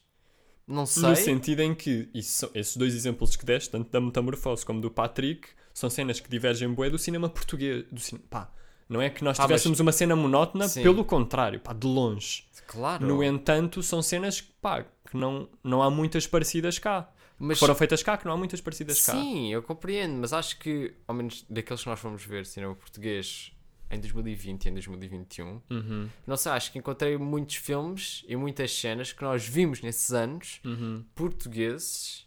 [0.70, 1.16] Não No sei.
[1.16, 5.48] sentido em que isso, esses dois exemplos que deste, tanto da Metamorfose como do Patrick,
[5.74, 7.84] são cenas que divergem bué do cinema português.
[7.90, 8.20] Do cine...
[8.30, 8.50] Pá,
[8.88, 10.82] não é que nós Pá, mas- tivéssemos uma cena monótona, Sim.
[10.82, 12.44] pelo contrário, pá, de longe.
[12.66, 13.04] Claro.
[13.06, 17.10] No entanto, são cenas que, pá, que não, não há muitas parecidas cá.
[17.42, 19.12] Mas Foram feitas cá, que não há muitas parecidas cá.
[19.12, 23.50] Sim, eu compreendo, mas acho que, ao menos daqueles que nós fomos ver cinema português
[23.90, 28.72] em 2020 e em 2021, Uhum, não sei, acho que encontrei muitos filmes e muitas
[28.72, 31.04] cenas que nós vimos nesses anos uhum.
[31.14, 32.26] portugueses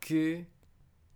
[0.00, 0.44] que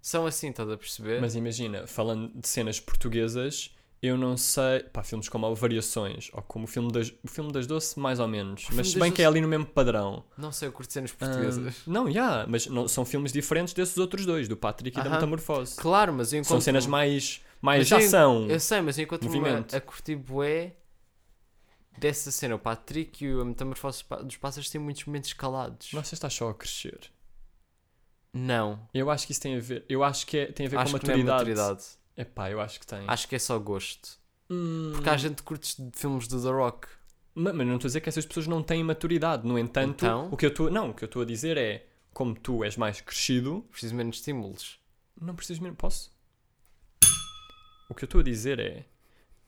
[0.01, 1.21] são assim, estás a perceber?
[1.21, 4.81] Mas imagina, falando de cenas portuguesas, eu não sei.
[4.93, 8.29] Pá, filmes como Variações, ou como o filme das, o filme das Doce, mais ou
[8.29, 8.67] menos.
[8.71, 10.23] Mas se bem que é Doce- ali no mesmo padrão.
[10.37, 11.77] Não sei, eu curto cenas Ah, portuguesas.
[11.87, 15.15] não, já, mas não, são filmes diferentes desses outros dois, do Patrick e da Aham.
[15.17, 15.77] Metamorfose.
[15.77, 18.47] Claro, mas eu encontro São cenas mais, mais Mas de eu- ação.
[18.51, 19.75] Eu sei, mas encontro-me movimento.
[19.75, 20.75] a, a curtir bué
[21.99, 22.55] dessa cena.
[22.57, 25.93] O Patrick e a Metamorfose dos Pássaros têm muitos momentos calados.
[25.93, 27.11] Nossa, estás só a crescer.
[28.33, 28.89] Não.
[28.93, 29.85] Eu acho que isso tem a ver.
[29.89, 31.51] Eu acho que é- tem a ver Acho com não é maturidade.
[31.51, 31.85] maturidade.
[32.17, 33.05] Epá, eu acho que tem.
[33.07, 34.19] Acho que é só gosto.
[34.51, 36.87] Hum, Porque há gente que curte de filmes do The Rock.
[37.35, 39.47] ma- Mas não estou a dizer que essas pessoas não têm maturidade.
[39.47, 40.29] No entanto, Então?
[40.31, 40.71] o que eu estou.
[40.71, 44.17] Não, o que eu estou a dizer é como tu és mais crescido, Preciso menos
[44.17, 44.79] estímulos.
[45.21, 45.77] Não precisas mesmo.
[45.77, 46.14] Posso?
[47.89, 48.85] O que eu estou a dizer é.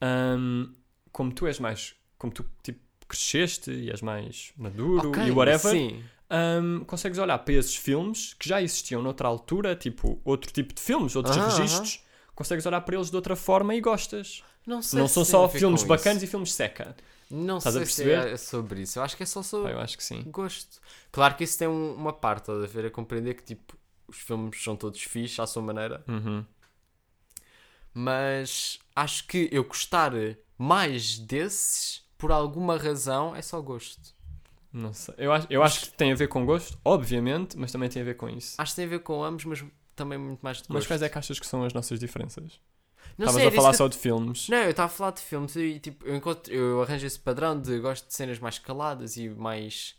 [0.03, 0.73] hum,
[1.13, 1.95] como tu és mais.
[2.19, 6.05] Como tu tipo, cresceste e és mais maduro Ok, e whatever, Sim.
[6.31, 10.81] hum, consegues olhar para esses filmes que já existiam noutra altura, tipo outro tipo de
[10.81, 14.43] filmes, outros Aham, registros, consegues olhar para eles de outra forma e gostas.
[14.67, 16.25] Não sei não são só filmes bacanas isso.
[16.25, 16.97] e filmes seca.
[17.31, 18.33] Não Estás a sei se perceber?
[18.33, 18.99] é sobre isso.
[18.99, 20.23] Eu acho que é só sobre eu acho que sim.
[20.31, 20.81] gosto.
[21.11, 22.87] Claro que isso tem um- uma parte, a ver?
[22.87, 23.77] A compreender que tipo,
[24.09, 26.05] os filmes são todos fixes à sua maneira.
[26.09, 26.45] Uhum.
[27.99, 30.13] Mas acho que eu gostar
[30.59, 34.15] mais desses, por alguma razão, é só gosto.
[34.71, 35.15] Não sei.
[35.17, 38.05] Eu acho, eu acho que tem a ver com gosto, obviamente, mas também tem a
[38.05, 38.55] ver com isso.
[38.59, 40.75] Acho que tem a ver com ambos, mas também muito mais de gosto.
[40.75, 42.61] Mas quais é que achas que são as nossas diferenças?
[43.17, 44.47] Não Estavas sei, a falar só de filmes.
[44.51, 47.59] Não, eu estava a falar de filmes e tipo, eu, encontro, eu arranjo esse padrão
[47.59, 49.95] de gosto de cenas mais caladas e mais.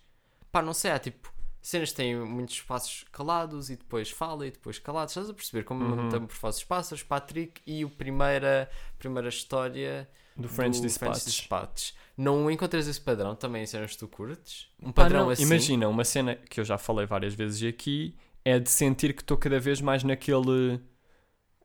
[0.52, 4.80] Pá, não sei, há tipo cenas têm muitos espaços calados e depois fala e depois
[4.80, 5.12] calados.
[5.12, 6.06] Estás a perceber como Uhum.
[6.06, 11.26] estamos por fazes pássaros, Patrick e o primeira, primeira história Do French do Dispatch.
[11.26, 11.92] Dispatch.
[12.16, 14.68] Não encontras esse padrão também em cenas que tu curtes?
[14.82, 15.44] Um padrão não, assim?
[15.44, 19.38] Imagina, uma cena que eu já falei várias vezes aqui é de sentir que estou
[19.38, 20.80] cada vez mais naquele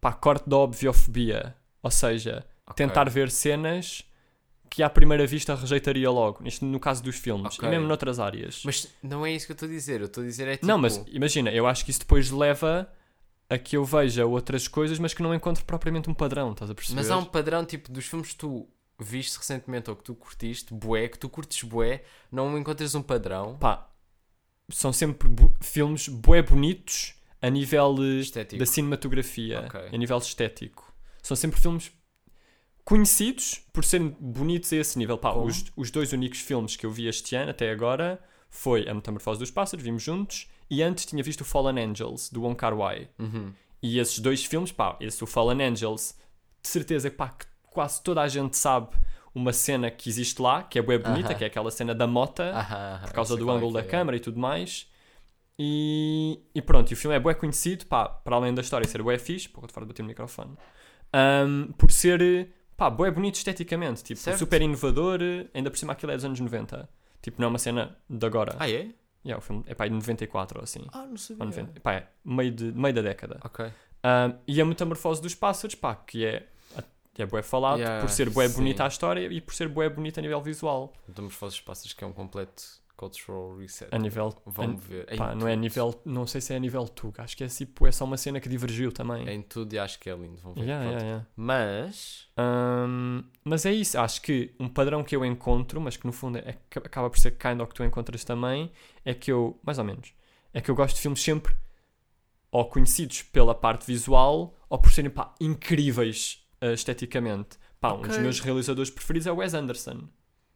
[0.01, 1.55] pá, corte da obviofobia.
[1.82, 2.74] Ou seja, Ok.
[2.86, 4.05] tentar ver cenas
[4.74, 6.46] que à primeira vista rejeitaria logo.
[6.48, 7.56] Isto no caso dos filmes.
[7.56, 7.68] Ok.
[7.68, 8.62] E mesmo noutras áreas.
[8.64, 10.00] Mas não é isso que eu estou a dizer.
[10.00, 10.66] Eu estou a dizer é tipo.
[10.66, 12.90] Não, mas imagina, eu acho que isso depois leva
[13.50, 16.74] a que eu veja outras coisas, mas que não encontro propriamente um padrão, estás a
[16.74, 16.96] perceber?
[16.96, 18.66] Mas há um padrão tipo dos filmes que tu
[18.98, 23.58] viste recentemente ou que tu curtiste, bué, que tu curtes bué, não encontras um padrão
[23.58, 23.90] Pá,
[24.70, 25.28] são sempre
[25.60, 28.58] filmes bué bonitos a nível estético.
[28.58, 29.80] da cinematografia, Ok.
[29.92, 30.94] a nível estético.
[31.22, 31.92] São sempre filmes
[32.85, 35.16] conhecidos por serem bonitos a esse nível.
[35.18, 38.20] Pá, os, os dois únicos filmes que eu vi este ano até agora
[38.51, 42.43] foi A Metamorfose dos Pássaros, vimos juntos, e antes tinha visto o Fallen Angels, do
[42.43, 43.09] Wong Kar Wai.
[43.18, 43.53] Uhum.
[43.83, 46.14] E esses dois filmes, pá, esse o Fallen Angels,
[46.62, 48.89] de certeza pá, que quase toda a gente sabe
[49.35, 51.39] uma cena que existe lá, que é bué bonita, Aham.
[51.39, 53.72] que é aquela cena da mota, Aham, aham, por causa eu sei do é ângulo
[53.72, 53.85] que da é.
[53.85, 54.87] câmara e tudo mais.
[55.59, 59.03] E, e pronto, e o filme é bué conhecido, pá, para além da história ser
[59.03, 60.57] bué fixe, pô, de fora de bater no microfone,
[61.12, 62.53] ahm, por ser,
[62.83, 64.39] pá, bué bonito esteticamente, tipo, Certo.
[64.39, 65.20] super inovador,
[65.55, 66.89] ainda por cima aquilo é dos anos 90.
[67.20, 68.57] Tipo, não é uma cena de agora.
[68.59, 68.89] Ah, é?
[69.24, 70.85] Yeah, o filme é pá, de 94 ou assim.
[70.93, 71.43] Ah, não sabia.
[71.45, 73.39] Ou 90, pá, é meio, de, meio da década.
[73.45, 73.64] Ok.
[73.66, 76.45] Um, e a metamorfose dos pássaros, pá, que é,
[77.14, 78.57] que é bué falado Yeah, por ser bué sim.
[78.57, 80.93] bonita a história e por ser bué bonita a nível visual.
[81.09, 82.64] Estamos fazer espaços que é um completo
[83.03, 83.88] cultural reset.
[83.90, 84.32] A nível.
[84.46, 85.07] Vamos ver.
[85.16, 86.00] pá, não é a nível.
[86.05, 87.22] Não sei se é a nível Tuga.
[87.22, 89.28] Acho que é tipo, é só uma cena que divergiu também.
[89.28, 90.36] Em tudo e acho que é lindo.
[90.36, 90.66] Vamos ver.
[90.66, 91.26] Yeah, yeah, yeah.
[91.36, 92.28] Mas.
[92.38, 96.38] Um, mas é isso, acho que um padrão que eu encontro, mas que no fundo
[96.38, 98.70] é, acaba por ser kind of que tu encontras também,
[99.05, 100.14] é que eu, mais ou menos,
[100.55, 101.55] é que eu gosto de filmes sempre
[102.50, 107.59] ou conhecidos pela parte visual ou por serem pá, incríveis eh, esteticamente.
[107.80, 110.09] Pá, um dos meus realizadores preferidos é o Wes Anderson.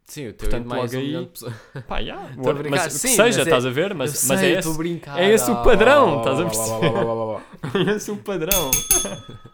[0.07, 1.31] Sim, o teu Portanto, mais logo aí-.
[1.87, 2.69] Pá, yeah, brincar.
[2.69, 3.93] mas que Sim, seja, mas é- estás a ver?
[3.93, 5.19] Mas, Eu mas sei, é, esse, brincar.
[5.19, 7.41] é esse o padrão, estás a blá.
[7.75, 8.71] é esse o padrão.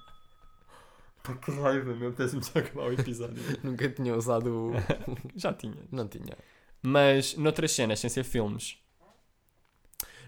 [1.23, 3.41] Pá, que raiva, meu, apetece-me só acabar o episódio.
[3.63, 4.71] Nunca tinha usado o.
[5.35, 5.77] Já tinha.
[5.91, 6.37] Não tinha.
[6.81, 8.77] Mas noutras cenas, sem ser filmes,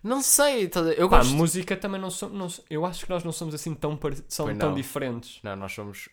[0.02, 0.70] Não sei.
[0.70, 1.34] tá- Eu Pá, gosto.
[1.34, 2.62] música também não somos.
[2.70, 4.00] Eu acho que nós não somos assim tão,
[4.30, 5.40] são tão diferentes.
[5.44, 6.08] Não, nós somos.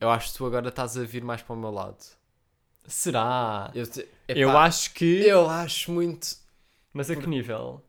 [0.00, 1.98] Eu acho que tu agora estás a vir mais para o meu lado.
[2.90, 3.70] Será?
[3.74, 5.04] Eu, te- Eu acho que.
[5.26, 6.36] Eu acho muito.
[6.92, 7.84] Mas a que nível?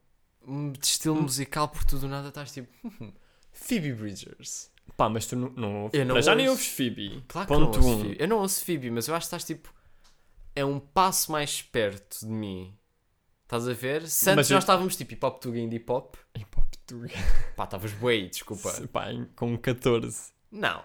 [0.47, 2.71] hum, De estilo musical, por tudo nada estás tipo.
[3.51, 4.69] Phoebe Bridgers.
[4.95, 5.49] Pá, mas tu não.
[5.49, 6.59] não, Eu não para já nem ouço.
[6.61, 7.23] ouves Phoebe.
[7.27, 8.01] Claro que Ponto não ouço um.
[8.03, 8.17] Phoebe.
[8.19, 9.73] Eu não ouço Phoebe, mas eu acho que estás tipo.
[10.55, 12.73] É um passo mais perto de mim.
[13.43, 14.07] Estás a ver?
[14.07, 16.17] Se antes Mas eu- nós estávamos tipo hip hop tuga indie pop.
[16.37, 17.01] Hip hop tu.
[17.55, 18.71] Pá, estavas bué, desculpa.
[18.91, 20.31] Pá, em- com 14.
[20.51, 20.83] Não.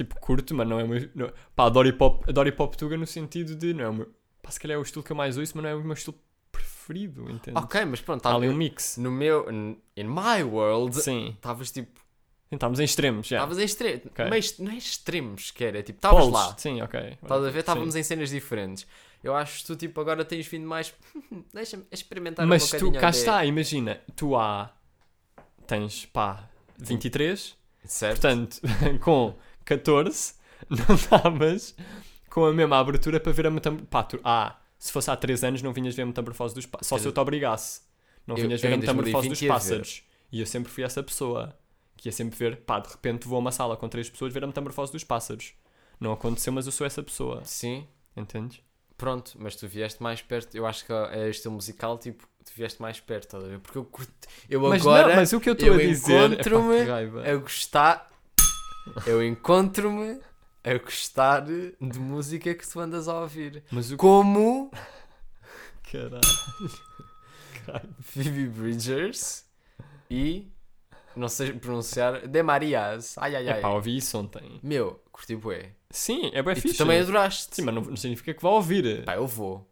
[0.00, 1.10] Tipo, curto, mas não é o meu.
[1.14, 3.74] Não, pá, adoro hip hop, adoro hip hop tuga no sentido de.
[3.74, 4.14] Não é o meu.
[4.42, 5.92] Pá, se calhar é o estilo que eu mais ouço, mas não é o meu
[5.92, 6.16] estilo
[6.50, 7.58] preferido, entende?
[7.58, 8.96] Ok, mas pronto, Há ali um mix.
[8.96, 9.46] no meu.
[9.50, 10.96] In my world.
[11.02, 11.34] Sim.
[11.36, 12.00] Estavas tipo.
[12.50, 13.36] Estamos em extremos, já.
[13.36, 14.06] Estavas em extremos.
[14.06, 14.24] Ok.
[14.28, 15.78] Mas não é extremos que era.
[15.78, 16.56] É tipo, estavas lá.
[16.56, 17.18] Sim, ok.
[17.22, 17.60] Estás a ver?
[17.60, 18.86] Estávamos em cenas diferentes.
[19.22, 20.94] Eu acho que tu, tipo, agora tens vindo mais.
[21.52, 24.72] Deixa-me experimentar Mas um tu, bocadinho cá até- está, imagina, tu há.
[25.66, 26.48] Tens, pá,
[26.78, 27.54] 23.
[27.84, 28.20] Certo?
[28.20, 28.60] Portanto,
[29.00, 30.34] com 14,
[30.68, 31.74] não estavas
[32.28, 33.88] com a mesma abertura para ver a metamorfose.
[33.90, 36.88] Pá, ah, se fosse há 3 anos não vinhas ver a metamorfose dos pássaros.
[36.88, 37.82] Só se eu te obrigasse.
[38.26, 39.54] Não Eu- vinhas ver a metamorfose dos 2020 ia ver.
[39.54, 40.02] pássaros.
[40.32, 41.56] E eu sempre fui essa pessoa
[41.96, 44.42] que ia sempre ver, pá, de repente vou a uma sala com 3 pessoas ver
[44.44, 45.52] a metamorfose dos pássaros.
[45.98, 47.42] Não aconteceu, mas eu sou essa pessoa.
[47.44, 47.86] Sim.
[48.16, 48.60] Entendes?
[48.96, 50.54] Pronto, mas tu vieste mais perto.
[50.56, 53.58] Eu acho que é estilo musical, tipo, tu vieste mais perto, estás a ver?
[53.58, 53.90] Porque eu.
[54.48, 55.08] Eu Mas, agora.
[55.08, 56.30] não, mas o que eu estou a dizer.
[56.32, 57.30] encontro-me que raiva.
[57.30, 58.09] a gostar.
[59.06, 60.20] Eu encontro-me
[60.64, 63.62] a gostar de música que tu andas a ouvir.
[63.70, 64.70] Mas o Como
[65.90, 66.20] Caralho.
[67.66, 67.94] Caralho.
[68.00, 69.44] Phoebe Bridgers
[70.10, 70.48] e.
[71.16, 72.26] Não sei pronunciar.
[72.28, 73.16] De Marias.
[73.18, 73.58] Ai ai ai.
[73.58, 74.60] Epá, ouvi isso ontem.
[74.62, 75.72] Meu, curti bué.
[75.90, 76.74] Sim, é bem E fixe.
[76.76, 77.56] tu também adoraste.
[77.56, 79.04] Sim, mas não, não significa que vá ouvir.
[79.04, 79.68] Pá, eu vou.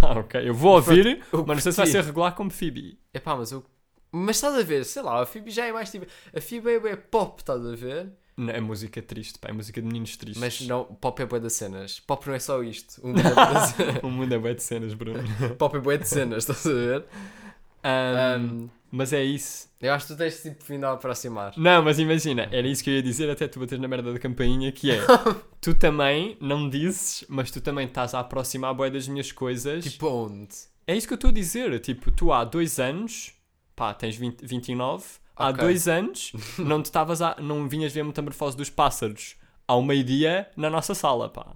[0.00, 0.48] Pá, ok.
[0.48, 2.98] Eu vou ouvir, Eu mas não sei se vai ser regular como Phoebe.
[3.12, 3.62] Epá, mas eu.
[4.10, 6.06] Mas estás a ver, sei lá, a Phoebe já é mais tipo.
[6.34, 8.12] A Phoebe é, é pop, estás a ver?
[8.42, 10.40] Não, é música triste, pá, é música de meninos tristes.
[10.40, 12.00] Mas não, pop é bué das cenas.
[12.00, 13.00] Pop não é só isto.
[13.02, 14.02] O mundo é bué das cenas.
[14.02, 15.22] o mundo é bué de cenas, Bruno.
[15.58, 17.04] Pop é bué de cenas, estás a ver?
[17.84, 19.68] Ahm, Um, mas é isso.
[19.80, 21.52] eu acho que tu tens tipo vindo a aproximar.
[21.56, 24.18] Não, mas imagina, era isso que eu ia dizer até tu bateres na merda da
[24.18, 24.98] campainha, que é,
[25.60, 29.82] tu também, não dizes, mas tu também estás a aproximar a bué das minhas coisas.
[29.84, 30.54] Tipo onde?
[30.86, 33.32] É isso que eu estou a dizer, tipo, tu há dois anos,
[33.74, 35.04] pá, tens 20, 29,
[35.36, 35.60] há Ok.
[35.64, 39.36] dois anos não te estavas a, não vinhas ver a metamorfose dos pássaros
[39.66, 41.54] ao meio-dia na nossa sala, pá.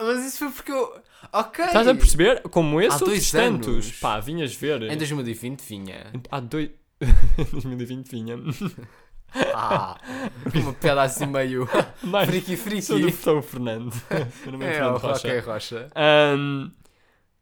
[0.00, 1.00] Mas isso foi porque eu.
[1.32, 1.64] Ok.
[1.64, 2.42] Estás a perceber?
[2.50, 3.90] Como esse Há outros tantos, anos.
[3.98, 4.82] pá, vinhas ver.
[4.82, 6.12] Em 2020 vinha.
[6.30, 6.70] Há dois...
[7.52, 8.36] 2020 vinha.
[9.54, 9.98] Ah,
[10.54, 11.66] uma piada assim meio.
[12.26, 12.82] Friki friki.
[12.82, 13.92] Sou do Fernando.
[14.42, 15.28] Meu nome é, É, Fernando o Rocha.
[15.28, 15.88] Ok, Rocha.
[15.94, 16.70] Ahm,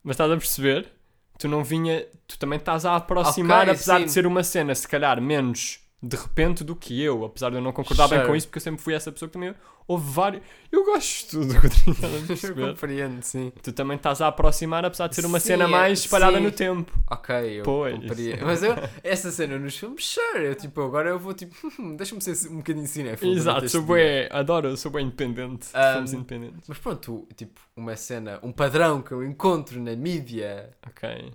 [0.03, 0.89] mas estás a perceber?
[1.39, 2.07] Tu não vinha.
[2.27, 4.05] Tu também estás a aproximar, Ok, apesar sim.
[4.07, 7.25] de ser uma cena, se calhar, menos de repente do que eu.
[7.25, 9.33] Apesar de eu não concordar bem com isso, porque eu sempre fui essa pessoa que
[9.33, 9.55] também.
[9.89, 10.43] Houve vários.
[10.73, 12.61] Eu gosto de tudo, Rodrigo.
[12.61, 13.53] Eu compreendo, sim.
[13.63, 16.43] tu também estás a aproximar, apesar de ser uma Sim, cena é- mais espalhada sim.
[16.43, 16.93] no tempo.
[17.09, 17.95] Ok, eu Pois.
[17.95, 18.45] compreendo.
[18.45, 18.75] Mas eu,
[19.05, 20.45] essa cena nos filmes, sure.
[20.45, 21.55] Eu, tipo, agora eu vou tipo,
[21.97, 23.33] deixa-me ser um bocadinho cinéfilo.
[23.33, 25.69] Exato, sou bué, adoro, sou bem independente.
[25.73, 26.69] Ahm, Somos independentes.
[26.69, 31.33] Mas pronto, tipo, uma cena, um padrão que eu encontro na mídia Ok.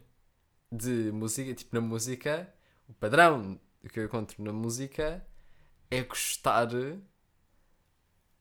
[0.72, 2.50] de música, tipo, na música,
[2.90, 3.58] o padrão
[3.90, 5.26] que eu encontro na música
[5.90, 6.68] é gostar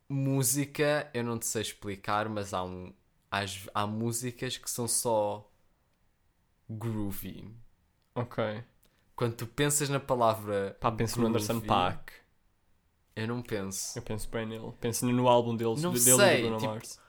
[0.08, 2.92] música, eu não te sei explicar, mas há um
[3.30, 3.40] há,
[3.74, 5.48] há músicas que são só
[6.68, 7.48] groovy.
[8.14, 8.64] Ok.
[9.14, 12.12] Quando tu pensas na palavra Pá, penso no Anderson groovy, Paak.
[13.14, 13.98] Eu não penso.
[13.98, 14.72] Eu penso bem nele.
[14.80, 17.00] Penso no álbum deles, Não dele sei, do Bruno tipo, Mars.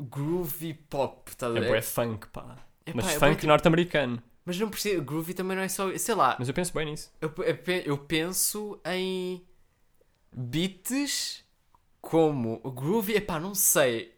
[0.00, 2.58] Groovy pop, a É bué funk, pá.
[2.86, 4.22] Epá, Mas é bué funk tipo- norte-americano.
[4.44, 7.12] Mas não precisa, groovy também não é só, sei lá, Mas eu penso bem nisso.
[7.20, 9.44] Eu, eu pe- eu penso em
[10.32, 11.44] beats
[12.00, 14.14] como groovy, epá, não sei.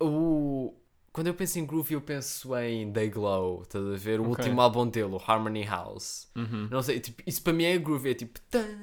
[0.00, 0.74] O
[1.12, 4.18] quando eu penso em groovy eu penso em Day Glow, estás a ver?
[4.18, 4.30] O Ok.
[4.44, 6.26] último álbum dele, o Harmony House.
[6.34, 6.66] Uhum.
[6.68, 8.40] Não sei, tipo, isso para mim é groovy, é tipo,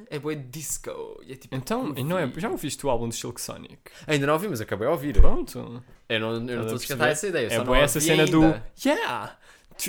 [0.10, 0.90] é bué disco,
[1.28, 3.80] é tipo Então, e não é, já ouviste o álbum de Silk Sonic?
[4.08, 5.14] Ainda não ouvi, mas acabei a ouvir.
[5.20, 5.84] Pronto.
[6.08, 8.32] Eu não, eu não estou a descartar essa ideia, É boa essa cena ainda.
[8.32, 9.38] do Yeah!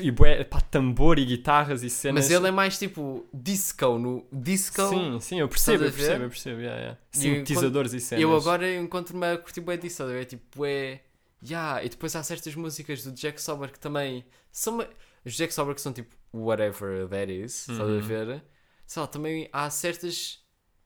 [0.00, 2.24] E bué, pá, tambor e guitarras e cenas.
[2.24, 4.88] Mas ele é mais tipo disco no disco.
[4.88, 6.60] Sim, sim, eu percebo, eu percebo, eu percebo.
[6.60, 6.98] Yeah, yeah.
[7.12, 8.22] E Sintetizadores e cenas.
[8.22, 11.00] Eu agora encontro-me a curtir bem disso, é tipo, é.
[11.44, 11.82] Yeah.
[11.84, 14.86] E depois há certas músicas do Jack Sober que também são.
[15.24, 18.00] Os Jack Sober que são tipo, whatever that is, estás a Uhum.
[18.00, 18.42] ver?
[18.86, 20.41] Sei lá, também há certas.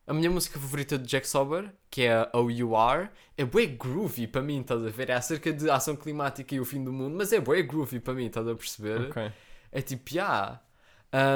[0.07, 4.41] A minha música favorita do Jack Sober, que é a O.U.R., é bué groovy para
[4.41, 5.11] mim, estás a ver?
[5.11, 8.15] É acerca de ação climática e o fim do mundo, mas é bué groovy para
[8.15, 9.09] mim, estás a perceber?
[9.11, 9.33] Ok.
[9.73, 10.61] É tipo, yeah.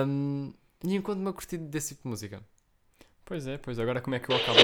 [0.06, 0.52] Um,
[0.84, 2.40] e enquanto-me a curtir desse tipo de música.
[3.24, 4.60] Pois é, pois agora como é que eu acabo?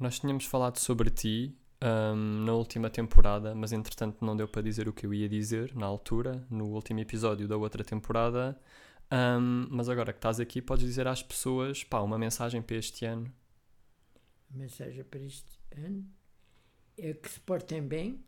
[0.00, 4.88] Nós tínhamos falado sobre ti ahm, na última temporada, mas entretanto não deu para dizer
[4.88, 8.58] o que eu ia dizer na altura, no último episódio da outra temporada.
[9.10, 13.04] Ahm, mas agora que estás aqui, podes dizer às pessoas pá, uma mensagem para este
[13.04, 13.30] ano.
[14.50, 16.06] A mensagem para este ano
[16.96, 18.24] é que se portem bem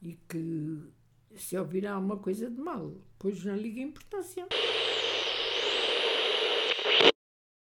[0.00, 0.90] e que
[1.36, 4.48] se ouvir alguma coisa de mal, pois não liga importância.